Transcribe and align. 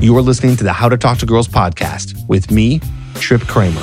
You 0.00 0.16
are 0.16 0.22
listening 0.22 0.56
to 0.56 0.64
the 0.64 0.72
How 0.72 0.88
to 0.88 0.96
Talk 0.96 1.18
to 1.18 1.26
Girls 1.26 1.46
podcast 1.46 2.26
with 2.26 2.50
me, 2.50 2.80
Trip 3.16 3.42
Kramer. 3.42 3.82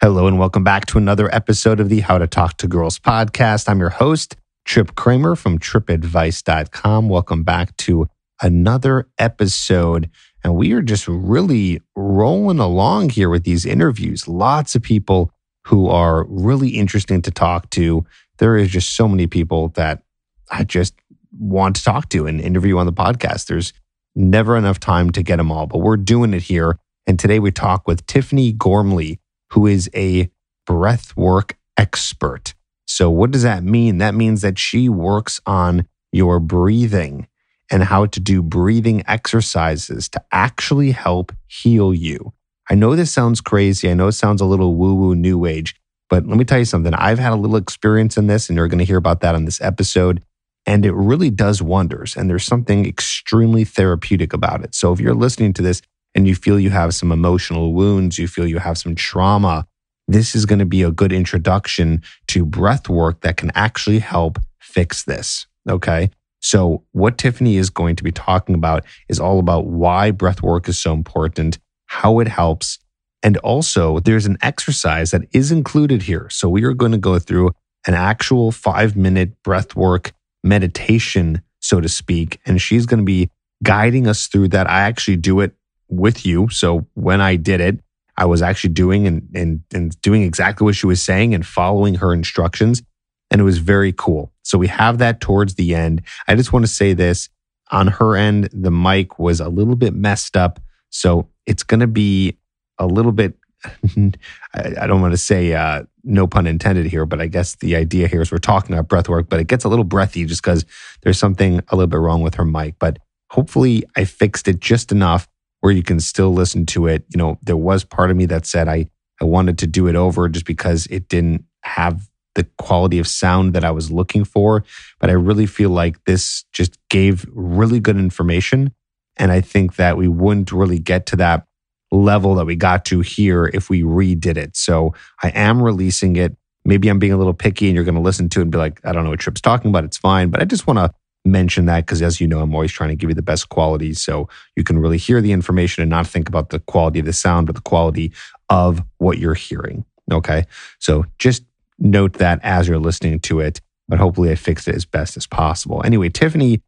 Hello, 0.00 0.28
and 0.28 0.38
welcome 0.38 0.62
back 0.62 0.86
to 0.86 0.98
another 0.98 1.28
episode 1.34 1.80
of 1.80 1.88
the 1.88 2.02
How 2.02 2.18
to 2.18 2.28
Talk 2.28 2.56
to 2.58 2.68
Girls 2.68 3.00
podcast. 3.00 3.68
I'm 3.68 3.80
your 3.80 3.90
host, 3.90 4.36
Trip 4.64 4.94
Kramer 4.94 5.34
from 5.34 5.58
tripadvice.com. 5.58 7.08
Welcome 7.08 7.42
back 7.42 7.76
to 7.78 8.06
another 8.40 9.08
episode. 9.18 10.08
And 10.44 10.54
we 10.54 10.72
are 10.72 10.80
just 10.80 11.08
really 11.08 11.82
rolling 11.96 12.60
along 12.60 13.10
here 13.10 13.28
with 13.28 13.42
these 13.42 13.66
interviews. 13.66 14.28
Lots 14.28 14.76
of 14.76 14.82
people 14.82 15.32
who 15.66 15.88
are 15.88 16.26
really 16.28 16.76
interesting 16.76 17.20
to 17.22 17.32
talk 17.32 17.70
to. 17.70 18.06
There 18.38 18.56
is 18.56 18.70
just 18.70 18.94
so 18.94 19.08
many 19.08 19.26
people 19.26 19.70
that 19.70 20.04
I 20.48 20.62
just 20.62 20.94
want 21.38 21.76
to 21.76 21.84
talk 21.84 22.08
to 22.10 22.26
and 22.26 22.40
interview 22.40 22.78
on 22.78 22.86
the 22.86 22.92
podcast. 22.92 23.46
There's 23.46 23.72
never 24.14 24.56
enough 24.56 24.78
time 24.78 25.10
to 25.12 25.22
get 25.22 25.36
them 25.36 25.50
all, 25.50 25.66
but 25.66 25.78
we're 25.78 25.96
doing 25.96 26.34
it 26.34 26.42
here. 26.42 26.78
And 27.06 27.18
today 27.18 27.38
we 27.38 27.50
talk 27.50 27.86
with 27.86 28.06
Tiffany 28.06 28.52
Gormley, 28.52 29.20
who 29.50 29.66
is 29.66 29.90
a 29.94 30.30
breathwork 30.68 31.52
expert. 31.76 32.54
So, 32.86 33.10
what 33.10 33.30
does 33.30 33.42
that 33.42 33.64
mean? 33.64 33.98
That 33.98 34.14
means 34.14 34.42
that 34.42 34.58
she 34.58 34.88
works 34.88 35.40
on 35.46 35.86
your 36.12 36.38
breathing 36.40 37.26
and 37.70 37.82
how 37.82 38.06
to 38.06 38.20
do 38.20 38.42
breathing 38.42 39.02
exercises 39.08 40.08
to 40.10 40.22
actually 40.30 40.90
help 40.90 41.32
heal 41.46 41.94
you. 41.94 42.32
I 42.70 42.74
know 42.74 42.94
this 42.94 43.10
sounds 43.10 43.40
crazy. 43.40 43.90
I 43.90 43.94
know 43.94 44.08
it 44.08 44.12
sounds 44.12 44.40
a 44.40 44.46
little 44.46 44.76
woo 44.76 44.94
woo 44.94 45.14
new 45.14 45.46
age, 45.46 45.74
but 46.10 46.26
let 46.26 46.36
me 46.36 46.44
tell 46.44 46.58
you 46.58 46.64
something. 46.64 46.94
I've 46.94 47.18
had 47.18 47.32
a 47.32 47.36
little 47.36 47.56
experience 47.56 48.16
in 48.16 48.26
this, 48.26 48.48
and 48.48 48.56
you're 48.56 48.68
going 48.68 48.78
to 48.78 48.84
hear 48.84 48.98
about 48.98 49.20
that 49.20 49.34
on 49.34 49.46
this 49.46 49.60
episode. 49.60 50.22
And 50.66 50.86
it 50.86 50.94
really 50.94 51.30
does 51.30 51.60
wonders. 51.60 52.16
And 52.16 52.30
there's 52.30 52.44
something 52.44 52.86
extremely 52.86 53.64
therapeutic 53.64 54.32
about 54.32 54.62
it. 54.62 54.74
So 54.74 54.92
if 54.92 55.00
you're 55.00 55.14
listening 55.14 55.52
to 55.54 55.62
this 55.62 55.82
and 56.14 56.26
you 56.28 56.34
feel 56.34 56.58
you 56.58 56.70
have 56.70 56.94
some 56.94 57.10
emotional 57.10 57.72
wounds, 57.72 58.18
you 58.18 58.28
feel 58.28 58.46
you 58.46 58.58
have 58.58 58.78
some 58.78 58.94
trauma, 58.94 59.66
this 60.08 60.34
is 60.34 60.46
going 60.46 60.58
to 60.58 60.66
be 60.66 60.82
a 60.82 60.90
good 60.90 61.12
introduction 61.12 62.02
to 62.28 62.44
breath 62.44 62.88
work 62.88 63.20
that 63.20 63.36
can 63.36 63.50
actually 63.54 63.98
help 63.98 64.38
fix 64.60 65.04
this. 65.04 65.46
Okay. 65.68 66.10
So, 66.40 66.82
what 66.90 67.18
Tiffany 67.18 67.56
is 67.56 67.70
going 67.70 67.94
to 67.96 68.02
be 68.02 68.10
talking 68.10 68.56
about 68.56 68.84
is 69.08 69.20
all 69.20 69.38
about 69.38 69.66
why 69.66 70.10
breath 70.10 70.42
work 70.42 70.68
is 70.68 70.80
so 70.80 70.92
important, 70.92 71.58
how 71.86 72.18
it 72.18 72.26
helps, 72.26 72.80
and 73.22 73.36
also 73.38 74.00
there's 74.00 74.26
an 74.26 74.38
exercise 74.42 75.12
that 75.12 75.22
is 75.32 75.52
included 75.52 76.02
here. 76.02 76.28
So, 76.30 76.48
we 76.48 76.64
are 76.64 76.74
going 76.74 76.90
to 76.92 76.98
go 76.98 77.20
through 77.20 77.52
an 77.86 77.94
actual 77.94 78.50
five 78.50 78.96
minute 78.96 79.40
breath 79.44 79.76
work 79.76 80.12
meditation, 80.42 81.42
so 81.60 81.80
to 81.80 81.88
speak, 81.88 82.40
and 82.46 82.60
she's 82.60 82.86
going 82.86 83.00
to 83.00 83.04
be 83.04 83.30
guiding 83.62 84.06
us 84.06 84.26
through 84.26 84.48
that. 84.48 84.68
I 84.68 84.80
actually 84.80 85.16
do 85.16 85.40
it 85.40 85.54
with 85.88 86.26
you. 86.26 86.48
So, 86.50 86.86
when 86.94 87.20
I 87.20 87.36
did 87.36 87.60
it, 87.60 87.80
I 88.16 88.26
was 88.26 88.42
actually 88.42 88.74
doing 88.74 89.06
and, 89.06 89.28
and, 89.34 89.62
and 89.72 90.00
doing 90.02 90.22
exactly 90.22 90.64
what 90.64 90.76
she 90.76 90.86
was 90.86 91.02
saying 91.02 91.34
and 91.34 91.46
following 91.46 91.96
her 91.96 92.12
instructions. 92.12 92.82
And 93.30 93.40
it 93.40 93.44
was 93.44 93.58
very 93.58 93.92
cool. 93.92 94.32
So 94.42 94.58
we 94.58 94.68
have 94.68 94.98
that 94.98 95.20
towards 95.20 95.54
the 95.54 95.74
end. 95.74 96.02
I 96.28 96.34
just 96.34 96.52
want 96.52 96.64
to 96.64 96.70
say 96.70 96.92
this 96.92 97.30
on 97.70 97.86
her 97.86 98.16
end, 98.16 98.50
the 98.52 98.70
mic 98.70 99.18
was 99.18 99.40
a 99.40 99.48
little 99.48 99.76
bit 99.76 99.94
messed 99.94 100.36
up. 100.36 100.60
So 100.90 101.28
it's 101.46 101.62
going 101.62 101.80
to 101.80 101.86
be 101.86 102.36
a 102.78 102.86
little 102.86 103.12
bit, 103.12 103.34
I, 104.54 104.86
don't 104.86 105.00
want 105.00 105.12
to 105.12 105.18
say 105.18 105.54
uh, 105.54 105.84
no 106.04 106.26
pun 106.26 106.46
intended 106.46 106.86
here, 106.86 107.06
but 107.06 107.20
I 107.20 107.26
guess 107.26 107.56
the 107.56 107.76
idea 107.76 108.08
here 108.08 108.20
is 108.20 108.32
we're 108.32 108.38
talking 108.38 108.74
about 108.74 108.88
breath 108.88 109.08
work, 109.08 109.28
but 109.28 109.40
it 109.40 109.46
gets 109.46 109.64
a 109.64 109.68
little 109.68 109.84
breathy 109.84 110.24
just 110.24 110.42
because 110.42 110.64
there's 111.02 111.18
something 111.18 111.60
a 111.68 111.76
little 111.76 111.88
bit 111.88 112.00
wrong 112.00 112.22
with 112.22 112.34
her 112.34 112.44
mic. 112.44 112.76
But 112.78 112.98
hopefully 113.30 113.84
I 113.96 114.04
fixed 114.04 114.48
it 114.48 114.60
just 114.60 114.92
enough 114.92 115.28
where 115.60 115.72
you 115.72 115.82
can 115.82 116.00
still 116.00 116.32
listen 116.32 116.66
to 116.66 116.86
it. 116.86 117.04
You 117.10 117.18
know, 117.18 117.38
there 117.42 117.56
was 117.56 117.84
part 117.84 118.10
of 118.10 118.16
me 118.16 118.26
that 118.26 118.46
said 118.46 118.68
I, 118.68 118.88
I 119.20 119.24
wanted 119.24 119.58
to 119.58 119.66
do 119.66 119.86
it 119.86 119.94
over 119.94 120.28
just 120.28 120.46
because 120.46 120.86
it 120.86 121.08
didn't 121.08 121.44
have 121.62 122.10
the 122.34 122.44
quality 122.58 122.98
of 122.98 123.06
sound 123.06 123.54
that 123.54 123.64
I 123.64 123.70
was 123.70 123.90
looking 123.90 124.24
for. 124.24 124.64
But 124.98 125.10
I 125.10 125.14
really 125.14 125.46
feel 125.46 125.70
like 125.70 126.02
this 126.04 126.44
just 126.52 126.78
gave 126.88 127.26
really 127.32 127.78
good 127.78 127.96
information. 127.96 128.72
And 129.16 129.30
I 129.30 129.40
think 129.40 129.76
that 129.76 129.96
we 129.96 130.08
wouldn't 130.08 130.52
really 130.52 130.78
get 130.78 131.06
to 131.06 131.16
that 131.16 131.46
level 131.92 132.34
that 132.34 132.46
we 132.46 132.56
got 132.56 132.84
to 132.86 133.00
here 133.00 133.50
if 133.52 133.70
we 133.70 133.82
redid 133.82 134.36
it. 134.36 134.56
So 134.56 134.94
I 135.22 135.28
am 135.28 135.62
releasing 135.62 136.16
it. 136.16 136.36
Maybe 136.64 136.88
I'm 136.88 136.98
being 136.98 137.12
a 137.12 137.16
little 137.16 137.34
picky 137.34 137.66
and 137.68 137.74
you're 137.74 137.84
going 137.84 137.94
to 137.94 138.00
listen 138.00 138.28
to 138.30 138.40
it 138.40 138.42
and 138.42 138.50
be 138.50 138.58
like, 138.58 138.80
I 138.84 138.92
don't 138.92 139.04
know 139.04 139.10
what 139.10 139.20
Trip's 139.20 139.40
talking 139.40 139.68
about. 139.70 139.84
It's 139.84 139.98
fine. 139.98 140.30
But 140.30 140.40
I 140.40 140.44
just 140.44 140.66
want 140.66 140.78
to 140.78 140.92
mention 141.24 141.66
that 141.66 141.86
because, 141.86 142.00
as 142.02 142.20
you 142.20 142.26
know, 142.26 142.40
I'm 142.40 142.54
always 142.54 142.72
trying 142.72 142.90
to 142.90 142.96
give 142.96 143.10
you 143.10 143.14
the 143.14 143.22
best 143.22 143.48
quality 143.48 143.94
so 143.94 144.28
you 144.56 144.64
can 144.64 144.78
really 144.78 144.96
hear 144.96 145.20
the 145.20 145.32
information 145.32 145.82
and 145.82 145.90
not 145.90 146.06
think 146.06 146.28
about 146.28 146.50
the 146.50 146.60
quality 146.60 146.98
of 147.00 147.06
the 147.06 147.12
sound, 147.12 147.46
but 147.46 147.56
the 147.56 147.62
quality 147.62 148.12
of 148.48 148.82
what 148.98 149.18
you're 149.18 149.34
hearing. 149.34 149.84
Okay. 150.10 150.46
So 150.78 151.04
just 151.18 151.44
note 151.78 152.14
that 152.14 152.40
as 152.42 152.68
you're 152.68 152.78
listening 152.78 153.20
to 153.20 153.40
it, 153.40 153.60
but 153.88 153.98
hopefully 153.98 154.30
I 154.30 154.34
fixed 154.36 154.66
it 154.66 154.74
as 154.74 154.84
best 154.84 155.16
as 155.16 155.26
possible. 155.26 155.82
Anyway, 155.84 156.08
Tiffany 156.08 156.62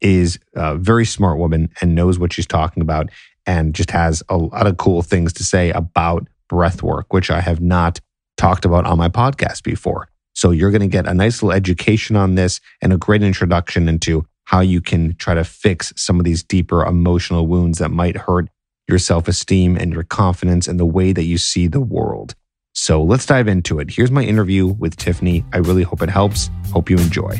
is 0.00 0.38
a 0.54 0.76
very 0.76 1.04
smart 1.04 1.38
woman 1.38 1.68
and 1.80 1.94
knows 1.94 2.18
what 2.18 2.32
she's 2.32 2.46
talking 2.46 2.82
about 2.82 3.10
and 3.46 3.74
just 3.74 3.90
has 3.90 4.22
a 4.28 4.36
lot 4.36 4.66
of 4.66 4.76
cool 4.76 5.02
things 5.02 5.32
to 5.34 5.44
say 5.44 5.70
about 5.70 6.26
breath 6.48 6.82
work, 6.82 7.12
which 7.12 7.30
I 7.30 7.40
have 7.40 7.60
not 7.60 8.00
talked 8.36 8.64
about 8.64 8.86
on 8.86 8.98
my 8.98 9.08
podcast 9.08 9.62
before. 9.62 10.08
So 10.34 10.50
you're 10.50 10.70
going 10.70 10.80
to 10.80 10.86
get 10.86 11.06
a 11.06 11.14
nice 11.14 11.42
little 11.42 11.56
education 11.56 12.16
on 12.16 12.34
this 12.34 12.60
and 12.80 12.92
a 12.92 12.96
great 12.96 13.22
introduction 13.22 13.88
into 13.88 14.26
how 14.44 14.60
you 14.60 14.80
can 14.80 15.14
try 15.16 15.34
to 15.34 15.44
fix 15.44 15.92
some 15.96 16.18
of 16.18 16.24
these 16.24 16.42
deeper 16.42 16.84
emotional 16.84 17.46
wounds 17.46 17.78
that 17.78 17.90
might 17.90 18.16
hurt 18.16 18.48
your 18.88 18.98
self 18.98 19.28
esteem 19.28 19.76
and 19.76 19.92
your 19.92 20.02
confidence 20.02 20.66
and 20.66 20.80
the 20.80 20.86
way 20.86 21.12
that 21.12 21.24
you 21.24 21.38
see 21.38 21.66
the 21.66 21.80
world. 21.80 22.34
So 22.72 23.02
let's 23.02 23.26
dive 23.26 23.48
into 23.48 23.78
it. 23.78 23.90
Here's 23.90 24.10
my 24.10 24.22
interview 24.22 24.66
with 24.66 24.96
Tiffany. 24.96 25.44
I 25.52 25.58
really 25.58 25.82
hope 25.82 26.02
it 26.02 26.10
helps. 26.10 26.50
Hope 26.72 26.88
you 26.88 26.96
enjoy. 26.98 27.38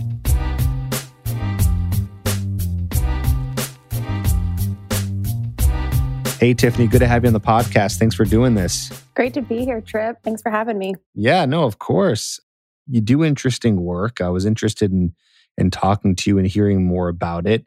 Hey, 6.40 6.54
Tiffany, 6.54 6.86
good 6.86 7.00
to 7.00 7.06
have 7.06 7.22
you 7.22 7.26
on 7.26 7.34
the 7.34 7.38
podcast. 7.38 7.98
Thanks 7.98 8.14
for 8.14 8.24
doing 8.24 8.54
this. 8.54 8.90
Great 9.14 9.34
to 9.34 9.42
be 9.42 9.66
here, 9.66 9.82
Trip. 9.82 10.16
Thanks 10.24 10.40
for 10.40 10.48
having 10.48 10.78
me. 10.78 10.94
Yeah, 11.14 11.44
no, 11.44 11.64
of 11.64 11.78
course. 11.78 12.40
You 12.86 13.02
do 13.02 13.22
interesting 13.22 13.82
work. 13.82 14.22
I 14.22 14.30
was 14.30 14.46
interested 14.46 14.90
in 14.90 15.12
in 15.58 15.70
talking 15.70 16.16
to 16.16 16.30
you 16.30 16.38
and 16.38 16.46
hearing 16.46 16.86
more 16.86 17.08
about 17.08 17.46
it. 17.46 17.66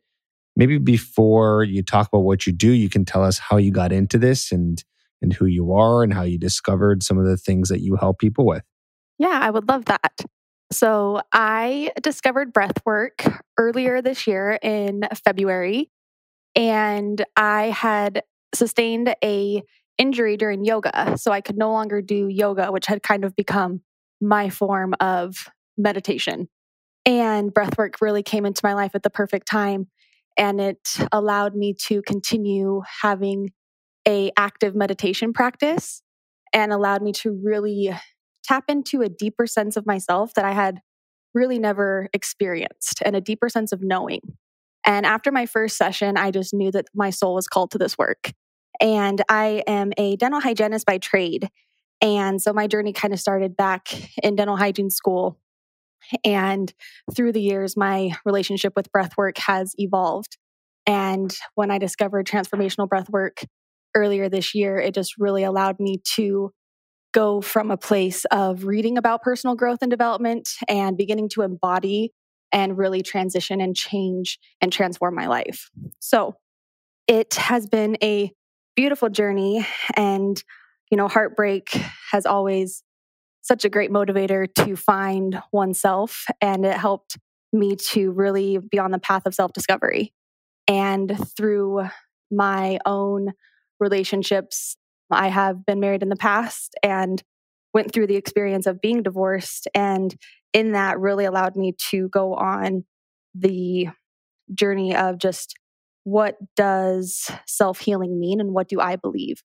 Maybe 0.55 0.79
before 0.79 1.63
you 1.63 1.83
talk 1.83 2.07
about 2.07 2.21
what 2.21 2.47
you 2.47 2.51
do, 2.51 2.71
you 2.71 2.89
can 2.89 3.05
tell 3.05 3.23
us 3.23 3.37
how 3.37 3.57
you 3.57 3.71
got 3.71 3.91
into 3.91 4.17
this 4.17 4.51
and 4.51 4.83
and 5.21 5.33
who 5.33 5.45
you 5.45 5.71
are 5.71 6.01
and 6.01 6.11
how 6.11 6.23
you 6.23 6.39
discovered 6.39 7.03
some 7.03 7.19
of 7.19 7.25
the 7.25 7.37
things 7.37 7.69
that 7.69 7.81
you 7.81 7.95
help 7.95 8.17
people 8.17 8.47
with. 8.47 8.63
Yeah, 9.19 9.39
I 9.39 9.51
would 9.51 9.69
love 9.69 9.85
that. 9.85 10.21
So, 10.71 11.21
I 11.31 11.91
discovered 12.01 12.51
breath 12.51 12.83
work 12.87 13.23
earlier 13.55 14.01
this 14.01 14.25
year 14.25 14.57
in 14.63 15.07
February, 15.23 15.91
and 16.55 17.23
I 17.37 17.65
had 17.65 18.23
sustained 18.53 19.15
a 19.23 19.63
injury 19.97 20.37
during 20.37 20.65
yoga, 20.65 21.17
so 21.17 21.31
I 21.31 21.41
could 21.41 21.57
no 21.57 21.71
longer 21.71 22.01
do 22.01 22.27
yoga, 22.27 22.71
which 22.71 22.87
had 22.87 23.03
kind 23.03 23.23
of 23.23 23.35
become 23.35 23.81
my 24.21 24.49
form 24.49 24.93
of 24.99 25.49
meditation. 25.77 26.47
And 27.05 27.53
breath 27.53 27.77
work 27.77 28.01
really 28.01 28.23
came 28.23 28.45
into 28.45 28.61
my 28.63 28.73
life 28.73 28.91
at 28.95 29.03
the 29.03 29.09
perfect 29.09 29.47
time 29.47 29.87
and 30.37 30.59
it 30.59 30.97
allowed 31.11 31.55
me 31.55 31.73
to 31.73 32.01
continue 32.03 32.81
having 33.01 33.51
a 34.07 34.31
active 34.37 34.75
meditation 34.75 35.33
practice 35.33 36.01
and 36.53 36.71
allowed 36.71 37.01
me 37.01 37.11
to 37.11 37.31
really 37.43 37.93
tap 38.43 38.65
into 38.67 39.01
a 39.01 39.09
deeper 39.09 39.47
sense 39.47 39.77
of 39.77 39.85
myself 39.85 40.33
that 40.33 40.45
I 40.45 40.51
had 40.51 40.79
really 41.33 41.59
never 41.59 42.09
experienced 42.13 43.01
and 43.05 43.15
a 43.15 43.21
deeper 43.21 43.49
sense 43.49 43.71
of 43.71 43.81
knowing. 43.81 44.21
And 44.85 45.05
after 45.05 45.31
my 45.31 45.45
first 45.45 45.77
session, 45.77 46.17
I 46.17 46.31
just 46.31 46.53
knew 46.53 46.71
that 46.71 46.85
my 46.93 47.09
soul 47.09 47.35
was 47.35 47.47
called 47.47 47.71
to 47.71 47.77
this 47.77 47.97
work. 47.97 48.33
And 48.79 49.21
I 49.29 49.63
am 49.67 49.91
a 49.97 50.15
dental 50.15 50.41
hygienist 50.41 50.85
by 50.85 50.97
trade. 50.97 51.49
And 52.01 52.41
so 52.41 52.53
my 52.53 52.67
journey 52.67 52.93
kind 52.93 53.13
of 53.13 53.19
started 53.19 53.55
back 53.55 53.89
in 54.21 54.35
dental 54.35 54.57
hygiene 54.57 54.89
school. 54.89 55.39
And 56.25 56.73
through 57.15 57.31
the 57.31 57.41
years, 57.41 57.77
my 57.77 58.11
relationship 58.25 58.73
with 58.75 58.91
breathwork 58.91 59.37
has 59.37 59.73
evolved. 59.77 60.37
And 60.85 61.33
when 61.55 61.71
I 61.71 61.77
discovered 61.77 62.27
transformational 62.27 62.89
breathwork, 62.89 63.45
earlier 63.95 64.29
this 64.29 64.55
year, 64.55 64.77
it 64.77 64.93
just 64.93 65.17
really 65.17 65.43
allowed 65.43 65.79
me 65.79 66.01
to 66.15 66.51
go 67.13 67.41
from 67.41 67.69
a 67.69 67.77
place 67.77 68.25
of 68.25 68.65
reading 68.65 68.97
about 68.97 69.21
personal 69.21 69.55
growth 69.55 69.79
and 69.81 69.91
development 69.91 70.49
and 70.67 70.97
beginning 70.97 71.29
to 71.29 71.43
embody 71.43 72.11
and 72.51 72.77
really 72.77 73.01
transition 73.01 73.61
and 73.61 73.75
change 73.75 74.39
and 74.61 74.71
transform 74.71 75.15
my 75.15 75.27
life. 75.27 75.69
So 75.99 76.35
it 77.07 77.35
has 77.35 77.67
been 77.67 77.97
a 78.01 78.31
beautiful 78.75 79.09
journey. 79.09 79.65
And, 79.95 80.41
you 80.89 80.97
know, 80.97 81.07
heartbreak 81.07 81.69
has 82.11 82.25
always 82.25 82.83
such 83.41 83.65
a 83.65 83.69
great 83.69 83.91
motivator 83.91 84.47
to 84.65 84.75
find 84.75 85.41
oneself. 85.51 86.25
And 86.41 86.65
it 86.65 86.77
helped 86.77 87.17
me 87.51 87.75
to 87.75 88.11
really 88.11 88.57
be 88.57 88.79
on 88.79 88.91
the 88.91 88.99
path 88.99 89.25
of 89.25 89.35
self 89.35 89.53
discovery. 89.53 90.13
And 90.67 91.15
through 91.35 91.87
my 92.31 92.79
own 92.85 93.33
relationships, 93.79 94.77
I 95.11 95.27
have 95.27 95.65
been 95.65 95.79
married 95.79 96.03
in 96.03 96.09
the 96.09 96.15
past 96.15 96.75
and 96.81 97.21
went 97.73 97.91
through 97.91 98.07
the 98.07 98.15
experience 98.15 98.65
of 98.65 98.81
being 98.81 99.03
divorced. 99.03 99.67
And 99.75 100.15
in 100.53 100.71
that, 100.71 100.99
really 100.99 101.25
allowed 101.25 101.55
me 101.55 101.75
to 101.89 102.07
go 102.09 102.35
on 102.35 102.85
the 103.35 103.89
journey 104.53 104.95
of 104.95 105.17
just 105.17 105.55
what 106.03 106.37
does 106.55 107.29
self 107.47 107.79
healing 107.79 108.19
mean 108.19 108.39
and 108.39 108.53
what 108.53 108.67
do 108.67 108.79
I 108.79 108.95
believe? 108.95 109.41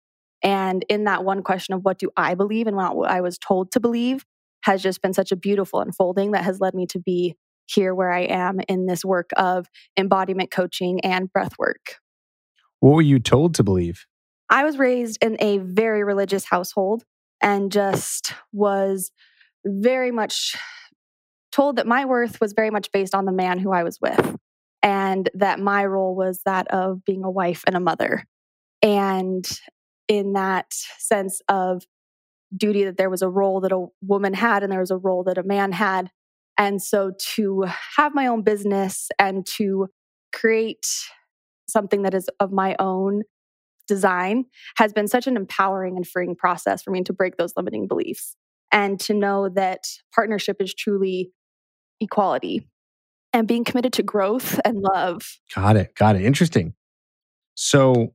And 0.44 0.86
in 0.90 1.06
that 1.06 1.24
one 1.24 1.42
question 1.44 1.74
of 1.74 1.84
what 1.84 1.98
do 1.98 2.10
I 2.16 2.36
believe 2.36 2.68
and 2.68 2.76
what 2.76 3.10
I 3.10 3.22
was 3.22 3.38
told 3.38 3.72
to 3.72 3.80
believe 3.80 4.26
has 4.64 4.82
just 4.82 5.02
been 5.02 5.14
such 5.14 5.32
a 5.32 5.36
beautiful 5.36 5.80
unfolding 5.80 6.32
that 6.32 6.44
has 6.44 6.60
led 6.60 6.74
me 6.74 6.86
to 6.88 7.00
be 7.00 7.36
here 7.68 7.96
where 7.96 8.12
I 8.12 8.22
am 8.22 8.60
in 8.68 8.86
this 8.86 9.04
work 9.04 9.32
of 9.38 9.68
embodiment 9.98 10.52
coaching 10.52 11.00
and 11.02 11.32
breath 11.32 11.54
work. 11.58 11.98
What 12.80 12.96
were 12.96 13.02
you 13.02 13.20
told 13.20 13.56
to 13.56 13.64
believe? 13.64 14.06
I 14.50 14.64
was 14.64 14.78
raised 14.78 15.18
in 15.24 15.38
a 15.40 15.58
very 15.58 16.04
religious 16.04 16.46
household 16.46 17.04
and 17.42 17.72
just 17.72 18.34
was 18.54 19.12
very 19.66 20.12
much 20.12 20.56
told 21.52 21.78
that 21.78 21.88
my 21.88 22.06
worth 22.06 22.40
was 22.40 22.54
very 22.54 22.70
much 22.70 22.92
based 22.92 23.16
on 23.16 23.26
the 23.26 23.32
man 23.32 23.58
who 23.58 23.72
I 23.72 23.84
was 23.84 24.00
with 24.00 24.36
and 24.86 25.32
that 25.34 25.60
my 25.60 25.84
role 25.84 26.16
was 26.16 26.42
that 26.46 26.68
of 26.68 27.04
being 27.04 27.24
a 27.24 27.32
wife 27.32 27.64
and 27.66 27.76
a 27.76 27.80
mother. 27.80 28.24
And 28.84 29.44
in 30.08 30.34
that 30.34 30.72
sense 31.00 31.42
of 31.50 31.82
duty, 32.56 32.84
that 32.84 32.96
there 32.96 33.10
was 33.10 33.24
a 33.24 33.30
role 33.30 33.62
that 33.62 33.72
a 33.72 33.88
woman 34.04 34.36
had 34.36 34.62
and 34.62 34.72
there 34.72 34.80
was 34.80 34.92
a 34.92 34.98
role 34.98 35.24
that 35.24 35.40
a 35.40 35.44
man 35.44 35.72
had. 35.72 36.12
And 36.56 36.82
so 36.82 37.14
to 37.36 37.66
have 37.98 38.14
my 38.14 38.28
own 38.28 38.44
business 38.44 39.10
and 39.18 39.44
to 39.58 39.88
create 40.32 40.86
something 41.68 42.04
that 42.04 42.14
is 42.14 42.30
of 42.40 42.52
my 42.52 42.76
own 42.78 43.24
design 43.88 44.46
has 44.78 44.94
been 44.94 45.08
such 45.08 45.26
an 45.26 45.36
empowering 45.36 45.96
and 45.96 46.08
freeing 46.08 46.36
process 46.36 46.84
for 46.84 46.92
me 46.92 47.02
to 47.04 47.14
break 47.14 47.38
those 47.38 47.54
limiting 47.58 47.88
beliefs 47.88 48.36
and 48.72 49.00
to 49.00 49.16
know 49.16 49.50
that 49.50 49.80
partnership 50.14 50.58
is 50.60 50.76
truly 50.76 51.32
equality 52.00 52.68
and 53.36 53.50
being 53.50 53.66
committed 53.66 53.92
to 53.92 54.02
growth 54.02 54.62
and 54.64 54.82
love. 54.82 55.38
Got 55.54 55.76
it. 55.76 55.94
Got 55.96 56.16
it. 56.16 56.24
Interesting. 56.24 56.74
So, 57.54 58.14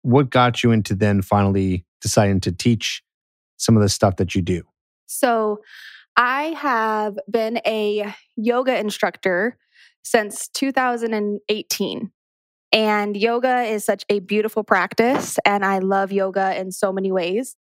what 0.00 0.30
got 0.30 0.62
you 0.62 0.70
into 0.70 0.94
then 0.94 1.20
finally 1.20 1.84
deciding 2.00 2.40
to 2.40 2.52
teach 2.52 3.02
some 3.58 3.76
of 3.76 3.82
the 3.82 3.90
stuff 3.90 4.16
that 4.16 4.34
you 4.34 4.40
do? 4.40 4.62
So, 5.04 5.60
I 6.16 6.54
have 6.56 7.18
been 7.30 7.60
a 7.66 8.14
yoga 8.36 8.78
instructor 8.78 9.58
since 10.02 10.48
2018. 10.48 12.10
And 12.72 13.16
yoga 13.16 13.64
is 13.64 13.84
such 13.84 14.04
a 14.08 14.20
beautiful 14.20 14.64
practice, 14.64 15.38
and 15.44 15.64
I 15.64 15.78
love 15.78 16.10
yoga 16.10 16.58
in 16.58 16.72
so 16.72 16.90
many 16.90 17.12
ways. 17.12 17.54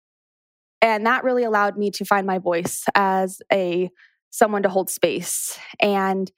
And 0.82 1.06
that 1.06 1.24
really 1.24 1.44
allowed 1.44 1.78
me 1.78 1.90
to 1.92 2.04
find 2.04 2.26
my 2.26 2.38
voice 2.38 2.84
as 2.94 3.40
a 3.50 3.88
someone 4.30 4.62
to 4.62 4.68
hold 4.68 4.90
space. 4.90 5.58
And 5.80 6.30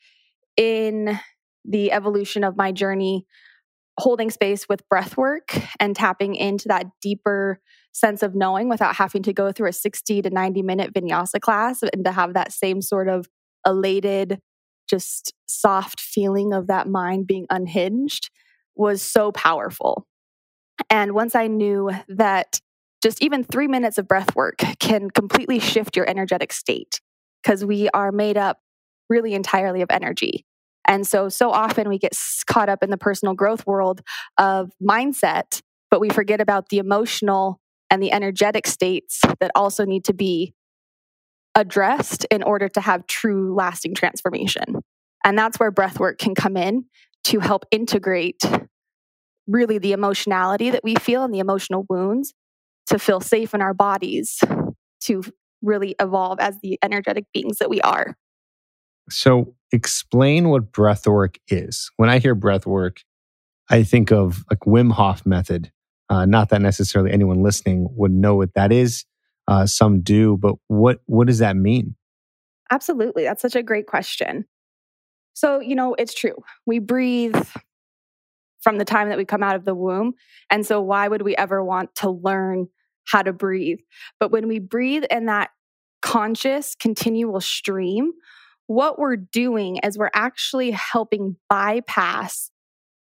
in 0.57 1.19
the 1.65 1.93
evolution 1.93 2.45
of 2.45 2.57
my 2.57 2.73
journey, 2.73 3.25
holding 3.99 4.31
space 4.31 4.69
with 4.69 4.89
breath 4.89 5.17
work 5.17 5.57
and 5.79 5.95
tapping 5.95 6.35
into 6.35 6.69
that 6.69 6.87
deeper 7.01 7.61
sense 7.93 8.23
of 8.23 8.35
knowing 8.35 8.69
without 8.69 8.97
having 8.97 9.23
to 9.23 9.33
go 9.33 9.53
through 9.53 9.69
a 9.69 9.73
60 9.73 10.23
to 10.23 10.31
90 10.31 10.63
minute 10.63 10.95
vinyasa 10.95 11.41
class 11.41 11.83
and 11.83 12.05
to 12.05 12.13
have 12.13 12.35
that 12.35 12.53
same 12.53 12.81
sort 12.81 13.09
of 13.09 13.27
elated, 13.67 14.41
just 14.89 15.35
soft 15.47 16.01
feeling 16.01 16.53
of 16.53 16.67
that 16.69 16.89
mind 16.89 17.27
being 17.27 17.47
unhinged 17.51 18.31
was 18.75 19.03
so 19.03 19.31
powerful. 19.33 20.07
And 20.89 21.13
once 21.13 21.35
I 21.35 21.47
knew 21.47 21.91
that 22.09 22.61
just 23.03 23.23
even 23.23 23.45
three 23.45 23.69
minutes 23.69 23.99
of 23.99 24.09
breath 24.09 24.35
work 24.35 24.59
can 24.79 25.11
completely 25.11 25.59
shift 25.59 25.97
your 25.97 26.09
energetic 26.09 26.53
state 26.53 27.01
because 27.43 27.65
we 27.65 27.89
are 27.91 28.13
made 28.13 28.37
up 28.37 28.59
really 29.09 29.35
entirely 29.35 29.83
of 29.83 29.89
energy. 29.91 30.45
And 30.87 31.07
so, 31.07 31.29
so 31.29 31.51
often 31.51 31.89
we 31.89 31.99
get 31.99 32.17
caught 32.47 32.69
up 32.69 32.83
in 32.83 32.91
the 32.91 32.97
personal 32.97 33.35
growth 33.35 33.67
world 33.67 34.01
of 34.39 34.73
mindset, 34.83 35.61
but 35.91 36.01
we 36.01 36.09
forget 36.09 36.41
about 36.41 36.69
the 36.71 36.79
emotional 36.79 37.61
and 37.91 38.03
the 38.03 38.13
energetic 38.13 38.67
states 38.67 39.21
that 39.39 39.51
also 39.55 39.85
need 39.85 40.05
to 40.07 40.15
be 40.15 40.55
addressed 41.55 42.25
in 42.31 42.43
order 42.43 42.69
to 42.69 42.81
have 42.81 43.07
true 43.07 43.55
lasting 43.55 43.95
transformation. 43.95 44.65
And 45.25 45.39
that's 45.39 45.61
where 45.61 45.71
breath 45.71 46.01
work 46.01 46.19
can 46.19 46.35
come 46.35 46.57
in 46.57 46.87
to 47.25 47.41
help 47.41 47.65
integrate 47.71 48.43
really 49.47 49.79
the 49.79 49.93
emotionality 49.93 50.71
that 50.71 50.83
we 50.83 50.95
feel 50.95 51.25
and 51.25 51.35
the 51.35 51.39
emotional 51.39 51.85
wounds 51.89 52.33
to 52.87 52.99
feel 52.99 53.21
safe 53.21 53.55
in 53.55 53.61
our 53.61 53.75
bodies 53.75 54.41
to 55.03 55.23
really 55.63 55.95
evolve 56.01 56.41
as 56.41 56.57
the 56.63 56.79
energetic 56.83 57.25
beings 57.33 57.59
that 57.59 57.71
we 57.71 57.81
are. 57.83 58.17
So, 59.11 59.55
explain 59.73 60.49
what 60.49 60.73
breath 60.73 61.07
work 61.07 61.39
is. 61.49 61.91
When 61.97 62.09
I 62.09 62.19
hear 62.19 62.35
breath 62.35 62.67
work, 62.67 63.03
I 63.69 63.83
think 63.83 64.13
of 64.13 64.45
like 64.51 64.61
Wim 64.61 64.93
Hof 64.93 65.25
method. 65.25 65.73
Uh, 66.09 66.27
not 66.27 66.51
that 66.51 66.61
necessarily 66.61 67.11
anyone 67.11 67.43
listening 67.43 67.89
would 67.93 68.13
know 68.13 68.37
what 68.37 68.55
that 68.55 68.71
is. 68.71 69.05
Uh, 69.49 69.67
some 69.67 70.03
do, 70.03 70.37
but 70.37 70.57
what 70.69 71.01
what 71.07 71.27
does 71.27 71.39
that 71.39 71.57
mean? 71.57 71.97
Absolutely, 72.71 73.25
that's 73.25 73.43
such 73.43 73.57
a 73.57 73.63
great 73.63 73.87
question. 73.87 74.47
So, 75.35 75.61
you 75.61 75.75
know, 75.75 75.95
it's 75.95 76.15
true. 76.15 76.37
We 76.67 76.79
breathe 76.79 77.37
from 78.61 78.79
the 78.79 78.85
time 78.85 79.09
that 79.09 79.19
we 79.19 79.25
come 79.25 79.43
out 79.43 79.57
of 79.57 79.65
the 79.65 79.75
womb. 79.75 80.15
And 80.51 80.65
so, 80.65 80.81
why 80.81 81.09
would 81.09 81.23
we 81.23 81.35
ever 81.37 81.65
want 81.65 81.95
to 81.97 82.11
learn 82.11 82.69
how 83.07 83.23
to 83.23 83.33
breathe? 83.33 83.79
But 84.21 84.31
when 84.31 84.49
we 84.49 84.59
breathe 84.59 85.05
in 85.11 85.27
that 85.27 85.51
conscious, 86.03 86.75
continual 86.75 87.41
stream, 87.41 88.13
what 88.73 88.99
we're 88.99 89.17
doing 89.17 89.77
is 89.79 89.99
we're 89.99 90.11
actually 90.15 90.71
helping 90.71 91.37
bypass 91.51 92.51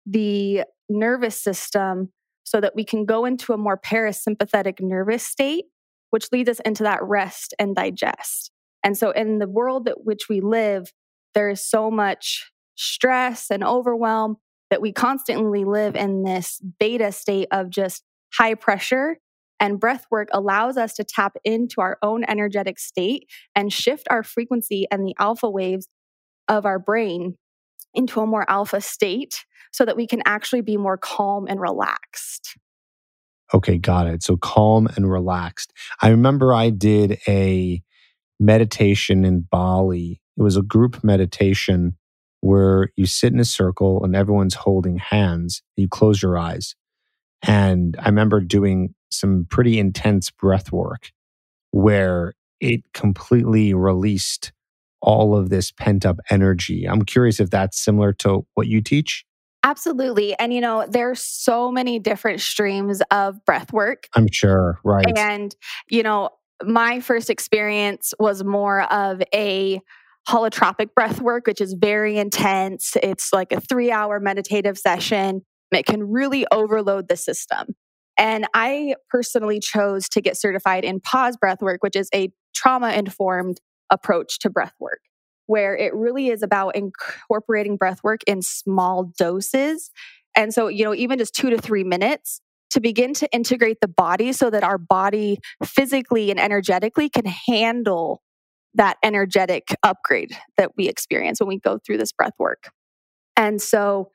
the 0.05 0.63
nervous 0.89 1.39
system 1.39 2.11
so 2.43 2.59
that 2.59 2.75
we 2.75 2.83
can 2.83 3.05
go 3.05 3.25
into 3.25 3.53
a 3.53 3.57
more 3.57 3.77
parasympathetic 3.77 4.81
nervous 4.81 5.23
state, 5.23 5.65
which 6.09 6.31
leads 6.31 6.49
us 6.49 6.59
into 6.61 6.83
that 6.83 7.03
rest 7.03 7.53
and 7.59 7.75
digest. 7.75 8.51
And 8.83 8.97
so, 8.97 9.11
in 9.11 9.37
the 9.37 9.47
world 9.47 9.85
that 9.85 10.05
which 10.05 10.27
we 10.27 10.41
live, 10.41 10.91
there 11.35 11.49
is 11.49 11.63
so 11.63 11.91
much 11.91 12.51
stress 12.75 13.51
and 13.51 13.63
overwhelm 13.63 14.37
that 14.71 14.81
we 14.81 14.91
constantly 14.91 15.65
live 15.65 15.95
in 15.95 16.23
this 16.23 16.59
beta 16.79 17.11
state 17.11 17.47
of 17.51 17.69
just 17.69 18.03
high 18.33 18.55
pressure 18.55 19.17
and 19.59 19.79
breath 19.79 20.05
work 20.09 20.29
allows 20.31 20.77
us 20.77 20.93
to 20.95 21.03
tap 21.03 21.35
into 21.43 21.81
our 21.81 21.97
own 22.01 22.23
energetic 22.27 22.79
state 22.79 23.29
and 23.55 23.71
shift 23.71 24.07
our 24.09 24.23
frequency 24.23 24.87
and 24.91 25.05
the 25.05 25.15
alpha 25.19 25.49
waves 25.49 25.87
of 26.47 26.65
our 26.65 26.79
brain 26.79 27.35
into 27.93 28.21
a 28.21 28.25
more 28.25 28.49
alpha 28.49 28.81
state 28.81 29.45
so 29.71 29.85
that 29.85 29.97
we 29.97 30.07
can 30.07 30.21
actually 30.25 30.61
be 30.61 30.77
more 30.77 30.97
calm 30.97 31.47
and 31.47 31.59
relaxed. 31.59 32.57
Okay, 33.53 33.77
got 33.77 34.07
it. 34.07 34.23
So 34.23 34.37
calm 34.37 34.87
and 34.95 35.09
relaxed. 35.09 35.73
I 36.01 36.09
remember 36.09 36.53
I 36.53 36.69
did 36.69 37.19
a 37.27 37.81
meditation 38.39 39.25
in 39.25 39.41
Bali. 39.41 40.21
It 40.37 40.43
was 40.43 40.55
a 40.55 40.61
group 40.61 41.03
meditation 41.03 41.97
where 42.41 42.89
you 42.95 43.05
sit 43.05 43.33
in 43.33 43.39
a 43.39 43.45
circle 43.45 44.03
and 44.03 44.15
everyone's 44.15 44.55
holding 44.55 44.97
hands. 44.97 45.61
You 45.75 45.87
close 45.89 46.21
your 46.21 46.37
eyes. 46.37 46.75
And 47.43 47.95
I 47.99 48.07
remember 48.07 48.41
doing 48.41 48.93
some 49.11 49.47
pretty 49.49 49.79
intense 49.79 50.29
breath 50.29 50.71
work 50.71 51.11
where 51.71 52.33
it 52.59 52.81
completely 52.93 53.73
released 53.73 54.51
all 55.01 55.35
of 55.35 55.49
this 55.49 55.71
pent 55.71 56.05
up 56.05 56.17
energy. 56.29 56.85
I'm 56.85 57.03
curious 57.03 57.39
if 57.39 57.49
that's 57.49 57.79
similar 57.79 58.13
to 58.13 58.45
what 58.55 58.67
you 58.67 58.81
teach. 58.81 59.25
Absolutely. 59.63 60.37
And 60.39 60.53
you 60.53 60.61
know, 60.61 60.85
there's 60.89 61.21
so 61.21 61.71
many 61.71 61.99
different 61.99 62.41
streams 62.41 63.01
of 63.11 63.43
breath 63.45 63.73
work. 63.73 64.07
I'm 64.15 64.27
sure, 64.31 64.79
right. 64.83 65.17
And 65.17 65.55
you 65.89 66.03
know, 66.03 66.29
my 66.63 66.99
first 66.99 67.29
experience 67.29 68.13
was 68.19 68.43
more 68.43 68.81
of 68.91 69.21
a 69.33 69.81
holotropic 70.27 70.93
breath 70.93 71.21
work, 71.21 71.47
which 71.47 71.61
is 71.61 71.73
very 71.73 72.17
intense. 72.17 72.95
It's 73.01 73.33
like 73.33 73.51
a 73.51 73.59
three 73.59 73.91
hour 73.91 74.19
meditative 74.19 74.77
session. 74.77 75.41
It 75.71 75.85
can 75.85 76.09
really 76.09 76.45
overload 76.51 77.07
the 77.07 77.15
system. 77.15 77.75
And 78.17 78.47
I 78.53 78.95
personally 79.09 79.59
chose 79.59 80.09
to 80.09 80.21
get 80.21 80.37
certified 80.37 80.83
in 80.83 80.99
pause 80.99 81.37
breath 81.37 81.61
work, 81.61 81.81
which 81.81 81.95
is 81.95 82.09
a 82.13 82.31
trauma 82.53 82.91
informed 82.91 83.61
approach 83.89 84.39
to 84.39 84.49
breath 84.49 84.73
work, 84.79 84.99
where 85.45 85.75
it 85.75 85.93
really 85.93 86.27
is 86.27 86.43
about 86.43 86.75
incorporating 86.75 87.77
breath 87.77 88.03
work 88.03 88.21
in 88.27 88.41
small 88.41 89.13
doses. 89.17 89.91
And 90.35 90.53
so, 90.53 90.67
you 90.67 90.83
know, 90.83 90.93
even 90.93 91.17
just 91.17 91.33
two 91.33 91.49
to 91.49 91.57
three 91.57 91.83
minutes 91.83 92.41
to 92.71 92.79
begin 92.79 93.13
to 93.15 93.31
integrate 93.31 93.79
the 93.81 93.87
body 93.87 94.31
so 94.31 94.49
that 94.49 94.63
our 94.63 94.77
body 94.77 95.39
physically 95.63 96.29
and 96.29 96.39
energetically 96.39 97.09
can 97.09 97.25
handle 97.25 98.21
that 98.75 98.97
energetic 99.01 99.69
upgrade 99.81 100.37
that 100.57 100.71
we 100.77 100.87
experience 100.87 101.39
when 101.39 101.47
we 101.47 101.57
go 101.59 101.79
through 101.83 101.97
this 101.97 102.11
breath 102.11 102.33
work. 102.37 102.69
And 103.35 103.61
so 103.61 104.11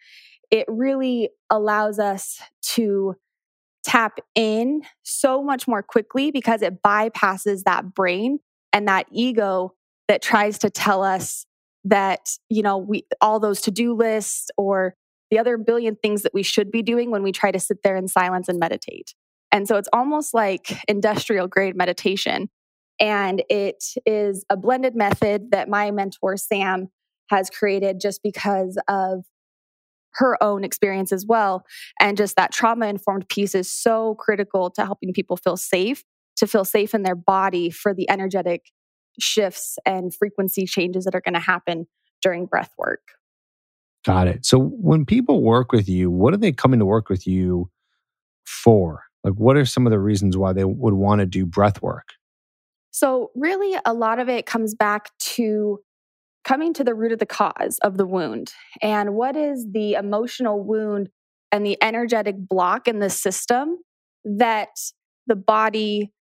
it 0.54 0.66
really 0.68 1.30
allows 1.50 1.98
us 1.98 2.40
to 2.62 3.16
tap 3.82 4.20
in 4.36 4.82
so 5.02 5.42
much 5.42 5.66
more 5.66 5.82
quickly 5.82 6.30
because 6.30 6.62
it 6.62 6.80
bypasses 6.80 7.64
that 7.64 7.92
brain 7.92 8.38
and 8.72 8.86
that 8.86 9.04
ego 9.10 9.74
that 10.06 10.22
tries 10.22 10.60
to 10.60 10.70
tell 10.70 11.02
us 11.02 11.44
that 11.82 12.38
you 12.48 12.62
know 12.62 12.78
we 12.78 13.04
all 13.20 13.40
those 13.40 13.60
to-do 13.60 13.94
lists 13.94 14.48
or 14.56 14.94
the 15.28 15.40
other 15.40 15.58
billion 15.58 15.96
things 15.96 16.22
that 16.22 16.32
we 16.32 16.44
should 16.44 16.70
be 16.70 16.82
doing 16.82 17.10
when 17.10 17.24
we 17.24 17.32
try 17.32 17.50
to 17.50 17.58
sit 17.58 17.78
there 17.82 17.96
in 17.96 18.06
silence 18.06 18.48
and 18.48 18.60
meditate. 18.60 19.12
And 19.50 19.66
so 19.66 19.76
it's 19.76 19.88
almost 19.92 20.34
like 20.34 20.72
industrial 20.86 21.48
grade 21.48 21.74
meditation. 21.74 22.48
And 23.00 23.42
it 23.48 23.82
is 24.06 24.44
a 24.48 24.56
blended 24.56 24.94
method 24.94 25.50
that 25.50 25.68
my 25.68 25.90
mentor 25.90 26.36
sam 26.36 26.90
has 27.28 27.50
created 27.50 28.00
just 28.00 28.22
because 28.22 28.78
of 28.86 29.24
her 30.16 30.42
own 30.42 30.64
experience 30.64 31.12
as 31.12 31.26
well. 31.26 31.64
And 32.00 32.16
just 32.16 32.36
that 32.36 32.52
trauma 32.52 32.86
informed 32.86 33.28
piece 33.28 33.54
is 33.54 33.70
so 33.70 34.14
critical 34.16 34.70
to 34.70 34.84
helping 34.84 35.12
people 35.12 35.36
feel 35.36 35.56
safe, 35.56 36.04
to 36.36 36.46
feel 36.46 36.64
safe 36.64 36.94
in 36.94 37.02
their 37.02 37.16
body 37.16 37.70
for 37.70 37.94
the 37.94 38.08
energetic 38.10 38.70
shifts 39.18 39.78
and 39.86 40.14
frequency 40.14 40.66
changes 40.66 41.04
that 41.04 41.14
are 41.14 41.20
going 41.20 41.34
to 41.34 41.40
happen 41.40 41.86
during 42.22 42.46
breath 42.46 42.70
work. 42.78 43.02
Got 44.04 44.28
it. 44.28 44.44
So 44.44 44.58
when 44.58 45.06
people 45.06 45.42
work 45.42 45.72
with 45.72 45.88
you, 45.88 46.10
what 46.10 46.34
are 46.34 46.38
they 46.38 46.52
coming 46.52 46.78
to 46.78 46.86
work 46.86 47.08
with 47.08 47.26
you 47.26 47.70
for? 48.44 49.04
Like, 49.22 49.34
what 49.34 49.56
are 49.56 49.64
some 49.64 49.86
of 49.86 49.90
the 49.90 49.98
reasons 49.98 50.36
why 50.36 50.52
they 50.52 50.64
would 50.64 50.94
want 50.94 51.20
to 51.20 51.26
do 51.26 51.46
breath 51.46 51.80
work? 51.80 52.08
So, 52.90 53.30
really, 53.34 53.76
a 53.84 53.94
lot 53.94 54.18
of 54.18 54.28
it 54.28 54.46
comes 54.46 54.74
back 54.74 55.10
to 55.18 55.80
coming 56.44 56.74
to 56.74 56.84
the 56.84 56.94
root 56.94 57.12
of 57.12 57.18
the 57.18 57.26
cause 57.26 57.78
of 57.82 57.96
the 57.96 58.06
wound 58.06 58.52
and 58.82 59.14
what 59.14 59.36
is 59.36 59.66
the 59.72 59.94
emotional 59.94 60.62
wound 60.62 61.08
and 61.50 61.64
the 61.64 61.78
energetic 61.82 62.36
block 62.36 62.88
in 62.88 62.98
the 62.98 63.10
system 63.10 63.78
that 64.24 64.68
the 65.26 65.36
body 65.36 66.12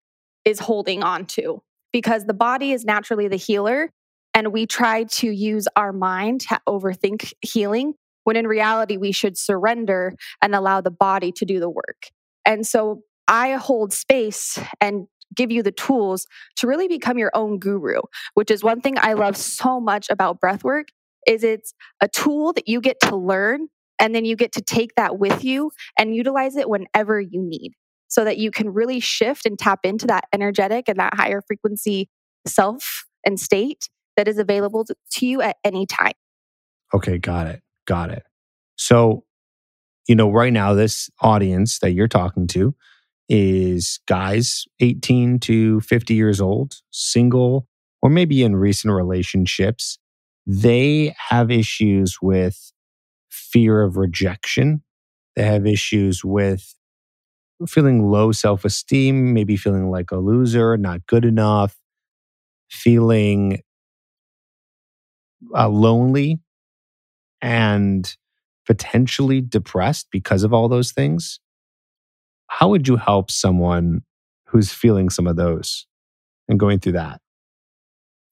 is 0.44 0.58
holding 0.58 1.02
on 1.02 1.26
to 1.26 1.62
because 1.92 2.26
the 2.26 2.34
body 2.34 2.72
is 2.72 2.84
naturally 2.84 3.28
the 3.28 3.36
healer 3.36 3.90
and 4.34 4.52
we 4.52 4.66
try 4.66 5.04
to 5.04 5.30
use 5.30 5.68
our 5.76 5.92
mind 5.92 6.40
to 6.40 6.60
overthink 6.68 7.32
healing 7.40 7.94
when 8.24 8.36
in 8.36 8.46
reality 8.46 8.96
we 8.96 9.12
should 9.12 9.38
surrender 9.38 10.14
and 10.42 10.54
allow 10.54 10.80
the 10.80 10.90
body 10.90 11.30
to 11.30 11.44
do 11.44 11.60
the 11.60 11.70
work. 11.70 12.10
And 12.44 12.66
so 12.66 13.02
i 13.26 13.52
hold 13.52 13.90
space 13.92 14.58
and 14.82 15.06
give 15.34 15.50
you 15.50 15.62
the 15.62 15.72
tools 15.72 16.26
to 16.56 16.66
really 16.66 16.88
become 16.88 17.18
your 17.18 17.30
own 17.34 17.58
guru, 17.58 18.00
which 18.34 18.50
is 18.50 18.62
one 18.62 18.80
thing 18.80 18.94
I 18.98 19.14
love 19.14 19.36
so 19.36 19.80
much 19.80 20.06
about 20.10 20.40
breathwork 20.40 20.84
is 21.26 21.42
it's 21.42 21.74
a 22.00 22.08
tool 22.08 22.52
that 22.52 22.68
you 22.68 22.80
get 22.80 23.00
to 23.00 23.16
learn 23.16 23.68
and 23.98 24.14
then 24.14 24.24
you 24.24 24.36
get 24.36 24.52
to 24.52 24.62
take 24.62 24.94
that 24.96 25.18
with 25.18 25.44
you 25.44 25.70
and 25.98 26.14
utilize 26.14 26.56
it 26.56 26.68
whenever 26.68 27.20
you 27.20 27.42
need 27.42 27.72
so 28.08 28.24
that 28.24 28.38
you 28.38 28.50
can 28.50 28.70
really 28.70 29.00
shift 29.00 29.46
and 29.46 29.58
tap 29.58 29.80
into 29.84 30.06
that 30.06 30.24
energetic 30.32 30.88
and 30.88 30.98
that 30.98 31.14
higher 31.14 31.42
frequency 31.46 32.08
self 32.46 33.06
and 33.24 33.40
state 33.40 33.88
that 34.16 34.28
is 34.28 34.38
available 34.38 34.84
to 34.84 35.26
you 35.26 35.40
at 35.40 35.56
any 35.64 35.86
time. 35.86 36.12
Okay, 36.92 37.18
got 37.18 37.46
it. 37.46 37.62
Got 37.86 38.10
it. 38.10 38.22
So, 38.76 39.24
you 40.06 40.14
know, 40.14 40.30
right 40.30 40.52
now, 40.52 40.74
this 40.74 41.10
audience 41.20 41.78
that 41.80 41.92
you're 41.92 42.08
talking 42.08 42.46
to, 42.48 42.74
is 43.28 44.00
guys 44.06 44.64
18 44.80 45.38
to 45.40 45.80
50 45.80 46.14
years 46.14 46.40
old, 46.40 46.76
single, 46.90 47.66
or 48.02 48.10
maybe 48.10 48.42
in 48.42 48.56
recent 48.56 48.92
relationships. 48.92 49.98
They 50.46 51.14
have 51.30 51.50
issues 51.50 52.18
with 52.20 52.72
fear 53.30 53.82
of 53.82 53.96
rejection. 53.96 54.82
They 55.36 55.44
have 55.44 55.66
issues 55.66 56.24
with 56.24 56.74
feeling 57.66 58.10
low 58.10 58.32
self 58.32 58.64
esteem, 58.64 59.32
maybe 59.32 59.56
feeling 59.56 59.90
like 59.90 60.10
a 60.10 60.16
loser, 60.16 60.76
not 60.76 61.06
good 61.06 61.24
enough, 61.24 61.76
feeling 62.70 63.62
uh, 65.56 65.68
lonely 65.68 66.38
and 67.40 68.16
potentially 68.66 69.40
depressed 69.40 70.08
because 70.10 70.42
of 70.42 70.52
all 70.52 70.68
those 70.68 70.92
things. 70.92 71.40
How 72.48 72.68
would 72.68 72.86
you 72.88 72.96
help 72.96 73.30
someone 73.30 74.02
who's 74.46 74.72
feeling 74.72 75.10
some 75.10 75.26
of 75.26 75.36
those 75.36 75.86
and 76.48 76.58
going 76.58 76.78
through 76.78 76.92
that? 76.92 77.20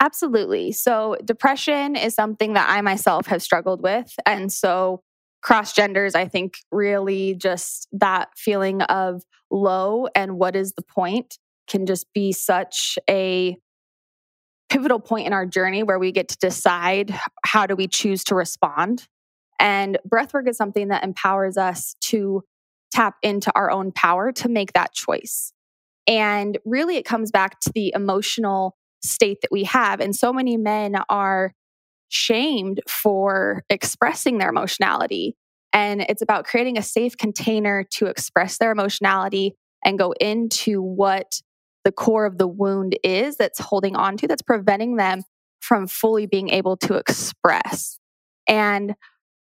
Absolutely. 0.00 0.72
So, 0.72 1.16
depression 1.24 1.94
is 1.94 2.14
something 2.14 2.54
that 2.54 2.68
I 2.68 2.80
myself 2.80 3.26
have 3.26 3.42
struggled 3.42 3.82
with. 3.82 4.12
And 4.26 4.52
so, 4.52 5.02
cross 5.42 5.72
genders, 5.72 6.14
I 6.14 6.26
think, 6.26 6.56
really 6.72 7.34
just 7.34 7.88
that 7.92 8.30
feeling 8.36 8.82
of 8.82 9.22
low 9.50 10.08
and 10.14 10.38
what 10.38 10.56
is 10.56 10.72
the 10.72 10.82
point 10.82 11.38
can 11.68 11.86
just 11.86 12.12
be 12.12 12.32
such 12.32 12.98
a 13.08 13.56
pivotal 14.68 14.98
point 14.98 15.26
in 15.26 15.32
our 15.32 15.46
journey 15.46 15.82
where 15.82 15.98
we 15.98 16.12
get 16.12 16.28
to 16.28 16.38
decide 16.38 17.14
how 17.44 17.66
do 17.66 17.76
we 17.76 17.86
choose 17.86 18.24
to 18.24 18.34
respond. 18.34 19.06
And 19.60 19.98
breathwork 20.08 20.48
is 20.48 20.56
something 20.56 20.88
that 20.88 21.04
empowers 21.04 21.56
us 21.56 21.94
to 22.02 22.42
tap 22.92 23.16
into 23.22 23.52
our 23.54 23.70
own 23.70 23.92
power 23.92 24.32
to 24.32 24.48
make 24.48 24.72
that 24.74 24.92
choice. 24.92 25.52
And 26.06 26.58
really, 26.64 26.96
it 26.96 27.04
comes 27.04 27.30
back 27.30 27.60
to 27.60 27.72
the 27.74 27.92
emotional 27.94 28.76
state 29.04 29.38
that 29.42 29.52
we 29.52 29.64
have. 29.64 30.00
And 30.00 30.14
so 30.14 30.32
many 30.32 30.56
men 30.56 30.96
are 31.08 31.52
shamed 32.08 32.80
for 32.88 33.64
expressing 33.70 34.38
their 34.38 34.50
emotionality. 34.50 35.36
And 35.72 36.02
it's 36.02 36.22
about 36.22 36.44
creating 36.44 36.76
a 36.76 36.82
safe 36.82 37.16
container 37.16 37.84
to 37.92 38.06
express 38.06 38.58
their 38.58 38.70
emotionality 38.70 39.54
and 39.84 39.98
go 39.98 40.12
into 40.20 40.82
what 40.82 41.40
the 41.84 41.92
core 41.92 42.26
of 42.26 42.38
the 42.38 42.46
wound 42.46 42.96
is 43.02 43.36
that's 43.36 43.58
holding 43.58 43.96
on 43.96 44.16
to, 44.18 44.28
that's 44.28 44.42
preventing 44.42 44.96
them 44.96 45.22
from 45.60 45.86
fully 45.86 46.26
being 46.26 46.50
able 46.50 46.76
to 46.76 46.94
express. 46.94 47.98
And 48.46 48.94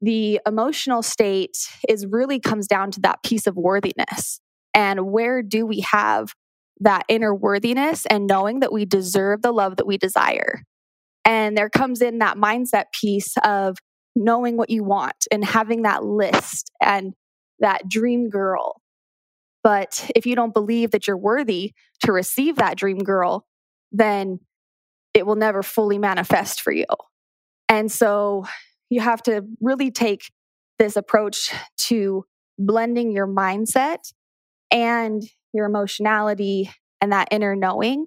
the 0.04 0.42
emotional 0.46 1.02
state 1.02 1.58
is 1.88 2.06
really 2.06 2.38
comes 2.38 2.68
down 2.68 2.92
to 2.92 3.00
that 3.02 3.24
piece 3.24 3.48
of 3.48 3.56
worthiness. 3.56 4.42
And 4.74 5.08
where 5.14 5.42
do 5.42 5.66
we 5.66 5.80
have 5.90 6.34
that 6.82 7.06
inner 7.08 7.34
worthiness 7.34 8.06
and 8.08 8.28
knowing 8.28 8.60
that 8.60 8.74
we 8.74 8.84
deserve 8.84 9.42
the 9.42 9.54
love 9.54 9.78
that 9.78 9.88
we 9.88 9.98
desire? 9.98 10.64
And 11.24 11.58
there 11.58 11.70
comes 11.70 12.02
in 12.02 12.18
that 12.18 12.36
mindset 12.36 12.86
piece 13.00 13.36
of 13.46 13.78
knowing 14.14 14.58
what 14.58 14.70
you 14.70 14.84
want 14.84 15.26
and 15.32 15.44
having 15.46 15.84
that 15.84 16.04
list 16.04 16.70
and 16.82 17.14
that 17.60 17.88
dream 17.88 18.30
girl. 18.30 18.82
But 19.64 20.12
if 20.18 20.26
you 20.26 20.36
don't 20.36 20.54
believe 20.54 20.92
that 20.92 21.08
you're 21.08 21.16
worthy 21.16 21.72
to 22.02 22.12
receive 22.12 22.58
that 22.58 22.76
dream 22.76 22.98
girl, 23.00 23.46
then 23.94 24.42
it 25.14 25.26
will 25.26 25.38
never 25.38 25.64
fully 25.64 25.98
manifest 25.98 26.62
for 26.62 26.74
you. 26.74 26.88
And 27.70 27.90
so 27.90 28.44
you 28.94 29.02
have 29.02 29.24
to 29.24 29.44
really 29.60 29.90
take 29.90 30.32
this 30.78 30.96
approach 30.96 31.52
to 31.78 32.24
blending 32.60 33.12
your 33.12 33.28
mindset 33.28 34.14
and 34.70 35.24
your 35.52 35.66
emotionality 35.66 36.72
and 37.02 37.12
that 37.12 37.28
inner 37.32 37.56
knowing 37.56 38.06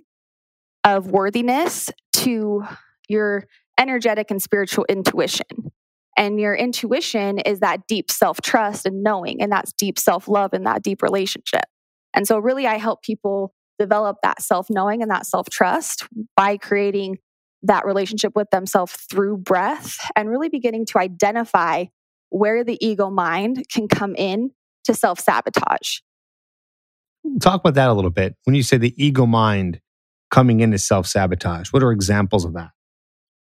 of 0.85 1.11
worthiness 1.11 1.90
to 2.12 2.62
your 3.09 3.47
energetic 3.78 4.31
and 4.31 4.40
spiritual 4.40 4.87
intuition. 4.88 5.73
And 6.16 6.40
your 6.40 6.55
intuition 6.55 7.40
is 7.40 7.61
that 7.61 7.87
deep 7.88 8.11
self 8.11 8.40
trust 8.40 8.87
and 8.87 9.02
knowing, 9.02 9.43
and 9.43 9.50
that's 9.50 9.73
deep 9.73 9.99
self 9.99 10.28
love 10.28 10.52
and 10.52 10.64
that 10.66 10.83
deep 10.83 11.02
relationship. 11.02 11.64
And 12.14 12.26
so, 12.26 12.38
really, 12.38 12.66
I 12.66 12.78
help 12.78 13.02
people 13.02 13.52
develop 13.78 14.19
that 14.23 14.40
self 14.40 14.69
knowing 14.71 15.02
and 15.02 15.11
that 15.11 15.26
self 15.26 15.50
trust 15.50 16.07
by 16.37 16.57
creating 16.57 17.19
that 17.62 17.84
relationship 17.84 18.32
with 18.34 18.50
themselves 18.50 18.92
through 19.10 19.38
breath 19.38 19.98
and 20.14 20.30
really 20.30 20.48
beginning 20.48 20.86
to 20.86 20.98
identify 20.98 21.84
where 22.30 22.64
the 22.64 22.78
ego 22.84 23.10
mind 23.10 23.64
can 23.72 23.88
come 23.88 24.14
in 24.16 24.50
to 24.84 24.94
self 24.94 25.20
sabotage. 25.20 25.98
Talk 27.40 27.60
about 27.60 27.75
that 27.75 27.88
a 27.88 27.92
little 27.92 28.10
bit. 28.10 28.36
When 28.44 28.54
you 28.54 28.62
say 28.62 28.76
the 28.76 28.94
ego 29.02 29.26
mind 29.26 29.80
coming 30.30 30.60
into 30.60 30.78
self 30.78 31.06
sabotage, 31.06 31.72
what 31.72 31.82
are 31.82 31.92
examples 31.92 32.44
of 32.44 32.54
that? 32.54 32.70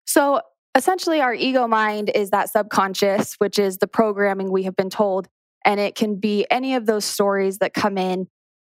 So, 0.05 0.41
essentially, 0.75 1.21
our 1.21 1.33
ego 1.33 1.67
mind 1.67 2.11
is 2.13 2.29
that 2.31 2.49
subconscious, 2.49 3.35
which 3.35 3.57
is 3.57 3.77
the 3.77 3.87
programming 3.87 4.51
we 4.51 4.63
have 4.63 4.75
been 4.75 4.89
told. 4.89 5.27
And 5.63 5.79
it 5.79 5.95
can 5.95 6.15
be 6.15 6.45
any 6.49 6.75
of 6.75 6.85
those 6.85 7.05
stories 7.05 7.59
that 7.59 7.73
come 7.73 7.97
in 7.97 8.27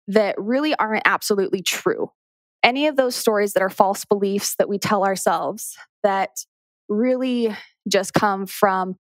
that 0.09 0.35
really 0.39 0.75
aren't 0.75 1.03
absolutely 1.05 1.63
true 1.63 2.11
any 2.63 2.87
of 2.87 2.97
those 2.97 3.15
stories 3.17 3.55
that 3.55 3.63
are 3.63 3.71
false 3.71 4.05
beliefs 4.05 4.55
that 4.59 4.69
we 4.69 4.79
tell 4.79 5.05
ourselves 5.05 5.77
that 6.03 6.31
really 6.89 7.55
just 7.89 8.13
come 8.13 8.47
from 8.47 8.97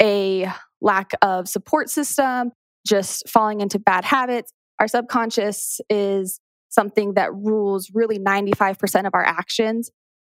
a 0.00 0.50
lack 0.80 1.10
of 1.22 1.48
support 1.48 1.90
system, 1.90 2.52
just 2.86 3.28
falling 3.28 3.60
into 3.60 3.78
bad 3.78 4.04
habits. 4.04 4.52
Our 4.78 4.88
subconscious 4.88 5.80
is 5.90 6.40
something 6.68 7.14
that 7.14 7.34
rules 7.34 7.90
really 7.92 8.18
95% 8.18 9.06
of 9.06 9.14
our 9.14 9.24
actions. 9.24 9.90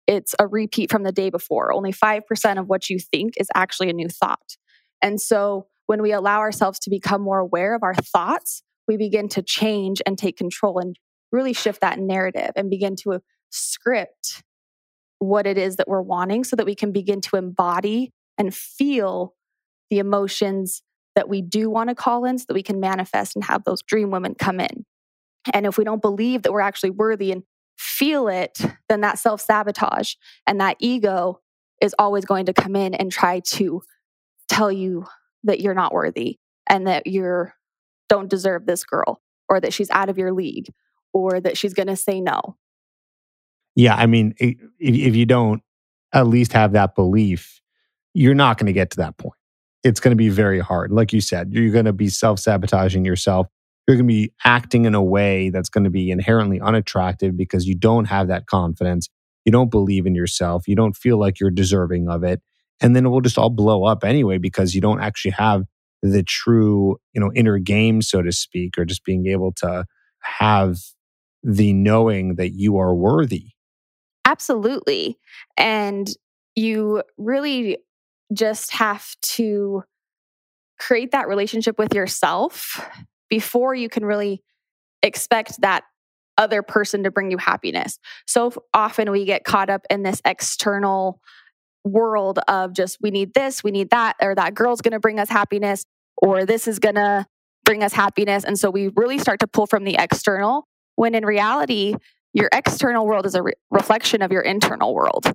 It's 0.07 0.35
a 0.39 0.47
repeat 0.47 0.91
from 0.91 1.05
the 1.05 1.13
day 1.13 1.31
before. 1.31 1.73
Only 1.73 1.93
5% 1.93 2.59
of 2.59 2.69
what 2.69 2.91
you 2.91 2.99
think 2.99 3.35
is 3.37 3.49
actually 3.55 3.91
a 3.91 3.93
new 3.93 4.09
thought. 4.09 4.57
And 5.01 5.21
so 5.21 5.67
when 5.87 6.03
we 6.03 6.13
allow 6.13 6.41
ourselves 6.41 6.79
to 6.81 6.91
become 6.91 7.23
more 7.23 7.39
aware 7.39 7.75
of 7.75 7.83
our 7.83 7.95
thoughts, 7.95 8.63
we 8.89 8.97
begin 8.97 9.29
to 9.29 9.43
change 9.43 10.03
and 10.07 10.19
take 10.19 10.37
control 10.37 10.79
and 10.79 10.97
really 11.33 11.53
shift 11.53 11.81
that 11.81 11.99
narrative 11.99 12.53
and 12.57 12.71
begin 12.71 12.95
to 12.97 13.21
script 13.51 14.43
what 15.19 15.47
it 15.47 15.57
is 15.57 15.77
that 15.77 15.89
we're 15.89 16.03
wanting 16.03 16.45
so 16.45 16.57
that 16.57 16.67
we 16.67 16.75
can 16.75 16.93
begin 16.93 17.21
to 17.21 17.37
embody 17.37 18.13
and 18.39 18.55
feel 18.55 19.35
the 19.91 19.99
emotions 19.99 20.83
that 21.15 21.29
we 21.29 21.43
do 21.43 21.71
want 21.71 21.89
to 21.89 21.95
call 21.95 22.25
in 22.25 22.39
so 22.39 22.45
that 22.49 22.55
we 22.55 22.63
can 22.63 22.81
manifest 22.81 23.37
and 23.37 23.45
have 23.45 23.65
those 23.65 23.83
dream 23.83 24.11
women 24.11 24.35
come 24.35 24.59
in. 24.59 24.85
And 25.53 25.67
if 25.67 25.77
we 25.77 25.85
don't 25.85 26.03
believe 26.03 26.43
that 26.43 26.53
we're 26.53 26.61
actually 26.61 26.91
worthy 26.91 27.33
and 27.33 27.43
feel 27.77 28.29
it, 28.29 28.59
then 28.89 29.01
that 29.03 29.19
self 29.19 29.41
sabotage 29.41 30.15
and 30.47 30.61
that 30.61 30.77
ego 30.81 31.41
is 31.81 31.95
always 31.99 32.25
going 32.25 32.47
to 32.47 32.55
come 32.55 32.77
in 32.77 32.95
and 32.95 33.11
try 33.11 33.41
to 33.41 33.83
tell 34.49 34.73
you 34.73 35.07
that 35.45 35.61
you're 35.61 35.75
not 35.75 35.93
worthy 35.93 36.39
and 36.69 36.87
that 36.87 37.07
you're 37.07 37.55
don't 38.09 38.29
deserve 38.29 38.67
this 38.67 38.85
girl 38.85 39.21
or 39.49 39.61
that 39.61 39.73
she's 39.73 39.91
out 39.91 40.09
of 40.09 40.19
your 40.19 40.33
league 40.33 40.73
or 41.13 41.41
that 41.41 41.57
she's 41.57 41.75
going 41.75 41.89
to 41.89 41.97
say 41.97 42.21
no. 42.21 42.57
Yeah, 43.75 43.95
I 43.95 44.07
mean, 44.07 44.35
if, 44.39 44.57
if 44.79 45.17
you 45.17 45.27
don't 45.27 45.63
at 46.13 46.27
least 46.27 46.53
have 46.53 46.73
that 46.73 46.95
belief, 46.95 47.61
you're 48.15 48.35
not 48.35 48.59
going 48.59 48.67
to 48.67 48.73
get 48.73 48.91
to 48.91 48.97
that 48.99 49.17
point. 49.17 49.39
It's 49.83 50.01
going 50.01 50.13
to 50.13 50.17
be 50.17 50.29
very 50.29 50.61
hard. 50.61 50.93
Like 50.93 51.13
you 51.13 51.21
said, 51.21 51.53
you're 51.53 51.73
going 51.73 51.87
to 51.87 51.93
be 51.93 52.09
self 52.09 52.39
sabotaging 52.39 53.05
yourself. 53.05 53.47
You're 53.87 53.97
going 53.97 54.07
to 54.07 54.13
be 54.13 54.33
acting 54.45 54.85
in 54.85 54.95
a 54.95 55.03
way 55.03 55.51
that's 55.51 55.69
going 55.69 55.85
to 55.85 55.91
be 55.91 56.11
inherently 56.11 56.61
unattractive 56.61 57.37
because 57.37 57.67
you 57.67 57.75
don't 57.75 58.05
have 58.05 58.29
that 58.29 58.47
confidence. 58.47 59.09
You 59.45 59.51
don't 59.51 59.71
believe 59.71 60.07
in 60.07 60.15
yourself. 60.15 60.69
You 60.69 60.77
don't 60.77 60.95
feel 60.95 61.19
like 61.19 61.41
you're 61.41 61.51
deserving 61.51 62.09
of 62.09 62.23
it. 62.23 62.41
And 62.81 62.95
then 62.95 63.07
it 63.07 63.09
will 63.09 63.21
just 63.21 63.39
all 63.39 63.51
blow 63.51 63.85
up 63.85 64.05
anyway 64.05 64.39
because 64.39 64.75
you 64.75 64.81
don't 64.81 65.01
actually 65.01 65.33
have 65.33 65.65
the 66.03 66.23
true, 66.23 66.99
you 67.13 67.21
know, 67.21 67.33
inner 67.35 67.59
game, 67.59 68.03
so 68.03 68.23
to 68.23 68.33
speak, 68.33 68.77
or 68.79 68.85
just 68.85 69.05
being 69.05 69.27
able 69.27 69.53
to 69.53 69.85
have 70.21 70.79
the 71.43 71.73
knowing 71.73 72.37
that 72.37 72.51
you 72.51 72.79
are 72.79 72.95
worthy. 72.95 73.49
Absolutely. 74.25 75.19
And 75.57 76.09
you 76.55 77.03
really 77.19 77.79
just 78.33 78.73
have 78.73 79.15
to 79.23 79.83
create 80.79 81.13
that 81.13 81.29
relationship 81.29 81.79
with 81.79 81.95
yourself 81.95 82.89
before 83.29 83.75
you 83.75 83.89
can 83.89 84.05
really 84.05 84.43
expect 85.03 85.61
that 85.61 85.85
other 86.39 86.63
person 86.63 87.03
to 87.05 87.11
bring 87.11 87.31
you 87.31 87.39
happiness. 87.39 87.99
So 88.27 88.53
often 88.73 89.11
we 89.11 89.25
get 89.25 89.45
caught 89.45 89.71
up 89.71 89.87
in 89.91 90.03
this 90.03 90.21
external 90.25 91.21
world 91.85 92.39
of 92.49 92.73
just 92.73 92.99
we 93.01 93.11
need 93.11 93.35
this, 93.35 93.63
we 93.63 93.71
need 93.71 93.91
that, 93.91 94.17
or 94.21 94.35
that 94.35 94.55
girl's 94.55 94.81
going 94.81 94.93
to 94.93 95.01
bring 95.01 95.19
us 95.19 95.29
happiness, 95.29 95.85
or 96.17 96.47
this 96.47 96.69
is 96.69 96.79
going 96.79 96.95
to 96.95 97.27
bring 97.65 97.83
us 97.83 97.93
happiness. 97.93 98.45
And 98.45 98.59
so 98.59 98.71
we 98.71 98.89
really 98.95 99.19
start 99.19 99.41
to 99.41 99.47
pull 99.47 99.67
from 99.67 99.85
the 99.85 99.97
external 99.99 100.67
when 100.97 101.15
in 101.15 101.25
reality, 101.25 101.95
your 102.33 102.49
external 102.53 103.07
world 103.07 103.27
is 103.27 103.35
a 103.35 103.43
re- 103.43 103.53
reflection 103.71 104.23
of 104.23 104.33
your 104.33 104.43
internal 104.43 104.95
world. 104.95 105.33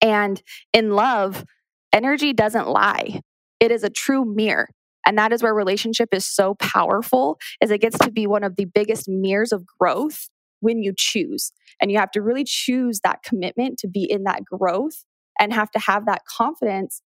And 0.00 0.42
in 0.72 0.90
love, 0.90 1.44
energy 1.92 2.32
doesn't 2.32 2.68
lie. 2.68 3.20
It 3.60 3.70
is 3.70 3.84
a 3.84 3.90
true 3.90 4.24
mirror. 4.24 4.68
And 5.06 5.18
that 5.18 5.32
is 5.32 5.42
where 5.42 5.54
relationship 5.54 6.08
is 6.12 6.26
so 6.26 6.54
powerful 6.54 7.38
is 7.60 7.70
it 7.70 7.80
gets 7.80 7.98
to 7.98 8.10
be 8.10 8.26
one 8.26 8.44
of 8.44 8.56
the 8.56 8.66
biggest 8.66 9.08
mirrors 9.08 9.52
of 9.52 9.64
growth 9.66 10.28
when 10.60 10.82
you 10.82 10.92
choose. 10.96 11.52
And 11.80 11.90
you 11.90 11.98
have 11.98 12.10
to 12.12 12.22
really 12.22 12.44
choose 12.44 13.00
that 13.00 13.22
commitment 13.24 13.78
to 13.78 13.88
be 13.88 14.08
in 14.08 14.24
that 14.24 14.44
growth 14.44 15.04
and 15.40 15.52
have 15.52 15.70
to 15.72 15.78
have 15.78 16.06
that 16.06 16.22
confidence 16.24 17.02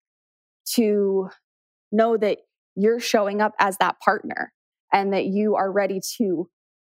to 0.75 1.29
know 1.91 2.15
that 2.17 2.39
you're 2.75 2.99
showing 2.99 3.41
up 3.41 3.53
as 3.59 3.77
that 3.77 3.99
partner 3.99 4.53
and 4.93 5.13
that 5.13 5.25
you 5.25 5.55
are 5.55 5.71
ready 5.71 5.99
to 6.17 6.49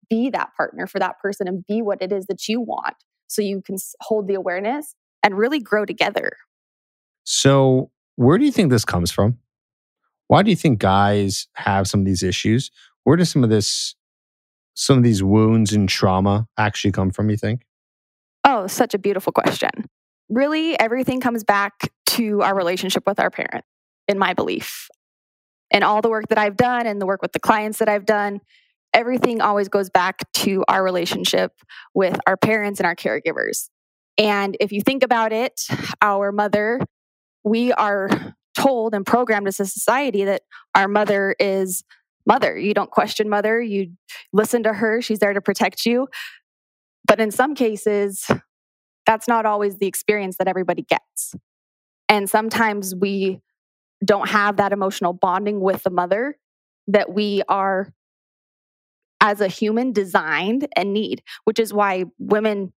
be 0.09 0.31
that 0.31 0.55
partner 0.57 0.87
for 0.87 0.99
that 0.99 1.19
person 1.21 1.49
and 1.49 1.67
be 1.67 1.83
what 1.83 2.03
it 2.03 2.13
is 2.13 2.27
that 2.27 2.49
you 2.49 2.61
want 2.61 2.97
so 3.27 3.43
you 3.43 3.63
can 3.63 3.77
hold 4.01 4.29
the 4.29 4.35
awareness 4.35 4.95
and 5.23 5.37
really 5.37 5.59
grow 5.59 5.85
together. 5.85 6.33
So, 7.25 7.91
where 8.17 8.39
do 8.39 8.45
you 8.45 8.53
think 8.53 8.71
this 8.71 8.85
comes 8.85 9.11
from? 9.11 9.39
Why 10.29 10.43
do 10.43 10.51
you 10.51 10.57
think 10.57 10.79
guys 10.79 11.49
have 11.55 11.87
some 11.87 12.01
of 12.01 12.07
these 12.07 12.23
issues? 12.23 12.71
Where 13.05 13.17
does 13.17 13.31
some 13.31 13.45
of 13.45 13.51
this, 13.51 13.95
some 14.75 14.99
of 14.99 15.05
these 15.05 15.23
wounds 15.23 15.73
and 15.73 15.89
trauma 15.89 16.47
actually 16.57 16.93
come 16.93 17.11
from, 17.11 17.31
you 17.31 17.37
think? 17.37 17.67
Oh, 18.45 18.67
such 18.67 18.95
a 18.95 18.99
beautiful 18.99 19.33
question. 19.33 19.71
Really, 20.29 20.79
everything 20.79 21.21
comes 21.21 21.45
back 21.45 21.91
to 22.07 22.43
our 22.43 22.55
relationship 22.55 23.05
with 23.07 23.19
our 23.19 23.31
parents, 23.31 23.67
in 24.09 24.19
my 24.19 24.35
belief. 24.35 24.89
And 25.71 25.83
all 25.83 26.03
the 26.03 26.11
work 26.11 26.29
that 26.29 26.39
I've 26.39 26.57
done 26.57 26.87
and 26.87 27.01
the 27.01 27.07
work 27.07 27.23
with 27.23 27.33
the 27.33 27.41
clients 27.41 27.79
that 27.79 27.89
I've 27.89 28.07
done, 28.07 28.41
everything 28.95 29.41
always 29.41 29.69
goes 29.69 29.91
back 29.91 30.23
to 30.33 30.65
our 30.69 30.83
relationship 30.83 31.53
with 31.95 32.19
our 32.27 32.37
parents 32.37 32.81
and 32.81 32.87
our 32.87 32.97
caregivers. 32.97 33.69
And 34.17 34.57
if 34.61 34.71
you 34.73 34.81
think 34.81 35.03
about 35.03 35.33
it, 35.33 35.61
our 36.01 36.31
mother, 36.31 36.81
we 37.43 37.73
are 37.73 38.35
told 38.57 38.95
and 38.95 39.05
programmed 39.05 39.49
as 39.49 39.59
a 39.59 39.67
society 39.67 40.25
that 40.25 40.43
our 40.75 40.87
mother 40.87 41.35
is 41.41 41.83
mother. 42.25 42.57
You 42.57 42.73
don't 42.73 42.91
question 42.91 43.29
mother, 43.29 43.61
you 43.61 43.93
listen 44.33 44.63
to 44.63 44.73
her, 44.73 45.03
she's 45.03 45.19
there 45.19 45.33
to 45.33 45.41
protect 45.41 45.85
you. 45.85 46.07
But 47.07 47.21
in 47.21 47.31
some 47.31 47.55
cases, 47.55 48.27
that's 49.05 49.29
not 49.29 49.45
always 49.45 49.77
the 49.77 49.87
experience 49.87 50.37
that 50.39 50.49
everybody 50.49 50.83
gets. 50.83 51.35
And 52.09 52.31
sometimes 52.31 52.95
we 52.95 53.41
don't 54.05 54.29
have 54.29 54.57
that 54.57 54.73
emotional 54.73 55.13
bonding 55.13 55.61
with 55.61 55.83
the 55.83 55.91
mother 55.91 56.39
that 56.87 57.13
we 57.13 57.43
are 57.49 57.93
as 59.21 59.41
a 59.41 59.49
human 59.49 59.93
designed 59.93 60.69
and 60.77 60.93
need, 60.93 61.23
which 61.45 61.59
is 61.59 61.73
why 61.73 62.05
women 62.19 62.73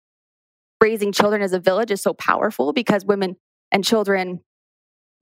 raising 0.82 1.12
children 1.12 1.42
as 1.42 1.54
a 1.54 1.60
village 1.60 1.92
is 1.92 2.02
so 2.02 2.14
powerful 2.14 2.74
because 2.74 3.06
women 3.06 3.36
and 3.72 3.84
children 3.84 4.40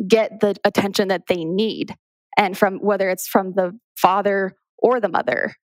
get 0.06 0.39
the 0.41 0.56
attention 0.63 1.08
that 1.08 1.28
they 1.28 1.45
need 1.45 1.95
and 2.38 2.58
from 2.58 2.78
whether 2.80 3.10
it's 3.10 3.28
from 3.28 3.54
the 3.54 3.78
father 3.95 4.56
or 4.78 4.99
the 4.99 5.10
mother. 5.10 5.56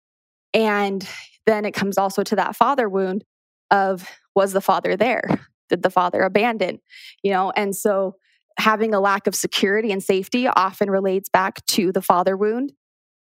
And 0.53 1.07
then 1.45 1.65
it 1.65 1.73
comes 1.73 1.97
also 1.97 2.23
to 2.23 2.35
that 2.37 2.55
father 2.55 2.87
wound 2.87 3.23
of 3.69 4.07
was 4.35 4.53
the 4.53 4.61
father 4.61 4.95
there? 4.95 5.23
Did 5.69 5.83
the 5.83 5.89
father 5.89 6.21
abandon? 6.21 6.79
You 7.23 7.31
know 7.31 7.51
and 7.55 7.75
so 7.75 8.15
having 8.57 8.93
a 8.93 8.99
lack 8.99 9.27
of 9.27 9.35
security 9.35 9.91
and 9.91 10.03
safety 10.03 10.47
often 10.47 10.89
relates 10.89 11.29
back 11.29 11.65
to 11.65 11.91
the 11.91 12.01
father 12.01 12.35
wound 12.35 12.73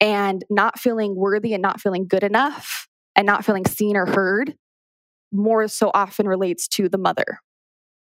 and 0.04 0.44
not 0.50 0.78
feeling 0.78 1.16
worthy 1.16 1.54
and 1.54 1.62
not 1.62 1.80
feeling 1.80 2.06
good 2.06 2.22
enough 2.22 2.86
and 3.16 3.24
not 3.26 3.42
feeling 3.42 3.64
seen 3.64 3.96
or 3.96 4.04
heard 4.04 4.54
more 5.32 5.66
so 5.66 5.90
often 5.94 6.28
relates 6.28 6.68
to 6.68 6.90
the 6.90 6.98
mother. 6.98 7.38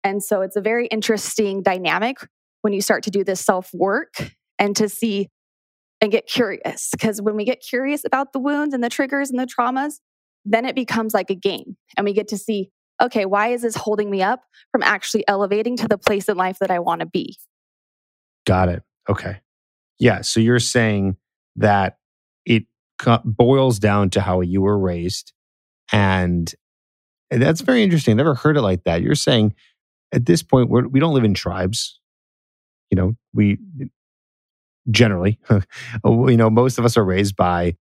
And 0.04 0.21
so 0.21 0.41
it's 0.41 0.58
a 0.58 0.62
very 0.62 0.88
interesting 0.88 1.63
dynamic 1.63 2.17
when 2.62 2.73
you 2.73 2.82
start 2.82 3.04
to 3.04 3.10
do 3.10 3.23
this 3.23 3.39
self 3.39 3.69
work 3.73 4.15
and 4.60 4.76
to 4.76 4.89
see 4.89 5.30
and 6.02 6.12
get 6.12 6.28
curious. 6.28 6.89
Because 6.91 7.21
when 7.21 7.38
we 7.38 7.45
get 7.45 7.62
curious 7.62 8.04
about 8.04 8.34
the 8.34 8.39
wounds 8.39 8.73
and 8.73 8.84
the 8.84 8.89
triggers 8.89 9.30
and 9.30 9.39
the 9.39 9.47
traumas, 9.47 10.02
then 10.43 10.65
it 10.65 10.76
becomes 10.76 11.13
like 11.13 11.30
a 11.30 11.36
game. 11.36 11.78
And 11.95 12.04
we 12.04 12.12
get 12.12 12.28
to 12.30 12.38
see, 12.38 12.69
okay, 13.02 13.23
why 13.23 13.54
is 13.54 13.62
this 13.62 13.78
holding 13.78 14.12
me 14.12 14.21
up 14.21 14.41
from 14.73 14.84
actually 14.84 15.26
elevating 15.26 15.78
to 15.78 15.88
the 15.88 15.97
place 15.97 16.28
in 16.28 16.36
life 16.36 16.60
that 16.60 16.69
I 16.69 16.80
want 16.80 17.00
to 17.00 17.08
be? 17.08 17.38
Got 18.45 18.67
it. 18.67 18.84
Okay. 19.08 19.39
Yeah. 20.00 20.19
So 20.19 20.41
you're 20.41 20.60
saying 20.60 21.15
that 21.58 21.98
it 22.46 22.65
boils 23.26 23.80
down 23.80 24.10
to 24.12 24.22
how 24.22 24.41
you 24.41 24.62
were 24.62 24.78
raised. 24.78 25.34
And 25.91 26.52
that's 27.30 27.62
very 27.62 27.84
interesting. 27.84 28.13
I 28.13 28.17
never 28.17 28.36
heard 28.36 28.58
it 28.58 28.62
like 28.62 28.84
that. 28.84 29.02
You're 29.02 29.15
saying 29.15 29.54
at 30.12 30.26
this 30.26 30.43
point, 30.43 30.70
we're, 30.70 30.88
we 30.88 31.00
don't 31.00 31.13
live 31.13 31.24
in 31.24 31.34
tribes. 31.34 32.00
You 32.89 32.96
know, 32.96 33.15
we 33.34 33.58
generally, 34.89 35.39
oh, 36.04 36.30
you 36.30 36.38
know, 36.38 36.50
most 36.50 36.78
of 36.78 36.86
us 36.86 36.96
are 36.98 37.04
raised 37.04 37.36
by 37.36 37.76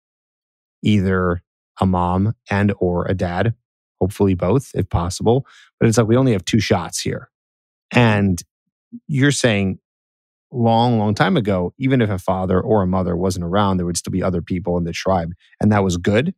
either 0.83 1.43
a 1.81 1.87
mom 1.87 2.35
and 2.51 2.73
or 2.79 3.07
a 3.07 3.15
dad, 3.15 3.55
hopefully 4.01 4.35
both 4.35 4.71
if 4.75 4.89
possible. 4.89 5.47
But 5.79 5.89
it's 5.89 5.99
like 5.99 6.09
we 6.09 6.17
only 6.17 6.33
have 6.33 6.45
two 6.45 6.61
shots 6.61 7.01
here. 7.01 7.31
And 7.93 8.43
you're 9.07 9.31
saying 9.31 9.79
long, 10.53 10.99
long 10.99 11.15
time 11.15 11.37
ago, 11.37 11.73
even 11.79 12.01
if 12.01 12.11
a 12.11 12.19
father 12.19 12.61
or 12.61 12.83
a 12.83 12.87
mother 12.87 13.17
wasn't 13.17 13.45
around, 13.45 13.77
there 13.77 13.87
would 13.87 13.97
still 13.97 14.13
be 14.13 14.23
other 14.23 14.43
people 14.43 14.77
in 14.79 14.85
the 14.85 14.93
tribe. 14.93 15.33
And 15.61 15.73
that 15.73 15.85
was 15.85 15.97
good? 15.97 16.35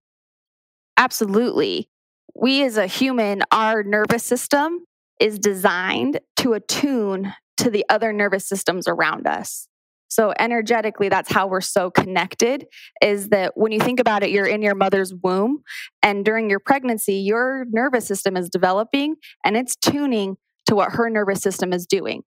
Absolutely. 0.97 1.88
We 2.35 2.64
as 2.64 2.77
a 2.77 2.87
human, 2.87 3.42
our 3.53 3.83
nervous 3.83 4.25
system 4.25 4.81
is 5.21 5.38
designed 5.38 6.21
to 6.37 6.53
attune 6.53 7.35
to 7.59 7.71
the 7.71 7.85
other 7.88 8.12
nervous 8.12 8.47
systems 8.47 8.87
around 8.87 9.27
us. 9.27 9.68
So 10.09 10.33
energetically, 10.38 11.09
that's 11.09 11.31
how 11.31 11.47
we're 11.47 11.61
so 11.61 11.90
connected 11.90 12.66
is 13.03 13.29
that 13.29 13.57
when 13.57 13.73
you 13.73 13.81
think 13.81 14.01
about 14.01 14.23
it, 14.23 14.31
you're 14.31 14.47
in 14.47 14.62
your 14.62 14.75
mother's 14.75 15.12
womb 15.23 15.62
and 16.03 16.25
during 16.25 16.49
your 16.49 16.61
pregnancy, 16.61 17.16
your 17.16 17.66
nervous 17.71 18.07
system 18.07 18.37
is 18.37 18.49
developing 18.49 19.16
and 19.44 19.57
it's 19.57 19.77
tuning 19.77 20.37
to 20.66 20.75
what 20.75 20.92
her 20.92 21.11
nervous 21.11 21.40
system 21.40 21.73
is 21.73 21.87
doing. 21.87 22.23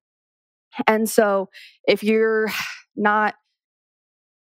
And 0.88 1.10
so 1.10 1.49
if 1.88 2.03
you're 2.03 2.51
not 2.95 3.36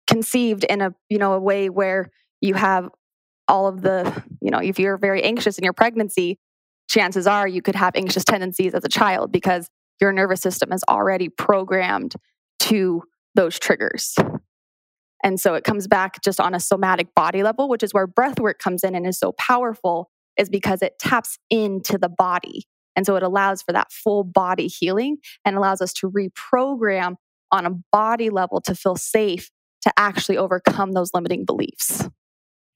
conceived 0.06 0.64
in 0.64 0.80
a 0.80 0.94
you 1.09 1.18
know 1.18 1.35
a 1.35 1.40
way 1.40 1.68
where 1.68 2.11
you 2.40 2.54
have 2.54 2.88
all 3.46 3.68
of 3.68 3.80
the 3.80 4.22
you 4.40 4.50
know 4.50 4.59
if 4.59 4.78
you're 4.78 4.96
very 4.96 5.22
anxious 5.22 5.56
in 5.56 5.62
your 5.64 5.72
pregnancy 5.72 6.38
chances 6.88 7.26
are 7.26 7.46
you 7.46 7.62
could 7.62 7.76
have 7.76 7.94
anxious 7.94 8.24
tendencies 8.24 8.74
as 8.74 8.85
a 8.85 8.88
child 8.88 9.30
because 9.30 9.68
your 10.00 10.12
nervous 10.12 10.40
system 10.40 10.72
is 10.72 10.83
already 10.88 11.28
programmed 11.28 12.14
to 12.59 13.02
those 13.35 13.59
triggers. 13.59 14.16
And 15.22 15.38
so 15.38 15.54
it 15.54 15.64
comes 15.64 15.87
back 15.87 16.22
just 16.24 16.40
on 16.40 16.54
a 16.54 16.61
somatic 16.61 17.14
body 17.14 17.42
level 17.42 17.68
which 17.68 17.83
is 17.83 17.94
where 17.94 18.06
breath 18.06 18.40
work 18.40 18.59
comes 18.59 18.83
in 18.83 18.94
and 18.94 19.06
is 19.06 19.18
so 19.18 19.33
powerful 19.33 20.11
is 20.37 20.48
because 20.48 20.83
it 20.83 20.98
taps 20.98 21.38
into 21.50 21.98
the 21.98 22.09
body 22.09 22.64
and 23.00 23.06
so 23.06 23.16
it 23.16 23.22
allows 23.22 23.62
for 23.62 23.72
that 23.72 23.90
full 23.90 24.24
body 24.24 24.66
healing 24.66 25.16
and 25.46 25.56
allows 25.56 25.80
us 25.80 25.94
to 25.94 26.10
reprogram 26.10 27.14
on 27.50 27.64
a 27.64 27.70
body 27.90 28.28
level 28.28 28.60
to 28.60 28.74
feel 28.74 28.94
safe 28.94 29.50
to 29.80 29.90
actually 29.96 30.36
overcome 30.36 30.92
those 30.92 31.14
limiting 31.14 31.46
beliefs. 31.46 32.06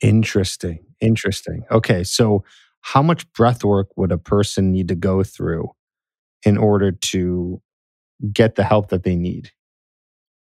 Interesting. 0.00 0.78
Interesting. 0.98 1.66
Okay. 1.70 2.04
So, 2.04 2.42
how 2.80 3.02
much 3.02 3.30
breath 3.34 3.64
work 3.64 3.88
would 3.96 4.12
a 4.12 4.16
person 4.16 4.72
need 4.72 4.88
to 4.88 4.94
go 4.94 5.22
through 5.22 5.72
in 6.42 6.56
order 6.56 6.90
to 6.90 7.60
get 8.32 8.54
the 8.54 8.64
help 8.64 8.88
that 8.88 9.02
they 9.02 9.16
need? 9.16 9.50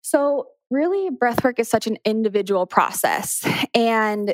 So, 0.02 0.48
really, 0.72 1.10
breath 1.10 1.44
work 1.44 1.60
is 1.60 1.68
such 1.68 1.88
an 1.88 1.98
individual 2.06 2.66
process. 2.68 3.46
And 3.76 4.34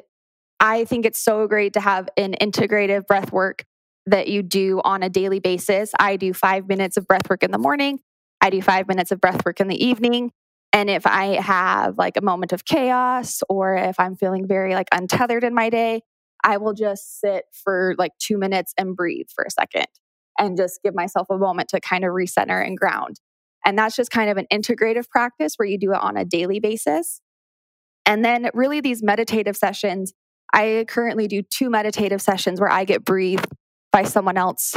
I 0.59 0.85
think 0.85 1.07
it's 1.07 1.19
so 1.19 1.47
great 1.47 1.73
to 1.73 1.79
have 1.79 2.07
an 2.17 2.35
integrative 2.39 3.07
breath 3.07 3.31
work 3.31 3.65
that 4.09 4.27
you 4.27 4.43
do 4.43 4.81
on 4.83 5.03
a 5.03 5.09
daily 5.09 5.39
basis. 5.39 5.91
I 5.99 6.15
do 6.15 6.33
five 6.33 6.67
minutes 6.67 6.97
of 6.97 7.07
breath 7.07 7.29
work 7.29 7.43
in 7.43 7.51
the 7.51 7.57
morning, 7.57 7.99
I 8.41 8.49
do 8.49 8.61
five 8.61 8.87
minutes 8.87 9.11
of 9.11 9.19
breath 9.19 9.45
work 9.45 9.59
in 9.59 9.67
the 9.67 9.83
evening. 9.83 10.31
And 10.71 10.89
if 10.89 11.07
I 11.07 11.41
have 11.41 11.97
like 11.97 12.15
a 12.15 12.21
moment 12.21 12.53
of 12.53 12.63
chaos 12.63 13.41
or 13.49 13.75
if 13.75 13.99
I'm 13.99 14.15
feeling 14.15 14.47
very 14.47 14.75
like 14.75 14.87
untethered 14.91 15.43
in 15.43 15.53
my 15.53 15.69
day, 15.69 16.01
I 16.43 16.57
will 16.57 16.73
just 16.73 17.19
sit 17.19 17.45
for 17.51 17.95
like 17.97 18.11
two 18.19 18.37
minutes 18.37 18.73
and 18.77 18.95
breathe 18.95 19.27
for 19.33 19.43
a 19.43 19.49
second 19.51 19.87
and 20.37 20.55
just 20.55 20.79
give 20.83 20.93
myself 20.93 21.27
a 21.29 21.37
moment 21.37 21.69
to 21.69 21.81
kind 21.81 22.05
of 22.05 22.11
recenter 22.11 22.65
and 22.65 22.77
ground. 22.77 23.19
And 23.65 23.77
that's 23.77 23.95
just 23.95 24.11
kind 24.11 24.29
of 24.29 24.37
an 24.37 24.45
integrative 24.53 25.09
practice 25.09 25.55
where 25.57 25.67
you 25.67 25.77
do 25.77 25.91
it 25.91 26.01
on 26.01 26.15
a 26.15 26.23
daily 26.23 26.59
basis. 26.59 27.19
And 28.05 28.23
then, 28.23 28.49
really, 28.53 28.79
these 28.79 29.03
meditative 29.03 29.57
sessions, 29.57 30.13
I 30.53 30.85
currently 30.87 31.27
do 31.27 31.41
two 31.41 31.69
meditative 31.69 32.21
sessions 32.21 32.61
where 32.61 32.71
I 32.71 32.85
get 32.85 33.03
breathed 33.03 33.47
by 33.91 34.03
someone 34.03 34.37
else 34.37 34.75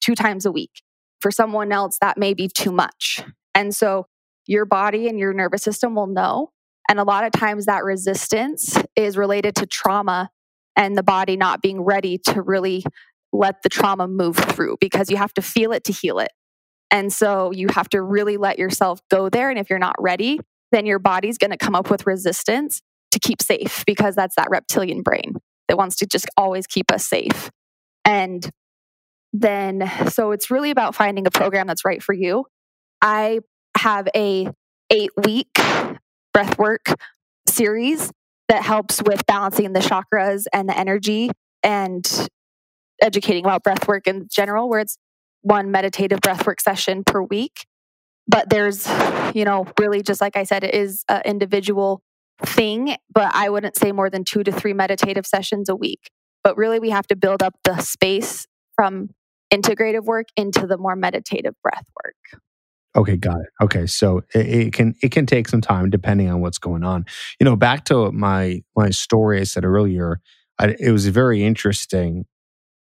two 0.00 0.14
times 0.14 0.46
a 0.46 0.52
week. 0.52 0.82
For 1.20 1.30
someone 1.30 1.72
else, 1.72 1.98
that 2.00 2.18
may 2.18 2.34
be 2.34 2.48
too 2.48 2.72
much. 2.72 3.22
And 3.54 3.74
so 3.74 4.06
your 4.46 4.66
body 4.66 5.08
and 5.08 5.18
your 5.18 5.32
nervous 5.32 5.62
system 5.62 5.94
will 5.94 6.06
know. 6.06 6.50
And 6.88 6.98
a 6.98 7.04
lot 7.04 7.24
of 7.24 7.32
times 7.32 7.66
that 7.66 7.82
resistance 7.82 8.76
is 8.94 9.16
related 9.16 9.54
to 9.56 9.66
trauma 9.66 10.28
and 10.76 10.96
the 10.96 11.02
body 11.02 11.36
not 11.36 11.62
being 11.62 11.80
ready 11.80 12.18
to 12.18 12.42
really 12.42 12.84
let 13.32 13.62
the 13.62 13.68
trauma 13.68 14.06
move 14.06 14.36
through 14.36 14.76
because 14.80 15.10
you 15.10 15.16
have 15.16 15.32
to 15.34 15.42
feel 15.42 15.72
it 15.72 15.84
to 15.84 15.92
heal 15.92 16.18
it. 16.18 16.30
And 16.90 17.12
so 17.12 17.50
you 17.52 17.68
have 17.74 17.88
to 17.90 18.02
really 18.02 18.36
let 18.36 18.58
yourself 18.58 19.00
go 19.10 19.28
there. 19.28 19.50
And 19.50 19.58
if 19.58 19.70
you're 19.70 19.78
not 19.78 19.96
ready, 19.98 20.40
then 20.72 20.86
your 20.86 20.98
body's 20.98 21.38
going 21.38 21.50
to 21.50 21.56
come 21.56 21.74
up 21.74 21.90
with 21.90 22.06
resistance 22.06 22.82
to 23.12 23.18
keep 23.18 23.40
safe 23.40 23.84
because 23.86 24.14
that's 24.14 24.36
that 24.36 24.48
reptilian 24.50 25.02
brain 25.02 25.34
that 25.68 25.78
wants 25.78 25.96
to 25.96 26.06
just 26.06 26.26
always 26.36 26.66
keep 26.66 26.92
us 26.92 27.04
safe. 27.04 27.50
And 28.04 28.48
then, 29.32 29.90
so 30.08 30.30
it's 30.30 30.50
really 30.50 30.70
about 30.70 30.94
finding 30.94 31.26
a 31.26 31.30
program 31.30 31.66
that's 31.66 31.84
right 31.84 32.02
for 32.02 32.12
you. 32.12 32.46
I 33.02 33.40
have 33.76 34.08
a 34.14 34.48
eight 34.90 35.10
week 35.24 35.58
breath 36.32 36.58
work 36.58 36.86
series 37.48 38.12
that 38.48 38.62
helps 38.62 39.02
with 39.02 39.26
balancing 39.26 39.72
the 39.72 39.80
chakras 39.80 40.44
and 40.52 40.68
the 40.68 40.78
energy 40.78 41.30
and 41.62 42.28
educating 43.02 43.44
about 43.44 43.62
breath 43.62 43.88
work 43.88 44.06
in 44.06 44.28
general, 44.30 44.68
where 44.68 44.80
it's 44.80 44.98
one 45.42 45.70
meditative 45.70 46.20
breath 46.20 46.46
work 46.46 46.60
session 46.60 47.04
per 47.04 47.22
week. 47.22 47.66
But 48.26 48.48
there's, 48.48 48.88
you 49.34 49.44
know, 49.44 49.66
really 49.78 50.02
just 50.02 50.20
like 50.20 50.36
I 50.36 50.44
said, 50.44 50.64
it 50.64 50.74
is 50.74 51.04
an 51.08 51.22
individual 51.24 52.02
thing, 52.42 52.96
but 53.12 53.34
I 53.34 53.50
wouldn't 53.50 53.76
say 53.76 53.92
more 53.92 54.10
than 54.10 54.24
two 54.24 54.42
to 54.42 54.52
three 54.52 54.72
meditative 54.72 55.26
sessions 55.26 55.68
a 55.68 55.76
week. 55.76 56.10
But 56.44 56.56
really, 56.56 56.78
we 56.78 56.90
have 56.90 57.06
to 57.08 57.16
build 57.16 57.42
up 57.42 57.54
the 57.64 57.80
space 57.80 58.46
from 58.76 59.10
integrative 59.52 60.04
work 60.04 60.26
into 60.36 60.66
the 60.66 60.76
more 60.76 60.94
meditative 60.94 61.54
breath 61.62 61.86
work. 62.04 62.42
Okay, 62.96 63.16
got 63.16 63.40
it. 63.40 63.48
Okay, 63.60 63.86
so 63.86 64.22
it, 64.34 64.46
it, 64.46 64.72
can 64.72 64.94
it 65.02 65.10
can 65.10 65.26
take 65.26 65.48
some 65.48 65.60
time 65.60 65.90
depending 65.90 66.30
on 66.30 66.40
what's 66.40 66.58
going 66.58 66.84
on. 66.84 67.06
You 67.40 67.44
know, 67.44 67.56
back 67.56 67.84
to 67.86 68.12
my 68.12 68.62
my 68.76 68.90
story 68.90 69.40
I 69.40 69.44
said 69.44 69.64
earlier, 69.64 70.20
I, 70.58 70.76
it 70.78 70.92
was 70.92 71.06
very 71.08 71.42
interesting. 71.42 72.26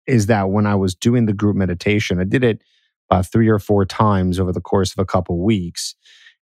Is 0.08 0.26
that 0.26 0.50
when 0.50 0.66
I 0.66 0.76
was 0.76 0.96
doing 0.96 1.28
the 1.28 1.34
group 1.34 1.56
meditation, 1.56 2.20
I 2.20 2.24
did 2.24 2.44
it 2.44 2.64
about 3.10 3.28
three 3.28 3.48
or 3.48 3.60
four 3.60 3.86
times 3.86 4.40
over 4.40 4.52
the 4.52 4.62
course 4.62 4.92
of 4.92 4.98
a 4.98 5.06
couple 5.06 5.38
weeks, 5.44 5.94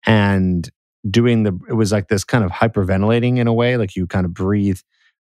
and 0.05 0.69
doing 1.09 1.45
the 1.45 1.59
it 1.71 1.75
was 1.75 1.91
like 1.91 2.09
this 2.09 2.25
kind 2.25 2.45
of 2.45 2.51
hyperventilating 2.51 3.39
in 3.39 3.47
a 3.47 3.55
way, 3.55 3.79
like 3.79 3.97
you 3.97 4.07
kind 4.07 4.27
of 4.27 4.35
breathe 4.35 4.81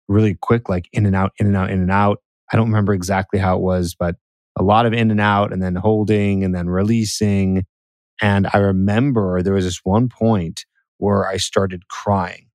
really 0.09 0.35
quick, 0.35 0.69
like 0.69 0.88
in 0.92 1.07
and 1.07 1.16
out, 1.16 1.33
in 1.38 1.47
and 1.47 1.57
out, 1.57 1.71
in 1.71 1.81
and 1.81 1.90
out. 1.90 2.19
I 2.53 2.57
don't 2.57 2.69
remember 2.69 2.95
exactly 2.95 3.38
how 3.38 3.57
it 3.57 3.62
was, 3.62 3.95
but 3.99 4.16
a 4.59 4.62
lot 4.62 4.87
of 4.87 4.92
in 4.92 5.11
and 5.11 5.21
out, 5.21 5.53
and 5.53 5.62
then 5.62 5.75
holding, 5.75 6.45
and 6.45 6.55
then 6.55 6.69
releasing 6.69 7.64
and 8.21 8.49
I 8.53 8.59
remember 8.59 9.42
there 9.42 9.55
was 9.55 9.64
this 9.64 9.81
one 9.85 10.09
point 10.09 10.64
where 10.99 11.27
I 11.27 11.37
started 11.37 11.88
crying. 11.88 12.47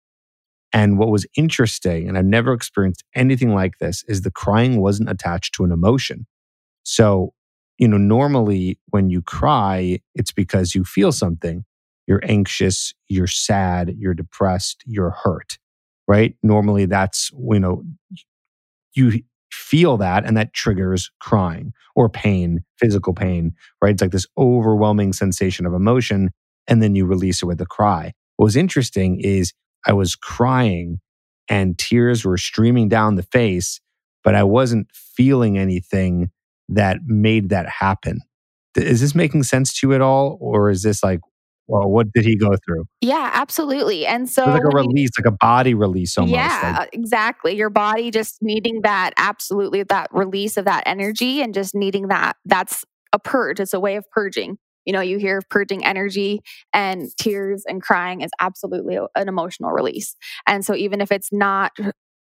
And 0.74 0.98
what 0.98 1.10
was 1.10 1.28
interesting, 1.36 2.08
and 2.08 2.18
I've 2.18 2.26
never 2.26 2.54
experienced 2.54 3.04
anything 3.14 3.54
like 3.54 3.78
this, 3.80 4.04
is 4.08 4.22
the 4.22 4.32
crying 4.32 4.82
wasn't 4.82 5.10
attached 5.10 5.54
to 5.56 5.66
an 5.66 5.72
emotion. 5.72 6.28
So, 6.84 7.34
you 7.78 7.88
know, 7.88 7.98
normally 7.98 8.80
when 8.90 9.10
you 9.10 9.22
cry, 9.22 10.00
it's 10.16 10.32
because 10.32 10.74
you 10.74 10.84
feel 10.86 11.12
something. 11.12 11.66
You're 12.08 12.22
anxious, 12.24 12.94
you're 13.10 13.28
sad, 13.28 13.96
you're 13.98 14.14
depressed, 14.14 14.82
you're 14.86 15.12
hurt, 15.12 15.60
right? 16.12 16.36
Normally 16.44 16.88
that's, 16.88 17.32
you 17.32 17.58
know, 17.58 17.84
you 18.94 19.22
feel 19.50 19.96
that 19.96 20.26
and 20.26 20.36
that 20.36 20.54
triggers 20.54 21.10
crying 21.22 21.72
or 21.96 22.10
pain, 22.10 22.66
physical 22.78 23.14
pain, 23.14 23.54
right? 23.82 23.94
It's 23.94 24.02
like 24.02 24.12
this 24.12 24.28
overwhelming 24.38 25.14
sensation 25.14 25.66
of 25.66 25.74
emotion. 25.74 26.32
And 26.68 26.84
then 26.84 26.96
you 26.96 27.06
release 27.06 27.42
it 27.42 27.46
with 27.46 27.62
a 27.62 27.66
cry. 27.66 28.12
What 28.36 28.44
was 28.44 28.58
interesting 28.58 29.22
is 29.22 29.54
I 29.88 29.94
was 29.94 30.18
crying 30.18 31.00
and 31.48 31.78
tears 31.78 32.26
were 32.26 32.38
streaming 32.38 32.90
down 32.90 33.16
the 33.16 33.24
face, 33.24 33.80
but 34.22 34.36
I 34.36 34.44
wasn't 34.44 34.88
feeling 34.94 35.58
anything 35.58 36.30
that 36.68 36.98
made 37.06 37.48
that 37.52 37.70
happen. 37.70 38.20
Is 38.76 39.00
this 39.00 39.16
making 39.16 39.44
sense 39.44 39.80
to 39.80 39.88
you 39.88 39.94
at 39.94 40.02
all? 40.02 40.38
Or 40.42 40.70
is 40.70 40.84
this 40.84 41.06
like, 41.06 41.22
well, 41.72 41.90
what 41.90 42.12
did 42.12 42.26
he 42.26 42.36
go 42.36 42.50
through? 42.66 42.84
Yeah, 43.00 43.32
absolutely. 43.34 44.06
And 44.06 44.30
so, 44.30 44.46
like 44.46 44.62
a 44.62 44.76
release, 44.76 45.10
like 45.18 45.26
a 45.26 45.38
body 45.38 45.74
release 45.74 46.18
almost. 46.18 46.34
Yeah, 46.34 46.80
like. 46.80 46.90
exactly. 46.92 47.56
Your 47.56 47.70
body 47.70 48.12
just 48.12 48.40
needing 48.42 48.82
that, 48.82 49.14
absolutely, 49.16 49.84
that 49.84 50.10
release 50.12 50.58
of 50.58 50.66
that 50.66 50.84
energy 50.86 51.42
and 51.42 51.54
just 51.54 51.74
needing 51.74 52.10
that. 52.10 52.36
That's 52.44 52.84
a 53.14 53.20
purge. 53.20 53.62
It's 53.62 53.74
a 53.74 53.80
way 53.80 53.96
of 53.96 54.04
purging. 54.12 54.58
You 54.86 54.92
know, 54.92 55.00
you 55.00 55.18
hear 55.18 55.42
purging 55.50 55.86
energy 55.86 56.42
and 56.74 57.08
tears 57.18 57.64
and 57.66 57.82
crying 57.82 58.20
is 58.20 58.32
absolutely 58.42 58.98
an 59.16 59.30
emotional 59.30 59.72
release. 59.72 60.18
And 60.46 60.66
so, 60.66 60.76
even 60.76 61.00
if 61.00 61.10
it's 61.10 61.32
not 61.32 61.72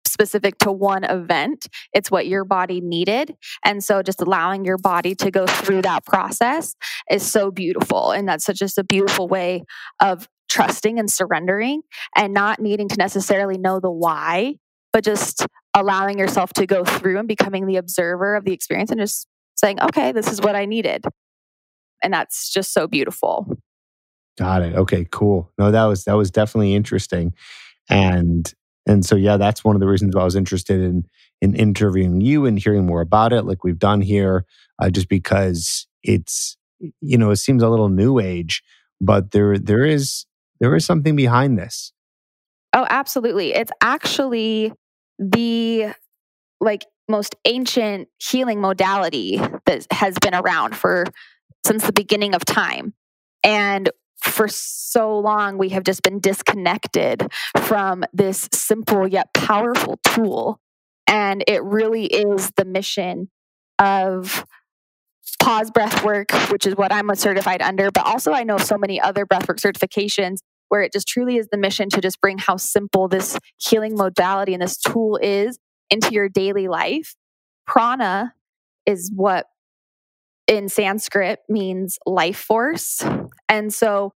specific 0.07 0.59
to 0.59 0.73
one 0.73 1.05
event. 1.05 1.67
It's 1.93 2.11
what 2.11 2.27
your 2.27 2.45
body 2.45 2.81
needed. 2.81 3.35
And 3.65 3.83
so 3.83 4.03
just 4.03 4.21
allowing 4.21 4.65
your 4.65 4.79
body 4.79 5.15
to 5.17 5.31
go 5.31 5.47
through 5.47 5.83
that 5.83 6.05
process 6.05 6.75
is 7.11 7.29
so 7.29 7.51
beautiful. 7.51 8.11
And 8.11 8.29
that's 8.29 8.47
just 8.47 8.79
a 8.79 8.85
beautiful 8.85 9.29
way 9.29 9.65
of 10.01 10.29
trusting 10.51 10.99
and 10.99 11.11
surrendering 11.11 11.83
and 12.17 12.35
not 12.35 12.61
needing 12.61 12.89
to 12.89 12.97
necessarily 12.97 13.57
know 13.57 13.79
the 13.81 13.91
why, 13.91 14.57
but 14.93 15.05
just 15.05 15.47
allowing 15.75 16.19
yourself 16.19 16.53
to 16.55 16.67
go 16.67 16.85
through 16.85 17.19
and 17.19 17.29
becoming 17.29 17.67
the 17.67 17.77
observer 17.77 18.35
of 18.35 18.45
the 18.45 18.53
experience 18.53 18.91
and 18.91 19.01
just 19.01 19.27
saying, 19.57 19.81
okay, 19.81 20.13
this 20.13 20.31
is 20.31 20.41
what 20.41 20.57
I 20.57 20.65
needed. 20.65 21.05
And 22.03 22.13
that's 22.13 22.51
just 22.51 22.73
so 22.73 22.89
beautiful. 22.89 23.47
Got 24.39 24.63
it. 24.63 24.75
Okay, 24.75 25.07
cool. 25.11 25.53
No, 25.59 25.71
that 25.71 25.85
was 25.85 26.05
that 26.05 26.15
was 26.15 26.31
definitely 26.31 26.75
interesting. 26.75 27.35
And 27.89 28.53
and 28.87 29.05
so, 29.05 29.15
yeah, 29.17 29.37
that's 29.37 29.65
one 29.65 29.77
of 29.77 29.81
the 29.81 29.87
reasons 29.87 30.15
why 30.15 30.23
I 30.23 30.25
was 30.25 30.37
interested 30.37 30.81
in 30.81 31.05
in 31.41 31.55
interviewing 31.55 32.21
you 32.21 32.45
and 32.45 32.59
hearing 32.59 32.87
more 32.87 33.01
about 33.01 33.33
it, 33.33 33.43
like 33.43 33.65
we've 33.65 33.79
done 33.79 34.01
here, 34.01 34.45
uh, 34.79 34.91
just 34.91 35.09
because 35.09 35.87
it's 36.03 36.57
you 37.01 37.19
know 37.19 37.31
it 37.31 37.37
seems 37.37 37.63
a 37.63 37.69
little 37.69 37.89
new 37.89 38.19
age, 38.19 38.63
but 39.01 39.33
there 39.33 39.59
there 39.59 39.85
is 39.85 40.27
there 40.61 40.75
is 40.75 40.85
something 40.85 41.17
behind 41.17 41.59
this. 41.59 41.93
Oh, 42.73 42.87
absolutely! 42.89 43.53
It's 43.53 43.73
actually 43.81 44.73
the 45.19 45.95
like 46.61 46.85
most 47.09 47.35
ancient 47.45 48.09
healing 48.19 48.61
modality 48.61 49.41
that 49.67 49.87
has 49.91 50.17
been 50.21 50.35
around 50.35 50.77
for 50.77 51.05
since 51.67 51.85
the 51.85 51.93
beginning 51.93 52.35
of 52.35 52.45
time, 52.45 52.95
and 53.45 53.91
for 54.23 54.49
so 54.49 55.19
long 55.19 55.59
we 55.59 55.71
have 55.71 55.85
just 55.85 56.03
been 56.03 56.21
disconnected 56.21 57.29
from 57.59 58.05
this 58.13 58.49
simple 58.53 59.07
yet 59.07 59.33
powerful 59.35 59.99
tool. 60.05 60.61
And 61.07 61.43
it 61.47 61.63
really 61.65 62.07
is 62.07 62.53
the 62.57 62.65
mission 62.65 63.31
of 63.79 64.45
pause 65.41 65.71
breath 65.71 66.05
work, 66.05 66.31
which 66.51 66.67
is 66.67 66.77
what 66.77 66.93
I'm 66.93 67.13
certified 67.15 67.63
under, 67.63 67.91
but 67.91 68.07
also 68.07 68.33
I 68.33 68.45
know 68.45 68.59
so 68.59 68.77
many 68.77 69.01
other 69.01 69.27
breathwork 69.27 69.59
certifications 69.59 70.39
where 70.69 70.83
it 70.83 70.93
just 70.93 71.09
truly 71.09 71.37
is 71.37 71.49
the 71.51 71.59
mission 71.59 71.89
to 71.91 72.01
just 72.01 72.21
bring 72.21 72.39
how 72.39 72.57
simple 72.57 73.09
this 73.09 73.39
healing 73.57 73.97
modality 73.97 74.53
and 74.55 74.63
this 74.63 74.77
tool 74.77 75.19
is 75.21 75.59
into 75.91 76.13
your 76.13 76.29
daily 76.29 76.69
life. 76.69 77.17
Prana 77.67 78.35
is 78.87 79.11
what 79.15 79.47
in 80.47 80.69
Sanskrit 80.69 81.41
means 81.49 81.99
life 82.07 82.39
force. 82.39 83.03
And 83.51 83.75
so 83.75 84.15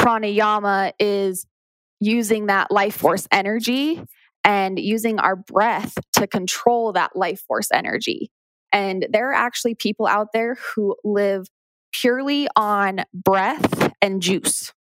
pranayama 0.00 0.92
is 1.00 1.46
using 2.00 2.46
that 2.46 2.70
life 2.70 2.94
force 2.96 3.26
energy 3.32 4.00
and 4.44 4.78
using 4.78 5.18
our 5.18 5.36
breath 5.36 5.94
to 6.12 6.26
control 6.26 6.92
that 6.92 7.16
life 7.16 7.40
force 7.48 7.68
energy. 7.72 8.30
And 8.72 9.06
there 9.10 9.30
are 9.30 9.34
actually 9.34 9.74
people 9.74 10.06
out 10.06 10.28
there 10.34 10.56
who 10.74 10.96
live 11.04 11.46
purely 11.92 12.48
on 12.56 13.04
breath 13.14 13.92
and 14.02 14.20
juice, 14.20 14.72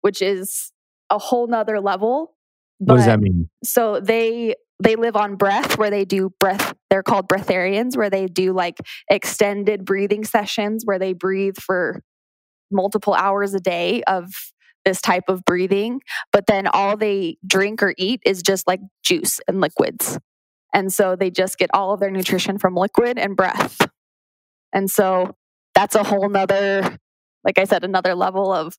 which 0.00 0.22
is 0.22 0.72
a 1.10 1.18
whole 1.18 1.46
nother 1.46 1.80
level. 1.80 2.34
But, 2.80 2.94
what 2.94 2.96
does 2.98 3.06
that 3.06 3.20
mean? 3.20 3.50
So 3.62 4.00
they 4.00 4.54
they 4.82 4.96
live 4.96 5.16
on 5.16 5.36
breath 5.36 5.78
where 5.78 5.90
they 5.90 6.04
do 6.04 6.30
breath 6.40 6.74
they're 6.90 7.04
called 7.04 7.28
breatharians 7.28 7.96
where 7.96 8.10
they 8.10 8.26
do 8.26 8.52
like 8.52 8.78
extended 9.08 9.84
breathing 9.84 10.24
sessions 10.24 10.84
where 10.84 10.98
they 10.98 11.12
breathe 11.12 11.56
for 11.56 12.02
multiple 12.72 13.14
hours 13.14 13.54
a 13.54 13.60
day 13.60 14.02
of 14.04 14.32
this 14.84 15.00
type 15.00 15.24
of 15.28 15.44
breathing 15.44 16.00
but 16.32 16.46
then 16.46 16.66
all 16.66 16.96
they 16.96 17.36
drink 17.46 17.82
or 17.82 17.94
eat 17.96 18.20
is 18.26 18.42
just 18.42 18.66
like 18.66 18.80
juice 19.04 19.40
and 19.46 19.60
liquids 19.60 20.18
and 20.72 20.92
so 20.92 21.16
they 21.16 21.30
just 21.30 21.58
get 21.58 21.70
all 21.74 21.92
of 21.92 22.00
their 22.00 22.10
nutrition 22.10 22.58
from 22.58 22.74
liquid 22.74 23.18
and 23.18 23.36
breath. 23.36 23.78
And 24.72 24.90
so 24.90 25.34
that's 25.74 25.94
a 25.94 26.02
whole 26.02 26.28
nother, 26.28 26.96
like 27.44 27.58
I 27.58 27.64
said, 27.64 27.84
another 27.84 28.14
level 28.14 28.52
of 28.52 28.74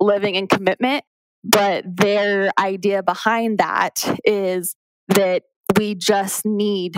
living 0.00 0.36
and 0.36 0.48
commitment. 0.48 1.04
But 1.44 1.84
their 1.86 2.50
idea 2.58 3.02
behind 3.02 3.58
that 3.58 4.02
is 4.24 4.74
that 5.08 5.42
we 5.76 5.94
just 5.94 6.44
need 6.44 6.96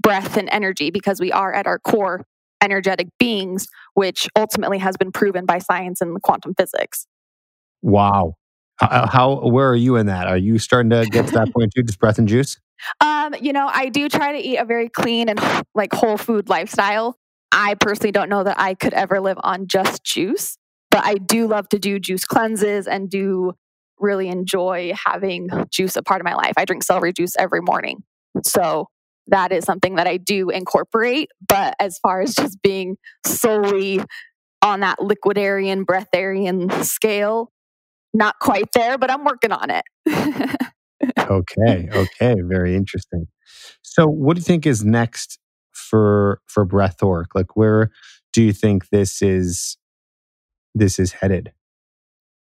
breath 0.00 0.36
and 0.36 0.48
energy 0.50 0.90
because 0.90 1.20
we 1.20 1.32
are 1.32 1.52
at 1.52 1.66
our 1.66 1.78
core 1.78 2.24
energetic 2.62 3.08
beings, 3.18 3.68
which 3.98 4.28
ultimately 4.36 4.78
has 4.78 4.96
been 4.96 5.10
proven 5.10 5.44
by 5.44 5.58
science 5.58 6.00
and 6.00 6.22
quantum 6.22 6.54
physics. 6.56 7.08
Wow. 7.82 8.34
How, 8.76 9.08
how, 9.08 9.48
where 9.48 9.68
are 9.68 9.74
you 9.74 9.96
in 9.96 10.06
that? 10.06 10.28
Are 10.28 10.36
you 10.36 10.60
starting 10.60 10.90
to 10.90 11.04
get 11.10 11.26
to 11.26 11.32
that 11.32 11.52
point 11.56 11.72
too? 11.74 11.82
Just 11.82 11.98
breath 11.98 12.16
and 12.16 12.28
juice? 12.28 12.60
Um, 13.00 13.34
you 13.40 13.52
know, 13.52 13.68
I 13.74 13.88
do 13.88 14.08
try 14.08 14.30
to 14.30 14.38
eat 14.38 14.58
a 14.58 14.64
very 14.64 14.88
clean 14.88 15.28
and 15.28 15.40
like 15.74 15.92
whole 15.92 16.16
food 16.16 16.48
lifestyle. 16.48 17.18
I 17.50 17.74
personally 17.74 18.12
don't 18.12 18.28
know 18.28 18.44
that 18.44 18.60
I 18.60 18.74
could 18.74 18.94
ever 18.94 19.18
live 19.18 19.38
on 19.42 19.66
just 19.66 20.04
juice, 20.04 20.58
but 20.92 21.04
I 21.04 21.14
do 21.14 21.48
love 21.48 21.68
to 21.70 21.80
do 21.80 21.98
juice 21.98 22.24
cleanses 22.24 22.86
and 22.86 23.10
do 23.10 23.54
really 23.98 24.28
enjoy 24.28 24.92
having 25.06 25.48
juice 25.72 25.96
a 25.96 26.04
part 26.04 26.20
of 26.20 26.24
my 26.24 26.36
life. 26.36 26.52
I 26.56 26.64
drink 26.64 26.84
celery 26.84 27.12
juice 27.12 27.34
every 27.36 27.62
morning. 27.62 28.04
So 28.44 28.86
that 29.28 29.52
is 29.52 29.64
something 29.64 29.96
that 29.96 30.06
I 30.06 30.16
do 30.16 30.50
incorporate. 30.50 31.30
But 31.46 31.74
as 31.80 31.98
far 31.98 32.20
as 32.20 32.34
just 32.34 32.60
being 32.62 32.96
solely 33.24 34.00
on 34.62 34.80
that 34.80 34.98
liquidarian, 34.98 35.84
breatharian 35.84 36.84
scale, 36.84 37.52
not 38.14 38.36
quite 38.40 38.72
there, 38.74 38.98
but 38.98 39.10
I'm 39.10 39.24
working 39.24 39.52
on 39.52 39.70
it. 39.70 39.84
okay. 41.18 41.88
Okay. 41.92 42.34
Very 42.42 42.74
interesting. 42.74 43.28
So, 43.82 44.06
what 44.06 44.34
do 44.34 44.40
you 44.40 44.44
think 44.44 44.66
is 44.66 44.84
next 44.84 45.38
for 45.72 46.40
for 46.46 46.66
Breathwork? 46.66 47.26
Like, 47.34 47.56
where 47.56 47.90
do 48.32 48.42
you 48.42 48.52
think 48.52 48.88
this 48.90 49.22
is 49.22 49.76
this 50.74 50.98
is 50.98 51.12
headed? 51.12 51.52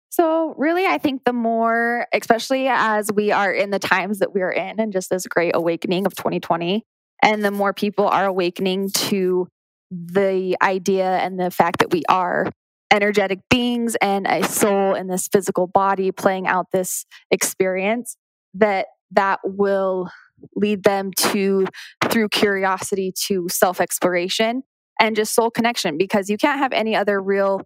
So, 0.09 0.53
really, 0.57 0.85
I 0.85 0.97
think 0.97 1.23
the 1.25 1.33
more, 1.33 2.07
especially 2.13 2.67
as 2.69 3.11
we 3.11 3.31
are 3.31 3.51
in 3.51 3.71
the 3.71 3.79
times 3.79 4.19
that 4.19 4.33
we're 4.33 4.51
in, 4.51 4.79
and 4.79 4.93
just 4.93 5.09
this 5.09 5.27
great 5.27 5.55
awakening 5.55 6.05
of 6.05 6.15
2020, 6.15 6.83
and 7.23 7.43
the 7.43 7.51
more 7.51 7.73
people 7.73 8.07
are 8.07 8.25
awakening 8.25 8.89
to 8.91 9.47
the 9.91 10.55
idea 10.61 11.17
and 11.17 11.39
the 11.39 11.51
fact 11.51 11.79
that 11.79 11.91
we 11.91 12.03
are 12.09 12.49
energetic 12.91 13.39
beings 13.49 13.95
and 14.01 14.25
a 14.27 14.43
soul 14.43 14.93
in 14.93 15.07
this 15.07 15.27
physical 15.27 15.67
body 15.67 16.11
playing 16.11 16.47
out 16.47 16.67
this 16.71 17.05
experience, 17.31 18.15
that 18.53 18.87
that 19.11 19.39
will 19.43 20.09
lead 20.55 20.83
them 20.83 21.11
to 21.17 21.67
through 22.05 22.29
curiosity 22.29 23.11
to 23.27 23.47
self 23.49 23.81
exploration 23.81 24.63
and 24.99 25.15
just 25.15 25.33
soul 25.33 25.49
connection 25.51 25.97
because 25.97 26.29
you 26.29 26.37
can't 26.37 26.59
have 26.59 26.73
any 26.73 26.95
other 26.95 27.21
real 27.21 27.61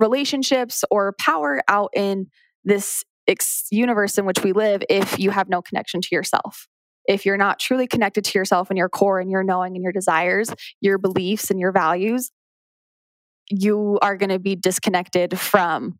relationships 0.00 0.82
or 0.90 1.14
power 1.20 1.62
out 1.68 1.90
in 1.94 2.26
this 2.64 3.04
ex- 3.28 3.66
universe 3.70 4.18
in 4.18 4.24
which 4.24 4.42
we 4.42 4.52
live 4.52 4.82
if 4.88 5.18
you 5.18 5.30
have 5.30 5.48
no 5.48 5.62
connection 5.62 6.00
to 6.00 6.08
yourself. 6.12 6.66
If 7.06 7.24
you're 7.24 7.36
not 7.36 7.58
truly 7.58 7.86
connected 7.86 8.24
to 8.24 8.38
yourself 8.38 8.70
and 8.70 8.78
your 8.78 8.88
core 8.88 9.20
and 9.20 9.30
your 9.30 9.42
knowing 9.44 9.74
and 9.74 9.82
your 9.82 9.92
desires 9.92 10.50
your 10.80 10.98
beliefs 10.98 11.50
and 11.50 11.58
your 11.58 11.72
values 11.72 12.30
you 13.50 13.98
are 14.00 14.16
going 14.16 14.30
to 14.30 14.38
be 14.38 14.54
disconnected 14.54 15.38
from 15.38 15.98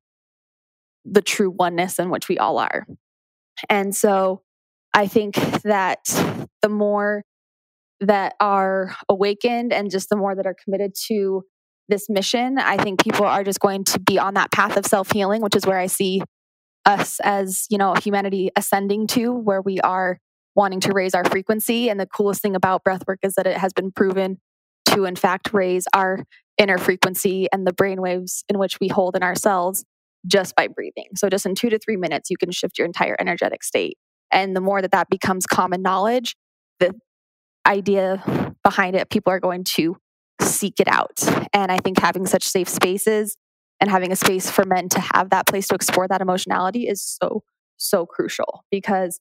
the 1.05 1.21
true 1.21 1.51
oneness 1.51 1.99
in 1.99 2.11
which 2.11 2.29
we 2.29 2.39
all 2.39 2.59
are. 2.59 2.87
And 3.69 3.95
so 3.95 4.43
I 4.95 5.07
think 5.09 5.35
that 5.63 5.99
the 6.63 6.69
more 6.69 7.25
that 8.01 8.35
are 8.41 8.95
awakened 9.09 9.73
and 9.73 9.91
just 9.91 10.09
the 10.09 10.17
more 10.17 10.35
that 10.35 10.47
are 10.47 10.57
committed 10.65 10.93
to 11.09 11.43
this 11.91 12.09
mission, 12.09 12.59
I 12.59 12.77
think 12.77 13.03
people 13.03 13.27
are 13.27 13.45
just 13.45 13.61
going 13.61 13.85
to 13.85 14.01
be 14.01 14.19
on 14.19 14.35
that 14.35 14.51
path 14.51 14.77
of 14.77 14.87
self 14.87 15.13
healing, 15.13 15.43
which 15.43 15.57
is 15.57 15.67
where 15.67 15.79
I 15.79 15.87
see 15.87 16.23
us 16.87 17.21
as, 17.21 17.67
you 17.69 17.79
know, 17.79 17.95
humanity 17.95 18.51
ascending 18.57 19.07
to, 19.09 19.33
where 19.33 19.61
we 19.61 19.81
are 19.81 20.19
wanting 20.55 20.81
to 20.81 20.93
raise 20.93 21.15
our 21.15 21.25
frequency. 21.25 21.89
And 21.89 22.01
the 22.01 22.07
coolest 22.07 22.43
thing 22.43 22.57
about 22.57 22.83
breathwork 22.85 23.19
is 23.23 23.35
that 23.35 23.47
it 23.47 23.57
has 23.57 23.73
been 23.73 23.93
proven 23.93 24.39
to, 24.87 25.05
in 25.05 25.17
fact, 25.17 25.53
raise 25.53 25.87
our 25.95 26.25
inner 26.59 26.79
frequency 26.79 27.49
and 27.53 27.67
the 27.67 27.73
brain 27.73 28.01
waves 28.01 28.45
in 28.49 28.59
which 28.59 28.79
we 28.81 28.89
hold 28.89 29.17
in 29.17 29.23
ourselves 29.23 29.85
just 30.27 30.55
by 30.55 30.69
breathing. 30.69 31.07
So, 31.17 31.29
just 31.29 31.47
in 31.47 31.55
two 31.55 31.71
to 31.71 31.79
three 31.79 31.97
minutes, 31.97 32.31
you 32.31 32.37
can 32.37 32.51
shift 32.51 32.79
your 32.79 32.87
entire 32.87 33.17
energetic 33.19 33.63
state. 33.63 33.97
And 34.33 34.55
the 34.55 34.61
more 34.61 34.83
that 34.83 34.93
that 34.93 35.09
becomes 35.11 35.47
common 35.47 35.83
knowledge, 35.83 36.37
the 36.79 36.95
idea 37.67 38.55
behind 38.63 38.97
it, 38.97 39.11
people 39.11 39.33
are 39.33 39.41
going 39.41 39.65
to 39.65 39.97
seek 40.41 40.81
it 40.81 40.89
out. 40.89 41.23
And 41.53 41.71
I 41.71 41.79
think 41.79 41.99
having 41.99 42.27
such 42.27 42.45
safe 42.45 42.69
spaces 42.69 43.37
and 43.81 43.91
having 43.91 44.13
a 44.13 44.17
space 44.17 44.51
for 44.51 44.65
men 44.65 44.89
to 44.91 45.01
have 45.01 45.31
that 45.31 45.47
place 45.47 45.69
to 45.69 45.75
explore 45.75 46.09
that 46.09 46.21
emotionality 46.21 46.87
is 46.87 47.03
so, 47.03 47.43
so 47.77 48.07
crucial 48.07 48.65
because 48.71 49.21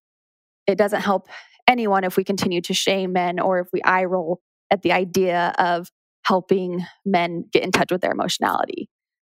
it 0.67 0.77
doesn't 0.77 1.01
help 1.01 1.27
anyone 1.67 2.03
if 2.03 2.17
we 2.17 2.23
continue 2.23 2.61
to 2.61 2.73
shame 2.73 3.13
men 3.13 3.39
or 3.39 3.59
if 3.59 3.67
we 3.71 3.81
eye 3.83 4.05
roll 4.05 4.41
at 4.71 4.81
the 4.81 4.91
idea 4.91 5.53
of 5.57 5.89
helping 6.23 6.85
men 7.05 7.45
get 7.51 7.63
in 7.63 7.71
touch 7.71 7.91
with 7.91 8.01
their 8.01 8.11
emotionality 8.11 8.89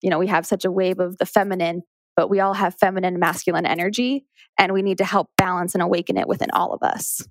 you 0.03 0.09
know, 0.09 0.19
we 0.19 0.27
have 0.27 0.45
such 0.45 0.65
a 0.65 0.71
wave 0.71 0.99
of 0.99 1.17
the 1.17 1.25
feminine, 1.25 1.81
but 2.15 2.29
we 2.29 2.41
all 2.41 2.53
have 2.53 2.75
feminine, 2.79 3.17
masculine 3.17 3.65
energy, 3.65 4.25
and 4.59 4.73
we 4.73 4.83
need 4.83 4.99
to 4.99 5.05
help 5.05 5.29
balance 5.37 5.73
and 5.73 5.81
awaken 5.81 6.17
it 6.17 6.27
within 6.27 6.51
all 6.51 6.73
of 6.73 6.83
us. 6.83 7.25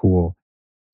Cool. 0.00 0.36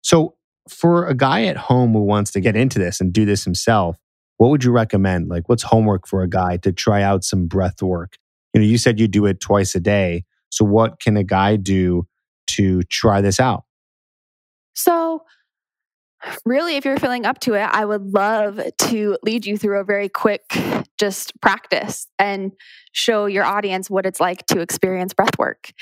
So, 0.01 0.35
for 0.69 1.07
a 1.07 1.15
guy 1.15 1.45
at 1.45 1.57
home 1.57 1.93
who 1.93 2.03
wants 2.03 2.31
to 2.33 2.41
get 2.41 2.57
into 2.57 2.79
this 2.79 3.01
and 3.01 3.13
do 3.13 3.25
this 3.25 3.45
himself, 3.45 3.97
what 4.39 4.49
would 4.49 4.65
you 4.65 4.73
recommend? 4.73 5.29
Like, 5.29 5.49
what's 5.49 5.63
homework 5.63 6.07
for 6.07 6.23
a 6.23 6.29
guy 6.29 6.57
to 6.59 6.73
try 6.73 7.03
out 7.03 7.25
some 7.25 7.47
breath 7.47 7.83
work? 7.83 8.17
You 8.53 8.61
know, 8.61 8.67
you 8.67 8.79
said 8.79 9.01
you 9.01 9.09
do 9.09 9.27
it 9.27 9.41
twice 9.41 9.75
a 9.75 9.81
day. 9.81 10.25
So, 10.51 10.65
what 10.65 11.01
can 11.01 11.17
a 11.17 11.25
guy 11.25 11.57
do 11.57 12.07
to 12.49 12.83
try 12.85 13.21
this 13.21 13.41
out? 13.41 13.65
So, 14.75 15.23
really, 16.45 16.77
if 16.77 16.85
you're 16.85 16.99
feeling 16.99 17.27
up 17.27 17.41
to 17.41 17.55
it, 17.55 17.69
I 17.71 17.85
would 17.85 18.13
love 18.13 18.61
to 18.79 19.19
lead 19.23 19.47
you 19.47 19.57
through 19.57 19.81
a 19.81 19.85
very 19.85 20.09
quick 20.09 20.45
just 21.03 21.33
practice 21.41 22.07
and 22.17 22.53
show 22.93 23.27
your 23.27 23.43
audience 23.43 23.91
what 23.91 24.07
it's 24.07 24.21
like 24.21 24.47
to 24.47 24.61
experience 24.61 25.13
breath 25.13 25.37
work 25.37 25.73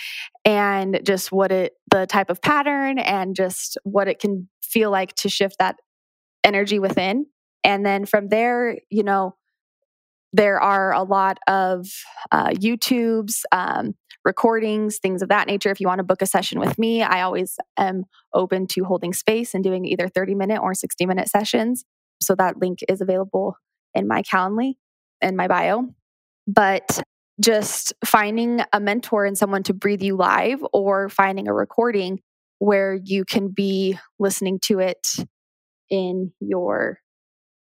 and 0.46 0.98
just 1.04 1.30
what 1.30 1.52
it, 1.52 1.74
the 1.90 2.06
type 2.06 2.30
of 2.30 2.40
pattern 2.40 2.98
and 2.98 3.36
just 3.36 3.76
what 3.82 4.08
it 4.08 4.18
can 4.18 4.48
feel 4.62 4.90
like 4.90 5.14
to 5.16 5.28
shift 5.28 5.56
that 5.58 5.76
energy 6.42 6.78
within. 6.78 7.26
And 7.62 7.84
then 7.84 8.06
from 8.06 8.28
there, 8.28 8.78
you 8.88 9.02
know, 9.02 9.34
there 10.32 10.58
are 10.58 10.94
a 10.94 11.02
lot 11.02 11.36
of 11.46 11.86
uh, 12.32 12.48
YouTubes, 12.48 13.42
um, 13.52 13.96
recordings, 14.24 15.00
things 15.00 15.20
of 15.20 15.28
that 15.28 15.48
nature. 15.48 15.70
If 15.70 15.80
you 15.80 15.86
want 15.86 15.98
to 15.98 16.04
book 16.04 16.22
a 16.22 16.26
session 16.26 16.58
with 16.58 16.78
me, 16.78 17.02
I 17.02 17.20
always 17.20 17.58
am 17.76 18.04
open 18.32 18.66
to 18.68 18.84
holding 18.84 19.12
space 19.12 19.52
and 19.52 19.62
doing 19.62 19.84
either 19.84 20.08
30 20.08 20.34
minute 20.34 20.62
or 20.62 20.72
60 20.72 21.04
minute 21.04 21.28
sessions. 21.28 21.84
So 22.22 22.34
that 22.36 22.56
link 22.56 22.78
is 22.88 23.02
available 23.02 23.58
in 23.94 24.08
my 24.08 24.22
Calendly 24.22 24.76
in 25.22 25.36
my 25.36 25.48
bio. 25.48 25.88
But 26.46 27.02
just 27.40 27.94
finding 28.04 28.60
a 28.72 28.80
mentor 28.80 29.24
and 29.24 29.36
someone 29.36 29.62
to 29.64 29.74
breathe 29.74 30.02
you 30.02 30.16
live 30.16 30.64
or 30.72 31.08
finding 31.08 31.48
a 31.48 31.54
recording 31.54 32.20
where 32.58 32.98
you 33.02 33.24
can 33.24 33.48
be 33.48 33.98
listening 34.18 34.58
to 34.60 34.78
it 34.78 35.16
in 35.88 36.32
your 36.40 36.98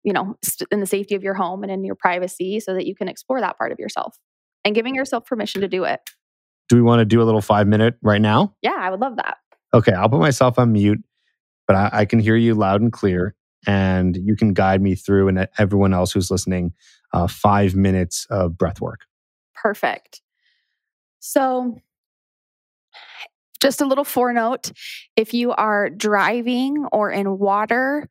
you 0.04 0.12
know 0.12 0.36
in 0.70 0.80
the 0.80 0.86
safety 0.86 1.14
of 1.14 1.22
your 1.22 1.34
home 1.34 1.62
and 1.62 1.72
in 1.72 1.84
your 1.84 1.94
privacy 1.94 2.60
so 2.60 2.74
that 2.74 2.86
you 2.86 2.94
can 2.94 3.08
explore 3.08 3.40
that 3.40 3.56
part 3.56 3.72
of 3.72 3.78
yourself 3.78 4.16
and 4.64 4.74
giving 4.74 4.94
yourself 4.94 5.24
permission 5.24 5.60
to 5.60 5.68
do 5.68 5.84
it. 5.84 6.00
Do 6.68 6.76
we 6.76 6.82
want 6.82 7.00
to 7.00 7.04
do 7.04 7.22
a 7.22 7.24
little 7.24 7.40
five 7.40 7.66
minute 7.66 7.94
right 8.02 8.20
now? 8.20 8.54
Yeah 8.62 8.76
i 8.78 8.90
would 8.90 9.00
love 9.00 9.16
that. 9.16 9.36
Okay 9.72 9.92
i'll 9.92 10.08
put 10.08 10.20
myself 10.20 10.58
on 10.58 10.72
mute 10.72 10.98
but 11.66 11.76
I, 11.76 11.90
I 11.92 12.04
can 12.04 12.18
hear 12.18 12.36
you 12.36 12.54
loud 12.54 12.80
and 12.80 12.92
clear 12.92 13.34
and 13.66 14.16
you 14.16 14.34
can 14.36 14.52
guide 14.52 14.82
me 14.82 14.94
through 14.94 15.28
and 15.28 15.48
everyone 15.58 15.92
else 15.94 16.12
who's 16.12 16.30
listening 16.30 16.72
uh, 17.12 17.26
five 17.26 17.74
minutes 17.74 18.26
of 18.30 18.56
breath 18.56 18.80
work 18.80 19.00
perfect 19.54 20.20
so 21.20 21.76
just 23.60 23.80
a 23.80 23.86
little 23.86 24.04
forenote 24.04 24.70
if 25.16 25.34
you 25.34 25.52
are 25.52 25.90
driving 25.90 26.86
or 26.92 27.10
in 27.10 27.38
water, 27.38 28.08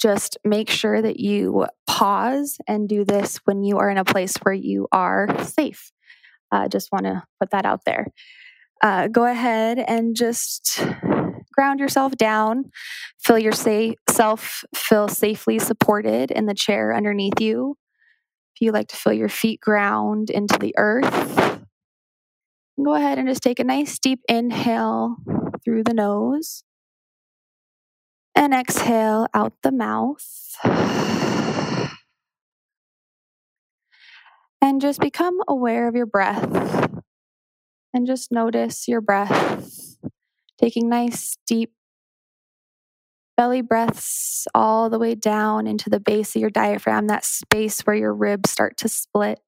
just 0.00 0.36
make 0.44 0.70
sure 0.70 1.00
that 1.00 1.18
you 1.20 1.66
pause 1.86 2.58
and 2.66 2.88
do 2.88 3.04
this 3.04 3.38
when 3.44 3.62
you 3.62 3.78
are 3.78 3.90
in 3.90 3.98
a 3.98 4.04
place 4.04 4.34
where 4.42 4.54
you 4.54 4.88
are 4.92 5.28
safe. 5.44 5.92
Uh, 6.52 6.68
just 6.68 6.92
want 6.92 7.06
to 7.06 7.22
put 7.40 7.50
that 7.50 7.64
out 7.64 7.84
there. 7.84 8.06
Uh, 8.82 9.08
go 9.08 9.24
ahead 9.24 9.78
and 9.78 10.14
just 10.14 10.84
ground 11.52 11.80
yourself 11.80 12.16
down. 12.16 12.64
Feel 13.20 13.38
yourself 13.38 14.64
feel 14.74 15.08
safely 15.08 15.58
supported 15.58 16.30
in 16.30 16.46
the 16.46 16.54
chair 16.54 16.94
underneath 16.94 17.40
you. 17.40 17.76
If 18.54 18.60
you 18.60 18.72
like 18.72 18.88
to 18.88 18.96
feel 18.96 19.12
your 19.12 19.28
feet 19.28 19.60
ground 19.60 20.30
into 20.30 20.58
the 20.58 20.74
earth, 20.76 21.44
Go 22.82 22.94
ahead 22.94 23.18
and 23.18 23.28
just 23.28 23.42
take 23.42 23.60
a 23.60 23.64
nice 23.64 23.98
deep 24.00 24.20
inhale 24.28 25.16
through 25.64 25.84
the 25.84 25.94
nose 25.94 26.64
and 28.34 28.52
exhale 28.52 29.28
out 29.32 29.52
the 29.62 29.70
mouth. 29.70 30.56
And 34.60 34.80
just 34.80 34.98
become 34.98 35.38
aware 35.46 35.86
of 35.86 35.94
your 35.94 36.06
breath 36.06 36.90
and 37.92 38.06
just 38.06 38.32
notice 38.32 38.88
your 38.88 39.00
breath. 39.00 39.96
Taking 40.60 40.88
nice 40.88 41.36
deep 41.46 41.72
belly 43.36 43.60
breaths 43.60 44.46
all 44.54 44.88
the 44.90 44.98
way 44.98 45.14
down 45.14 45.66
into 45.66 45.90
the 45.90 46.00
base 46.00 46.34
of 46.36 46.40
your 46.40 46.50
diaphragm, 46.50 47.06
that 47.08 47.24
space 47.24 47.80
where 47.82 47.96
your 47.96 48.14
ribs 48.14 48.50
start 48.50 48.76
to 48.78 48.88
split. 48.88 49.40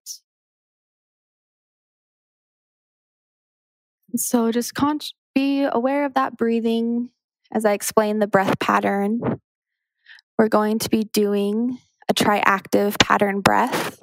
So 4.16 4.50
just 4.50 4.74
con- 4.74 5.00
be 5.34 5.62
aware 5.64 6.04
of 6.04 6.14
that 6.14 6.36
breathing 6.36 7.10
as 7.52 7.64
I 7.64 7.72
explain 7.72 8.18
the 8.18 8.26
breath 8.26 8.58
pattern. 8.58 9.20
We're 10.38 10.48
going 10.48 10.78
to 10.80 10.90
be 10.90 11.04
doing 11.04 11.78
a 12.08 12.14
triactive 12.14 12.98
pattern 12.98 13.40
breath. 13.40 13.98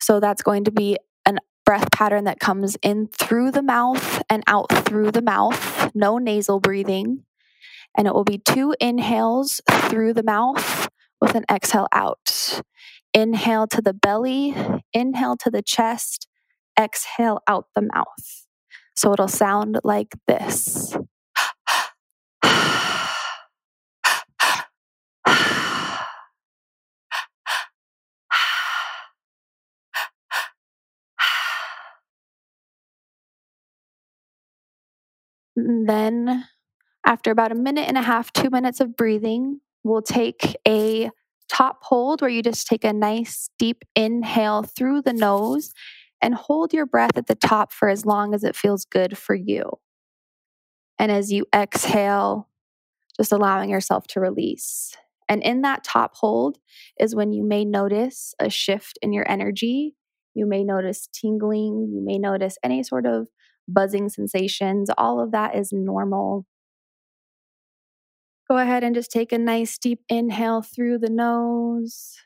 So 0.00 0.20
that's 0.20 0.42
going 0.42 0.64
to 0.64 0.70
be 0.70 0.98
a 1.26 1.34
breath 1.64 1.90
pattern 1.92 2.24
that 2.24 2.40
comes 2.40 2.76
in 2.82 3.08
through 3.08 3.50
the 3.50 3.62
mouth 3.62 4.22
and 4.28 4.42
out 4.46 4.70
through 4.84 5.12
the 5.12 5.22
mouth, 5.22 5.94
no 5.94 6.18
nasal 6.18 6.60
breathing. 6.60 7.24
And 7.96 8.06
it 8.06 8.14
will 8.14 8.24
be 8.24 8.38
two 8.38 8.74
inhales 8.80 9.60
through 9.70 10.14
the 10.14 10.22
mouth 10.22 10.88
with 11.20 11.34
an 11.34 11.44
exhale 11.50 11.88
out. 11.92 12.60
Inhale 13.12 13.66
to 13.68 13.80
the 13.80 13.94
belly, 13.94 14.54
inhale 14.92 15.36
to 15.36 15.50
the 15.50 15.62
chest, 15.62 16.28
exhale 16.78 17.40
out 17.46 17.66
the 17.74 17.82
mouth. 17.82 18.46
So 18.96 19.12
it'll 19.12 19.28
sound 19.28 19.78
like 19.84 20.14
this. 20.26 20.96
then, 35.86 36.44
after 37.04 37.30
about 37.30 37.52
a 37.52 37.56
minute 37.56 37.88
and 37.88 37.98
a 37.98 38.02
half, 38.02 38.32
two 38.32 38.50
minutes 38.50 38.80
of 38.80 38.96
breathing, 38.96 39.60
we'll 39.82 40.02
take 40.02 40.56
a 40.66 41.10
top 41.48 41.82
hold 41.82 42.20
where 42.20 42.30
you 42.30 42.42
just 42.42 42.66
take 42.66 42.84
a 42.84 42.92
nice 42.92 43.50
deep 43.58 43.84
inhale 43.94 44.62
through 44.62 45.02
the 45.02 45.12
nose 45.12 45.72
and 46.22 46.34
hold 46.34 46.72
your 46.72 46.86
breath 46.86 47.16
at 47.16 47.26
the 47.26 47.34
top 47.34 47.72
for 47.72 47.88
as 47.88 48.06
long 48.06 48.34
as 48.34 48.44
it 48.44 48.56
feels 48.56 48.84
good 48.84 49.18
for 49.18 49.34
you. 49.34 49.64
And 50.98 51.12
as 51.12 51.30
you 51.30 51.44
exhale, 51.54 52.48
just 53.16 53.32
allowing 53.32 53.68
yourself 53.68 54.06
to 54.08 54.20
release. 54.20 54.96
And 55.28 55.42
in 55.42 55.62
that 55.62 55.84
top 55.84 56.16
hold 56.16 56.58
is 56.98 57.14
when 57.14 57.32
you 57.32 57.44
may 57.44 57.64
notice 57.64 58.34
a 58.38 58.48
shift 58.50 58.98
in 59.02 59.12
your 59.12 59.30
energy. 59.30 59.94
You 60.34 60.46
may 60.46 60.64
notice 60.64 61.08
tingling. 61.12 61.90
You 61.92 62.02
may 62.04 62.18
notice 62.18 62.56
any 62.62 62.82
sort 62.82 63.06
of 63.06 63.28
buzzing 63.68 64.08
sensations. 64.08 64.90
All 64.96 65.20
of 65.20 65.32
that 65.32 65.54
is 65.54 65.72
normal. 65.72 66.46
Go 68.48 68.58
ahead 68.58 68.84
and 68.84 68.94
just 68.94 69.10
take 69.10 69.32
a 69.32 69.38
nice 69.38 69.78
deep 69.78 70.00
inhale 70.08 70.60
through 70.62 70.98
the 70.98 71.08
nose. 71.08 72.16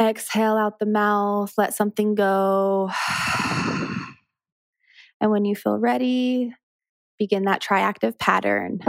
Exhale 0.00 0.56
out 0.56 0.78
the 0.78 0.86
mouth, 0.86 1.52
let 1.56 1.74
something 1.74 2.14
go. 2.14 2.90
And 5.18 5.30
when 5.30 5.46
you 5.46 5.56
feel 5.56 5.78
ready, 5.78 6.52
begin 7.18 7.44
that 7.44 7.62
triactive 7.62 8.18
pattern. 8.18 8.80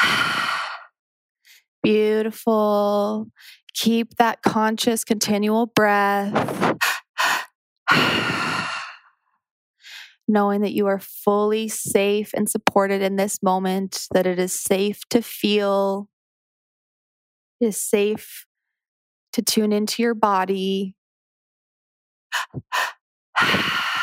Beautiful. 1.82 3.28
Keep 3.74 4.16
that 4.16 4.42
conscious, 4.42 5.04
continual 5.04 5.66
breath. 5.66 6.32
Knowing 10.28 10.62
that 10.62 10.72
you 10.72 10.86
are 10.86 10.98
fully 10.98 11.68
safe 11.68 12.32
and 12.34 12.48
supported 12.48 13.02
in 13.02 13.16
this 13.16 13.42
moment, 13.42 14.06
that 14.12 14.26
it 14.26 14.38
is 14.38 14.52
safe 14.52 15.02
to 15.10 15.22
feel, 15.22 16.08
it 17.60 17.66
is 17.66 17.80
safe 17.80 18.46
to 19.32 19.42
tune 19.42 19.72
into 19.72 20.02
your 20.02 20.14
body. 20.14 20.94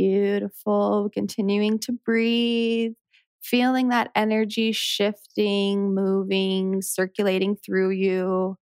Beautiful. 0.00 1.10
Continuing 1.12 1.78
to 1.80 1.92
breathe, 1.92 2.94
feeling 3.42 3.88
that 3.90 4.10
energy 4.14 4.72
shifting, 4.72 5.94
moving, 5.94 6.80
circulating 6.80 7.54
through 7.56 7.90
you. 7.90 8.56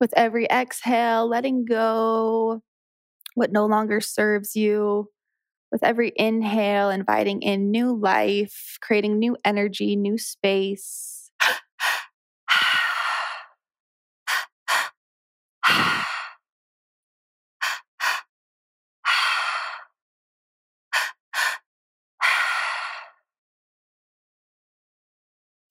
With 0.00 0.12
every 0.16 0.46
exhale, 0.46 1.28
letting 1.28 1.64
go 1.64 2.62
what 3.34 3.52
no 3.52 3.66
longer 3.66 4.00
serves 4.00 4.56
you, 4.56 5.10
With 5.72 5.84
every 5.84 6.12
inhale, 6.16 6.90
inviting 6.90 7.42
in 7.42 7.70
new 7.70 7.94
life, 7.96 8.78
creating 8.82 9.18
new 9.18 9.36
energy, 9.44 9.96
new 9.96 10.18
space. 10.18 11.30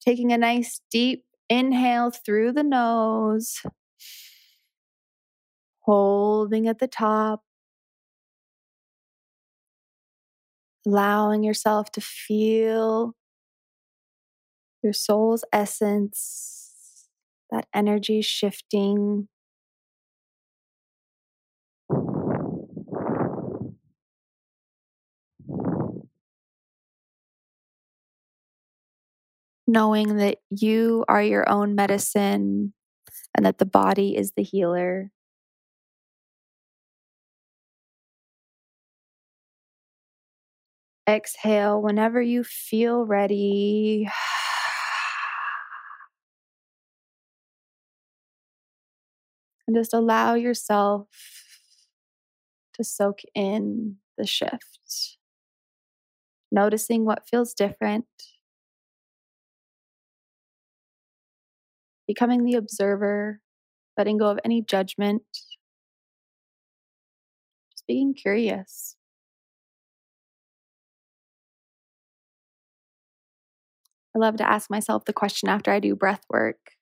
Taking 0.00 0.32
a 0.32 0.38
nice 0.38 0.80
deep 0.90 1.24
inhale 1.48 2.10
through 2.10 2.52
the 2.52 2.62
nose, 2.62 3.62
holding 5.86 6.68
at 6.68 6.78
the 6.78 6.88
top, 6.88 7.42
allowing 10.86 11.42
yourself 11.42 11.90
to 11.92 12.00
feel 12.00 13.14
your 14.82 14.92
soul's 14.92 15.44
essence, 15.52 17.08
that 17.50 17.66
energy 17.74 18.22
shifting. 18.22 19.28
Knowing 29.68 30.16
that 30.16 30.38
you 30.50 31.04
are 31.08 31.22
your 31.22 31.48
own 31.48 31.74
medicine 31.74 32.72
and 33.34 33.44
that 33.44 33.58
the 33.58 33.66
body 33.66 34.16
is 34.16 34.32
the 34.36 34.44
healer. 34.44 35.10
Exhale 41.08 41.80
whenever 41.80 42.20
you 42.20 42.42
feel 42.44 43.04
ready. 43.04 44.08
And 49.66 49.76
just 49.76 49.92
allow 49.92 50.34
yourself 50.34 51.08
to 52.74 52.84
soak 52.84 53.20
in 53.34 53.96
the 54.16 54.26
shift. 54.26 55.18
Noticing 56.50 57.04
what 57.04 57.28
feels 57.28 57.54
different. 57.54 58.06
Becoming 62.06 62.44
the 62.44 62.54
observer, 62.54 63.40
letting 63.98 64.18
go 64.18 64.28
of 64.30 64.38
any 64.44 64.62
judgment. 64.62 65.24
Just 67.70 67.86
being 67.86 68.14
curious. 68.14 68.96
I 74.16 74.18
love 74.18 74.38
to 74.38 74.50
ask 74.50 74.70
myself 74.70 75.04
the 75.04 75.12
question 75.12 75.50
after 75.50 75.70
I 75.70 75.78
do 75.78 75.94
breath 75.94 76.22
work 76.30 76.72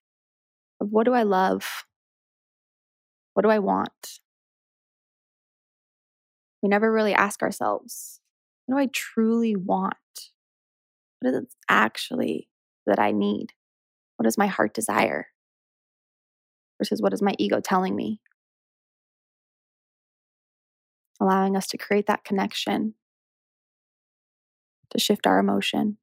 of 0.81 0.93
what 0.93 1.05
do 1.05 1.15
I 1.15 1.25
love? 1.25 1.85
What 3.33 3.43
do 3.43 3.49
I 3.49 3.59
want? 3.59 4.21
We 6.63 6.69
never 6.69 6.93
really 6.93 7.13
ask 7.13 7.43
ourselves, 7.43 8.21
what 8.67 8.77
do 8.77 8.83
I 8.83 8.87
truly 8.87 9.57
want? 9.57 9.97
What 11.19 11.31
is 11.31 11.43
it 11.43 11.55
actually 11.69 12.49
that 12.87 13.01
I 13.01 13.11
need? 13.11 13.49
What 14.17 14.25
does 14.25 14.39
my 14.39 14.47
heart 14.47 14.73
desire? 14.73 15.27
Versus 16.79 17.03
what 17.03 17.13
is 17.13 17.21
my 17.21 17.35
ego 17.37 17.59
telling 17.61 17.97
me? 17.97 18.21
Allowing 21.21 21.57
us 21.57 21.67
to 21.67 21.79
create 21.79 22.07
that 22.07 22.23
connection, 22.23 22.95
to 24.91 25.01
shift 25.01 25.27
our 25.27 25.41
emotion 25.41 25.99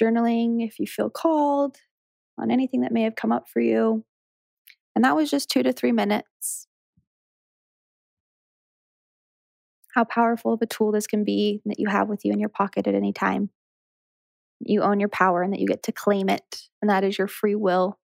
journaling 0.00 0.66
if 0.66 0.78
you 0.78 0.86
feel 0.86 1.10
called 1.10 1.76
on 2.38 2.50
anything 2.50 2.80
that 2.82 2.92
may 2.92 3.02
have 3.02 3.16
come 3.16 3.32
up 3.32 3.48
for 3.48 3.60
you. 3.60 4.04
And 4.94 5.04
that 5.04 5.16
was 5.16 5.30
just 5.30 5.50
two 5.50 5.62
to 5.62 5.72
three 5.72 5.92
minutes. 5.92 6.66
How 9.94 10.04
powerful 10.04 10.52
of 10.52 10.62
a 10.62 10.66
tool 10.66 10.92
this 10.92 11.06
can 11.06 11.24
be 11.24 11.60
that 11.66 11.78
you 11.78 11.88
have 11.88 12.08
with 12.08 12.24
you 12.24 12.32
in 12.32 12.38
your 12.38 12.48
pocket 12.48 12.86
at 12.86 12.94
any 12.94 13.12
time. 13.12 13.50
You 14.60 14.82
own 14.82 15.00
your 15.00 15.08
power 15.08 15.42
and 15.42 15.52
that 15.52 15.60
you 15.60 15.66
get 15.66 15.82
to 15.84 15.92
claim 15.92 16.28
it, 16.28 16.68
and 16.80 16.90
that 16.90 17.02
is 17.02 17.18
your 17.18 17.28
free 17.28 17.54
will. 17.54 17.98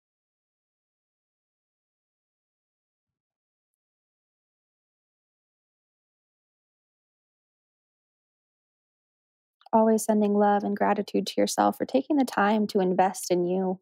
Always 9.76 10.04
sending 10.04 10.34
love 10.34 10.64
and 10.64 10.76
gratitude 10.76 11.26
to 11.28 11.34
yourself 11.40 11.76
for 11.78 11.84
taking 11.84 12.16
the 12.16 12.24
time 12.24 12.66
to 12.68 12.80
invest 12.80 13.30
in 13.30 13.44
you. 13.44 13.78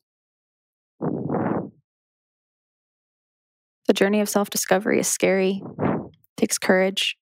The 3.86 3.92
journey 3.92 4.20
of 4.20 4.28
self 4.28 4.50
discovery 4.50 4.98
is 4.98 5.08
scary, 5.08 5.62
it 5.62 6.36
takes 6.36 6.58
courage 6.58 7.16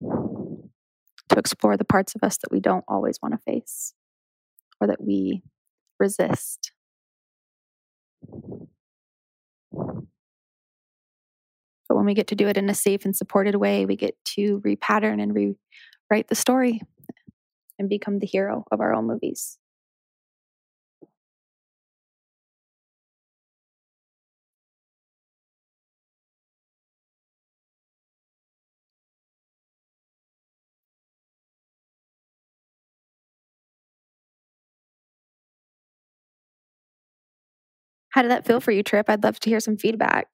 to 0.00 1.38
explore 1.38 1.76
the 1.76 1.84
parts 1.84 2.14
of 2.14 2.22
us 2.22 2.36
that 2.38 2.52
we 2.52 2.60
don't 2.60 2.84
always 2.86 3.18
want 3.22 3.34
to 3.34 3.38
face 3.38 3.94
or 4.80 4.86
that 4.86 5.02
we 5.02 5.42
resist. 5.98 6.72
But 11.88 11.96
when 11.96 12.04
we 12.04 12.14
get 12.14 12.26
to 12.28 12.34
do 12.34 12.48
it 12.48 12.56
in 12.56 12.68
a 12.68 12.74
safe 12.74 13.04
and 13.04 13.14
supported 13.14 13.54
way, 13.56 13.86
we 13.86 13.96
get 13.96 14.16
to 14.36 14.60
repattern 14.60 15.22
and 15.22 15.34
rewrite 15.34 16.28
the 16.28 16.34
story 16.34 16.82
and 17.78 17.88
become 17.88 18.18
the 18.18 18.26
hero 18.26 18.64
of 18.70 18.80
our 18.80 18.94
own 18.94 19.06
movies. 19.06 19.58
How 38.10 38.22
did 38.22 38.30
that 38.30 38.46
feel 38.46 38.60
for 38.60 38.72
you, 38.72 38.82
Trip? 38.82 39.10
I'd 39.10 39.22
love 39.22 39.38
to 39.40 39.50
hear 39.50 39.60
some 39.60 39.76
feedback. 39.76 40.28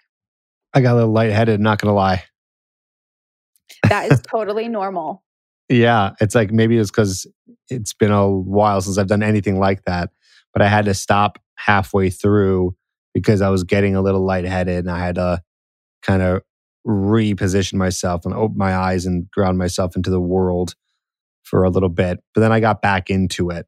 I 0.72 0.80
got 0.80 0.92
a 0.92 0.96
little 0.96 1.10
lightheaded, 1.10 1.60
not 1.60 1.80
to 1.80 1.90
lie. 1.90 2.22
That 3.88 4.12
is 4.12 4.20
totally 4.30 4.68
normal. 4.68 5.24
Yeah, 5.68 6.12
it's 6.20 6.34
like 6.34 6.52
maybe 6.52 6.76
it's 6.76 6.90
because 6.90 7.26
it's 7.68 7.94
been 7.94 8.12
a 8.12 8.28
while 8.28 8.80
since 8.80 8.98
I've 8.98 9.06
done 9.06 9.22
anything 9.22 9.58
like 9.58 9.84
that, 9.84 10.10
but 10.52 10.62
I 10.62 10.68
had 10.68 10.84
to 10.86 10.94
stop 10.94 11.38
halfway 11.56 12.10
through 12.10 12.74
because 13.14 13.40
I 13.40 13.48
was 13.48 13.64
getting 13.64 13.94
a 13.94 14.02
little 14.02 14.24
lightheaded 14.24 14.78
and 14.78 14.90
I 14.90 14.98
had 15.04 15.14
to 15.16 15.42
kind 16.02 16.22
of 16.22 16.42
reposition 16.86 17.74
myself 17.74 18.24
and 18.24 18.34
open 18.34 18.58
my 18.58 18.74
eyes 18.74 19.06
and 19.06 19.30
ground 19.30 19.58
myself 19.58 19.96
into 19.96 20.10
the 20.10 20.20
world 20.20 20.74
for 21.42 21.64
a 21.64 21.70
little 21.70 21.88
bit. 21.88 22.20
But 22.34 22.40
then 22.40 22.52
I 22.52 22.60
got 22.60 22.82
back 22.82 23.10
into 23.10 23.50
it. 23.50 23.66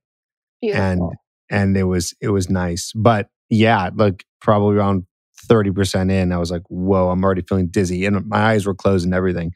Beautiful. 0.61 0.85
And 0.85 1.03
and 1.51 1.77
it 1.77 1.85
was 1.85 2.15
it 2.21 2.29
was 2.31 2.49
nice. 2.49 2.93
But 2.95 3.29
yeah, 3.51 3.91
like 3.95 4.25
probably 4.41 4.77
around 4.77 5.05
30% 5.47 6.11
in, 6.11 6.33
I 6.33 6.39
was 6.39 6.51
like, 6.51 6.63
whoa, 6.69 7.11
I'm 7.11 7.23
already 7.23 7.43
feeling 7.43 7.69
dizzy. 7.69 8.07
And 8.07 8.27
my 8.27 8.39
eyes 8.39 8.67
were 8.67 8.75
closed 8.75 9.05
and 9.05 9.15
everything. 9.15 9.53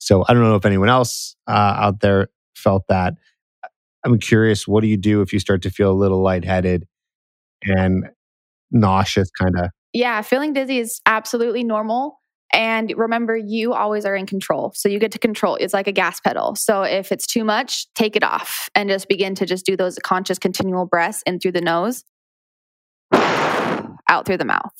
So 0.00 0.24
I 0.26 0.34
don't 0.34 0.42
know 0.42 0.56
if 0.56 0.64
anyone 0.64 0.88
else 0.88 1.36
uh, 1.46 1.76
out 1.78 2.00
there 2.00 2.28
felt 2.56 2.84
that. 2.88 3.14
I'm 4.04 4.18
curious, 4.18 4.66
what 4.66 4.80
do 4.80 4.88
you 4.88 4.96
do 4.96 5.20
if 5.20 5.32
you 5.32 5.38
start 5.38 5.62
to 5.62 5.70
feel 5.70 5.92
a 5.92 5.92
little 5.92 6.22
lightheaded 6.22 6.88
and 7.62 8.08
nauseous 8.70 9.30
kind 9.30 9.54
of? 9.58 9.70
Yeah, 9.92 10.22
feeling 10.22 10.54
dizzy 10.54 10.78
is 10.78 11.00
absolutely 11.04 11.64
normal. 11.64 12.18
And 12.52 12.92
remember, 12.96 13.36
you 13.36 13.74
always 13.74 14.04
are 14.06 14.16
in 14.16 14.26
control. 14.26 14.72
So 14.74 14.88
you 14.88 14.98
get 14.98 15.12
to 15.12 15.18
control. 15.18 15.56
It's 15.56 15.74
like 15.74 15.86
a 15.86 15.92
gas 15.92 16.18
pedal. 16.18 16.56
So 16.56 16.82
if 16.82 17.12
it's 17.12 17.26
too 17.26 17.44
much, 17.44 17.86
take 17.94 18.16
it 18.16 18.24
off 18.24 18.68
and 18.74 18.88
just 18.88 19.08
begin 19.08 19.34
to 19.36 19.46
just 19.46 19.66
do 19.66 19.76
those 19.76 19.98
conscious, 19.98 20.38
continual 20.38 20.86
breaths 20.86 21.22
in 21.26 21.38
through 21.38 21.52
the 21.52 21.60
nose, 21.60 22.04
out 23.12 24.26
through 24.26 24.38
the 24.38 24.44
mouth. 24.44 24.74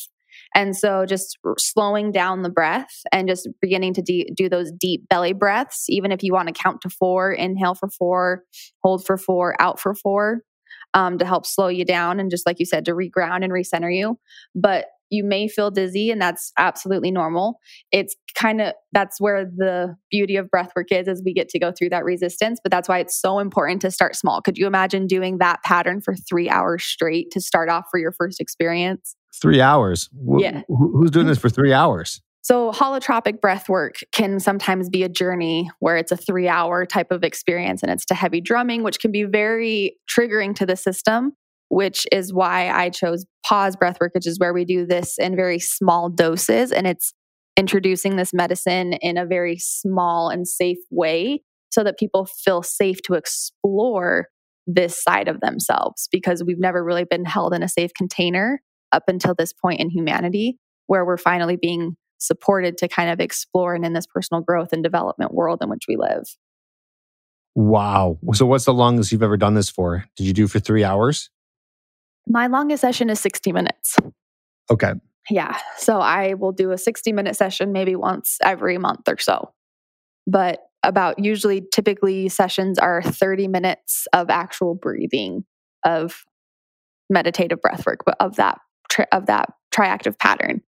And 0.55 0.77
so 0.77 1.07
just 1.07 1.39
slowing 1.59 2.13
down 2.13 2.43
the 2.43 2.51
breath 2.51 3.03
and 3.13 3.29
just 3.29 3.49
beginning 3.61 3.95
to 3.95 4.03
de- 4.03 4.31
do 4.35 4.49
those 4.49 4.73
deep 4.73 5.09
belly 5.09 5.33
breaths, 5.33 5.87
even 5.89 6.13
if 6.13 6.23
you 6.23 6.33
want 6.33 6.49
to 6.49 6.55
count 6.55 6.81
to 6.83 6.91
four, 6.91 7.33
inhale 7.33 7.75
for 7.75 7.89
four, 7.89 8.43
hold 8.83 9.05
for 9.07 9.17
four, 9.17 9.55
out 9.61 9.79
for 9.79 9.95
four, 9.95 10.43
um, 10.95 11.19
to 11.19 11.25
help 11.25 11.47
slow 11.47 11.69
you 11.69 11.85
down 11.85 12.19
and 12.19 12.31
just 12.31 12.47
like 12.47 12.59
you 12.59 12.67
said, 12.67 12.85
to 12.87 12.93
reground 12.93 13.45
and 13.45 13.53
recenter 13.53 13.95
you. 13.95 14.19
But 14.55 14.87
you 15.11 15.25
may 15.25 15.49
feel 15.49 15.71
dizzy 15.73 16.11
and 16.11 16.23
that's 16.23 16.53
absolutely 16.57 17.11
normal. 17.11 17.59
It's 17.91 18.15
kind 18.37 18.61
of 18.61 18.75
that's 18.93 19.21
where 19.21 19.45
the 19.45 19.97
beauty 20.11 20.37
of 20.37 20.49
breath 20.51 20.71
work 20.77 20.93
is 20.93 21.09
as 21.09 21.21
we 21.25 21.35
get 21.35 21.49
to 21.49 21.59
go 21.59 21.73
through 21.73 21.89
that 21.89 22.05
resistance 22.05 22.61
but 22.63 22.71
that's 22.71 22.89
why 22.89 23.01
it's 23.01 23.21
so 23.21 23.41
important 23.41 23.83
to 23.83 23.91
start 23.91 24.15
small. 24.15 24.41
Could 24.41 24.57
you 24.57 24.67
imagine 24.69 25.09
doing 25.09 25.39
that 25.39 25.63
pattern 25.65 26.01
for 26.01 26.15
three 26.15 26.49
hours 26.49 26.85
straight 26.85 27.33
to 27.33 27.41
start 27.41 27.69
off 27.69 27.87
for 27.91 27.99
your 27.99 28.13
first 28.13 28.41
experience 28.41 29.17
three 29.35 29.61
hours. 29.61 30.09
Yeah. 30.39 30.63
who's 30.69 31.11
doing 31.11 31.27
this 31.27 31.39
for 31.39 31.49
three 31.49 31.73
hours? 31.73 32.21
So, 32.43 32.73
holotropic 32.73 33.41
breath 33.41 33.69
work 33.69 33.97
can 34.13 34.41
sometimes 34.41 34.89
be 34.89 35.03
a 35.03 35.09
journey 35.09 35.71
where 35.81 35.97
it's 35.97 36.11
a 36.11 36.17
three 36.17 36.49
hour 36.49 36.87
type 36.87 37.11
of 37.11 37.23
experience 37.23 37.83
and 37.83 37.93
it's 37.93 38.07
to 38.07 38.15
heavy 38.15 38.41
drumming, 38.41 38.83
which 38.83 38.99
can 38.99 39.13
be 39.13 39.25
very 39.25 39.97
triggering 40.09 40.55
to 40.57 40.67
the 40.67 40.77
system, 40.77 41.33
which 41.69 42.07
is 42.11 42.33
why 42.33 42.71
I 42.71 42.89
chose 42.91 43.27
pause 43.45 43.77
breath 43.77 43.99
work, 44.01 44.15
which 44.15 44.27
is 44.27 44.39
where 44.39 44.55
we 44.55 44.65
do 44.65 44.87
this 44.87 45.19
in 45.19 45.37
very 45.37 45.59
small 45.59 46.09
doses. 46.09 46.73
And 46.73 46.87
it's 46.87 47.13
introducing 47.59 48.17
this 48.17 48.33
medicine 48.33 48.95
in 48.95 49.19
a 49.19 49.27
very 49.27 49.59
small 49.59 50.31
and 50.31 50.49
safe 50.49 50.79
way 50.91 51.43
so 51.71 51.85
that 51.85 51.99
people 51.99 52.25
feel 52.25 52.63
safe 52.63 53.03
to 53.03 53.15
explore 53.15 54.29
this 54.67 55.03
side 55.03 55.29
of 55.29 55.41
themselves 55.41 56.09
because 56.11 56.43
we've 56.43 56.59
never 56.59 56.83
really 56.83 57.05
been 57.05 57.25
held 57.25 57.53
in 57.53 57.63
a 57.63 57.69
safe 57.69 57.91
container 57.95 58.63
up 58.93 59.05
until 59.09 59.35
this 59.35 59.53
point 59.53 59.81
in 59.81 59.91
humanity 59.91 60.59
where 60.87 61.05
we're 61.05 61.17
finally 61.17 61.57
being 61.57 61.97
supported 62.19 62.77
to 62.79 62.89
kind 62.89 63.11
of 63.11 63.21
explore 63.21 63.75
and 63.75 63.85
in 63.85 63.93
this 63.93 64.07
personal 64.07 64.43
growth 64.43 64.73
and 64.73 64.83
development 64.83 65.33
world 65.33 65.61
in 65.63 65.71
which 65.71 65.85
we 65.89 65.97
live. 65.97 66.25
Wow. 67.55 68.19
So, 68.33 68.47
what's 68.47 68.65
the 68.65 68.75
longest 68.75 69.11
you've 69.11 69.23
ever 69.23 69.37
done 69.37 69.55
this 69.55 69.69
for? 69.69 70.05
Did 70.17 70.27
you 70.27 70.33
do 70.33 70.47
for 70.47 70.61
three 70.61 70.85
hours? 70.85 71.31
My 72.27 72.47
longest 72.47 72.81
session 72.81 73.11
is 73.11 73.19
60 73.21 73.53
minutes. 73.53 73.97
Okay. 74.71 74.93
Yeah. 75.29 75.59
So, 75.77 76.01
I 76.01 76.35
will 76.35 76.53
do 76.53 76.71
a 76.71 76.79
60 76.79 77.13
minute 77.13 77.37
session 77.37 77.73
maybe 77.73 77.97
once 77.97 78.39
every 78.43 78.79
month 78.79 79.09
or 79.09 79.19
so. 79.19 79.53
But 80.27 80.61
about 80.83 81.19
usually, 81.19 81.63
typically, 81.73 82.29
sessions 82.29 82.79
are 82.79 83.03
30 83.03 83.49
minutes 83.49 84.07
of 84.13 84.31
actual 84.31 84.75
breathing, 84.75 85.45
of 85.85 86.25
meditative 87.11 87.61
breath 87.61 87.85
work, 87.85 88.01
but 88.07 88.17
of 88.21 88.37
that, 88.37 88.59
of 89.13 89.27
that 89.27 89.51
triactive 89.75 90.19
pattern. 90.19 90.63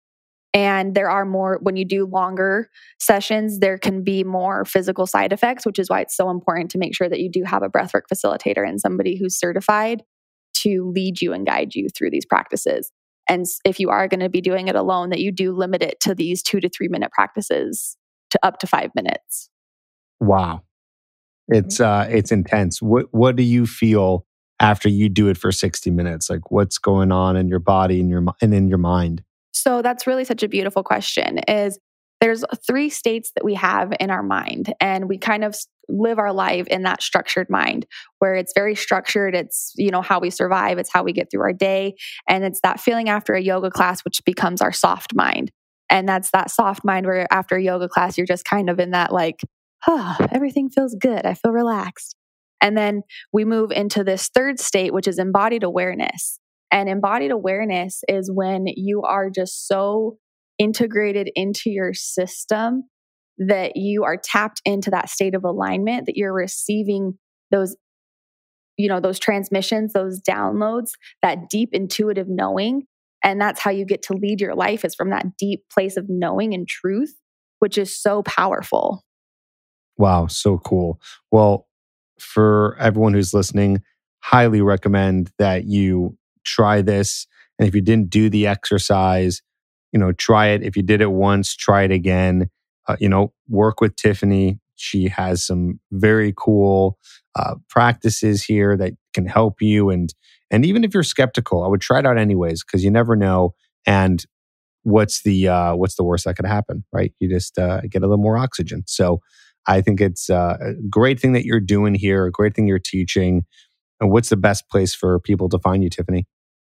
And 0.54 0.94
there 0.94 1.10
are 1.10 1.24
more, 1.24 1.58
when 1.62 1.76
you 1.76 1.84
do 1.84 2.06
longer 2.06 2.70
sessions, 2.98 3.60
there 3.60 3.78
can 3.78 4.02
be 4.02 4.24
more 4.24 4.64
physical 4.64 5.06
side 5.06 5.32
effects, 5.32 5.66
which 5.66 5.78
is 5.78 5.90
why 5.90 6.00
it's 6.00 6.16
so 6.16 6.30
important 6.30 6.70
to 6.70 6.78
make 6.78 6.94
sure 6.94 7.08
that 7.08 7.20
you 7.20 7.30
do 7.30 7.44
have 7.44 7.62
a 7.62 7.68
breathwork 7.68 8.02
facilitator 8.12 8.66
and 8.66 8.80
somebody 8.80 9.16
who's 9.16 9.38
certified 9.38 10.02
to 10.54 10.90
lead 10.94 11.20
you 11.20 11.32
and 11.32 11.46
guide 11.46 11.74
you 11.74 11.88
through 11.96 12.10
these 12.10 12.26
practices. 12.26 12.90
And 13.28 13.44
if 13.64 13.78
you 13.78 13.90
are 13.90 14.08
going 14.08 14.20
to 14.20 14.30
be 14.30 14.40
doing 14.40 14.68
it 14.68 14.74
alone, 14.74 15.10
that 15.10 15.20
you 15.20 15.30
do 15.30 15.52
limit 15.52 15.82
it 15.82 16.00
to 16.00 16.14
these 16.14 16.42
two 16.42 16.60
to 16.60 16.68
three 16.68 16.88
minute 16.88 17.12
practices 17.12 17.96
to 18.30 18.38
up 18.42 18.58
to 18.60 18.66
five 18.66 18.90
minutes. 18.94 19.50
Wow. 20.18 20.62
It's 21.48 21.80
uh 21.80 22.06
it's 22.10 22.32
intense. 22.32 22.82
What 22.82 23.06
what 23.10 23.36
do 23.36 23.42
you 23.42 23.66
feel 23.66 24.26
after 24.60 24.88
you 24.88 25.08
do 25.08 25.28
it 25.28 25.36
for 25.36 25.52
60 25.52 25.90
minutes? 25.90 26.30
Like 26.30 26.50
what's 26.50 26.78
going 26.78 27.12
on 27.12 27.36
in 27.36 27.48
your 27.48 27.58
body 27.58 28.00
and 28.00 28.10
your 28.10 28.24
and 28.40 28.54
in 28.54 28.68
your 28.68 28.78
mind? 28.78 29.22
So 29.52 29.82
that's 29.82 30.06
really 30.06 30.24
such 30.24 30.42
a 30.42 30.48
beautiful 30.48 30.82
question 30.82 31.38
is 31.48 31.78
there's 32.20 32.44
three 32.66 32.90
states 32.90 33.32
that 33.34 33.44
we 33.44 33.54
have 33.54 33.92
in 34.00 34.10
our 34.10 34.22
mind 34.22 34.72
and 34.80 35.08
we 35.08 35.18
kind 35.18 35.44
of 35.44 35.56
live 35.88 36.18
our 36.18 36.32
life 36.32 36.66
in 36.66 36.82
that 36.82 37.02
structured 37.02 37.48
mind 37.48 37.86
where 38.18 38.34
it's 38.34 38.52
very 38.54 38.74
structured 38.74 39.34
it's 39.34 39.72
you 39.76 39.90
know 39.90 40.02
how 40.02 40.20
we 40.20 40.28
survive 40.28 40.78
it's 40.78 40.92
how 40.92 41.02
we 41.02 41.12
get 41.12 41.30
through 41.30 41.40
our 41.40 41.52
day 41.52 41.94
and 42.28 42.44
it's 42.44 42.60
that 42.62 42.78
feeling 42.78 43.08
after 43.08 43.32
a 43.32 43.40
yoga 43.40 43.70
class 43.70 44.04
which 44.04 44.22
becomes 44.26 44.60
our 44.60 44.72
soft 44.72 45.14
mind 45.14 45.50
and 45.88 46.06
that's 46.06 46.30
that 46.32 46.50
soft 46.50 46.84
mind 46.84 47.06
where 47.06 47.26
after 47.32 47.56
a 47.56 47.62
yoga 47.62 47.88
class 47.88 48.18
you're 48.18 48.26
just 48.26 48.44
kind 48.44 48.68
of 48.68 48.78
in 48.78 48.90
that 48.90 49.12
like 49.12 49.40
oh, 49.86 50.16
everything 50.30 50.68
feels 50.68 50.94
good 51.00 51.24
i 51.24 51.32
feel 51.32 51.52
relaxed 51.52 52.14
and 52.60 52.76
then 52.76 53.02
we 53.32 53.44
move 53.44 53.70
into 53.70 54.04
this 54.04 54.28
third 54.28 54.58
state 54.58 54.92
which 54.92 55.08
is 55.08 55.18
embodied 55.18 55.62
awareness. 55.62 56.38
And 56.70 56.88
embodied 56.88 57.30
awareness 57.30 58.02
is 58.08 58.30
when 58.32 58.66
you 58.66 59.02
are 59.02 59.30
just 59.30 59.66
so 59.66 60.18
integrated 60.58 61.30
into 61.34 61.70
your 61.70 61.94
system 61.94 62.84
that 63.38 63.76
you 63.76 64.04
are 64.04 64.16
tapped 64.22 64.60
into 64.64 64.90
that 64.90 65.08
state 65.08 65.34
of 65.34 65.44
alignment 65.44 66.06
that 66.06 66.16
you're 66.16 66.34
receiving 66.34 67.16
those 67.50 67.76
you 68.76 68.88
know 68.88 69.00
those 69.00 69.18
transmissions 69.18 69.92
those 69.92 70.20
downloads 70.20 70.90
that 71.22 71.48
deep 71.48 71.70
intuitive 71.72 72.28
knowing. 72.28 72.82
And 73.24 73.40
that's 73.40 73.60
how 73.60 73.72
you 73.72 73.84
get 73.84 74.02
to 74.02 74.12
lead 74.12 74.40
your 74.40 74.54
life 74.54 74.84
is 74.84 74.94
from 74.94 75.10
that 75.10 75.36
deep 75.36 75.64
place 75.72 75.96
of 75.96 76.06
knowing 76.08 76.54
and 76.54 76.68
truth 76.68 77.14
which 77.60 77.76
is 77.76 78.00
so 78.00 78.22
powerful. 78.22 79.04
Wow 79.96 80.26
so 80.26 80.58
cool. 80.58 81.00
Well 81.30 81.67
for 82.20 82.76
everyone 82.78 83.14
who's 83.14 83.34
listening 83.34 83.82
highly 84.20 84.60
recommend 84.60 85.30
that 85.38 85.64
you 85.64 86.16
try 86.44 86.82
this. 86.82 87.26
And 87.58 87.68
if 87.68 87.74
you 87.74 87.80
didn't 87.80 88.10
do 88.10 88.28
the 88.28 88.46
exercise, 88.46 89.42
you 89.92 89.98
know, 89.98 90.12
try 90.12 90.48
it. 90.48 90.62
If 90.62 90.76
you 90.76 90.82
did 90.82 91.00
it 91.00 91.12
once, 91.12 91.54
try 91.54 91.82
it 91.82 91.90
again. 91.90 92.50
Uh, 92.86 92.96
you 93.00 93.08
know, 93.08 93.32
work 93.48 93.80
with 93.80 93.96
Tiffany. 93.96 94.58
She 94.76 95.08
has 95.08 95.44
some 95.46 95.80
very 95.92 96.32
cool 96.36 96.98
uh, 97.34 97.54
practices 97.68 98.44
here 98.44 98.76
that 98.76 98.94
can 99.14 99.26
help 99.26 99.60
you. 99.60 99.90
And 99.90 100.12
and 100.50 100.64
even 100.64 100.84
if 100.84 100.94
you're 100.94 101.02
skeptical, 101.02 101.64
I 101.64 101.68
would 101.68 101.80
try 101.80 101.98
it 101.98 102.06
out 102.06 102.18
anyways 102.18 102.64
because 102.64 102.84
you 102.84 102.90
never 102.90 103.16
know. 103.16 103.54
And 103.86 104.24
what's 104.82 105.22
the 105.22 105.48
uh, 105.48 105.74
what's 105.74 105.96
the 105.96 106.04
worst 106.04 106.24
that 106.24 106.36
could 106.36 106.46
happen, 106.46 106.84
right? 106.92 107.12
You 107.18 107.28
just 107.28 107.58
uh, 107.58 107.80
get 107.82 108.02
a 108.02 108.06
little 108.06 108.22
more 108.22 108.38
oxygen. 108.38 108.84
So 108.86 109.20
I 109.68 109.82
think 109.82 110.00
it's 110.00 110.30
uh, 110.30 110.56
a 110.60 110.72
great 110.88 111.20
thing 111.20 111.34
that 111.34 111.44
you're 111.44 111.60
doing 111.60 111.94
here, 111.94 112.26
a 112.26 112.32
great 112.32 112.56
thing 112.56 112.66
you're 112.66 112.78
teaching. 112.78 113.44
And 114.00 114.10
what's 114.10 114.30
the 114.30 114.36
best 114.36 114.68
place 114.70 114.94
for 114.94 115.20
people 115.20 115.48
to 115.50 115.58
find 115.58 115.82
you, 115.82 115.90
Tiffany? 115.90 116.26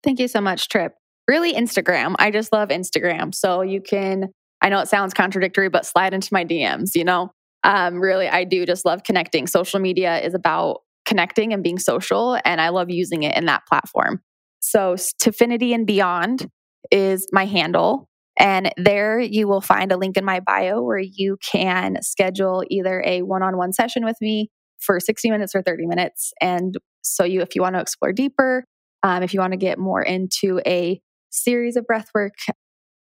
Thank 0.02 0.18
you 0.18 0.28
so 0.28 0.40
much, 0.40 0.68
Trip. 0.68 0.94
Really, 1.28 1.54
Instagram. 1.54 2.16
I 2.18 2.30
just 2.30 2.52
love 2.52 2.70
Instagram. 2.70 3.34
So 3.34 3.62
you 3.62 3.80
can, 3.80 4.30
I 4.60 4.68
know 4.68 4.80
it 4.80 4.88
sounds 4.88 5.14
contradictory, 5.14 5.68
but 5.68 5.86
slide 5.86 6.12
into 6.12 6.28
my 6.32 6.44
DMs, 6.44 6.90
you 6.94 7.04
know? 7.04 7.30
Um, 7.62 8.00
really, 8.00 8.28
I 8.28 8.44
do 8.44 8.66
just 8.66 8.84
love 8.84 9.04
connecting. 9.04 9.46
Social 9.46 9.80
media 9.80 10.18
is 10.20 10.34
about 10.34 10.80
connecting 11.06 11.52
and 11.52 11.62
being 11.62 11.78
social, 11.78 12.38
and 12.44 12.60
I 12.60 12.70
love 12.70 12.90
using 12.90 13.22
it 13.22 13.36
in 13.36 13.46
that 13.46 13.66
platform. 13.68 14.22
So, 14.60 14.96
Tiffany 15.20 15.72
and 15.72 15.86
Beyond 15.86 16.50
is 16.90 17.26
my 17.32 17.44
handle. 17.44 18.08
And 18.40 18.72
there 18.78 19.20
you 19.20 19.46
will 19.46 19.60
find 19.60 19.92
a 19.92 19.98
link 19.98 20.16
in 20.16 20.24
my 20.24 20.40
bio 20.40 20.80
where 20.80 20.98
you 20.98 21.36
can 21.42 22.00
schedule 22.00 22.64
either 22.70 23.02
a 23.06 23.20
one 23.20 23.42
on 23.42 23.58
one 23.58 23.74
session 23.74 24.02
with 24.02 24.16
me 24.20 24.48
for 24.78 24.98
60 24.98 25.30
minutes 25.30 25.54
or 25.54 25.60
30 25.60 25.86
minutes. 25.86 26.32
And 26.40 26.74
so, 27.02 27.22
you, 27.22 27.42
if 27.42 27.54
you 27.54 27.60
want 27.60 27.74
to 27.74 27.82
explore 27.82 28.12
deeper, 28.12 28.64
um, 29.02 29.22
if 29.22 29.34
you 29.34 29.40
want 29.40 29.52
to 29.52 29.58
get 29.58 29.78
more 29.78 30.02
into 30.02 30.60
a 30.66 31.00
series 31.28 31.76
of 31.76 31.86
breath 31.86 32.08
work, 32.14 32.34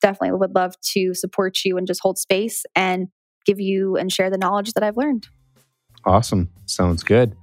definitely 0.01 0.39
would 0.39 0.55
love 0.55 0.75
to 0.93 1.15
support 1.15 1.59
you 1.65 1.77
and 1.77 1.87
just 1.87 2.01
hold 2.01 2.17
space 2.17 2.65
and 2.77 3.09
give 3.45 3.59
you 3.59 3.97
and 3.97 4.13
share 4.13 4.31
the 4.31 4.39
knowledge 4.39 4.73
that 4.75 4.85
I've 4.85 4.97
learned. 4.97 5.27
Awesome. 6.05 6.49
Sounds 6.67 7.03
good. 7.03 7.37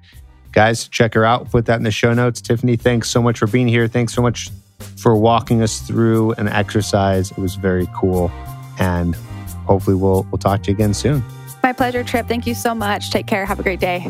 Guys, 0.54 0.88
check 0.88 1.14
her 1.14 1.26
out. 1.26 1.52
Put 1.52 1.66
that 1.66 1.78
in 1.78 1.84
the 1.84 1.92
show 1.92 2.14
notes. 2.14 2.40
Tiffany, 2.40 2.78
thanks 2.78 3.10
so 3.10 3.22
much 3.22 3.40
for 3.40 3.48
being 3.48 3.68
here. 3.68 3.88
Thanks 3.88 4.14
so 4.14 4.22
much 4.22 4.50
for 4.82 5.16
walking 5.16 5.62
us 5.62 5.80
through 5.80 6.34
an 6.34 6.48
exercise. 6.48 7.32
It 7.32 7.38
was 7.38 7.56
very 7.56 7.88
cool. 7.96 8.32
And 8.80 9.16
hopefully 9.66 9.96
we'll 9.96 10.24
we'll 10.32 10.40
talk 10.40 10.64
to 10.64 10.72
you 10.72 10.76
again 10.76 10.94
soon. 10.94 11.24
My 11.64 11.74
pleasure, 11.74 12.04
Trip. 12.04 12.28
Thank 12.28 12.48
you 12.48 12.56
so 12.56 12.74
much. 12.74 13.12
Take 13.12 13.28
care. 13.28 13.46
Have 13.46 13.60
a 13.60 13.64
great 13.64 13.80
day. 13.80 14.10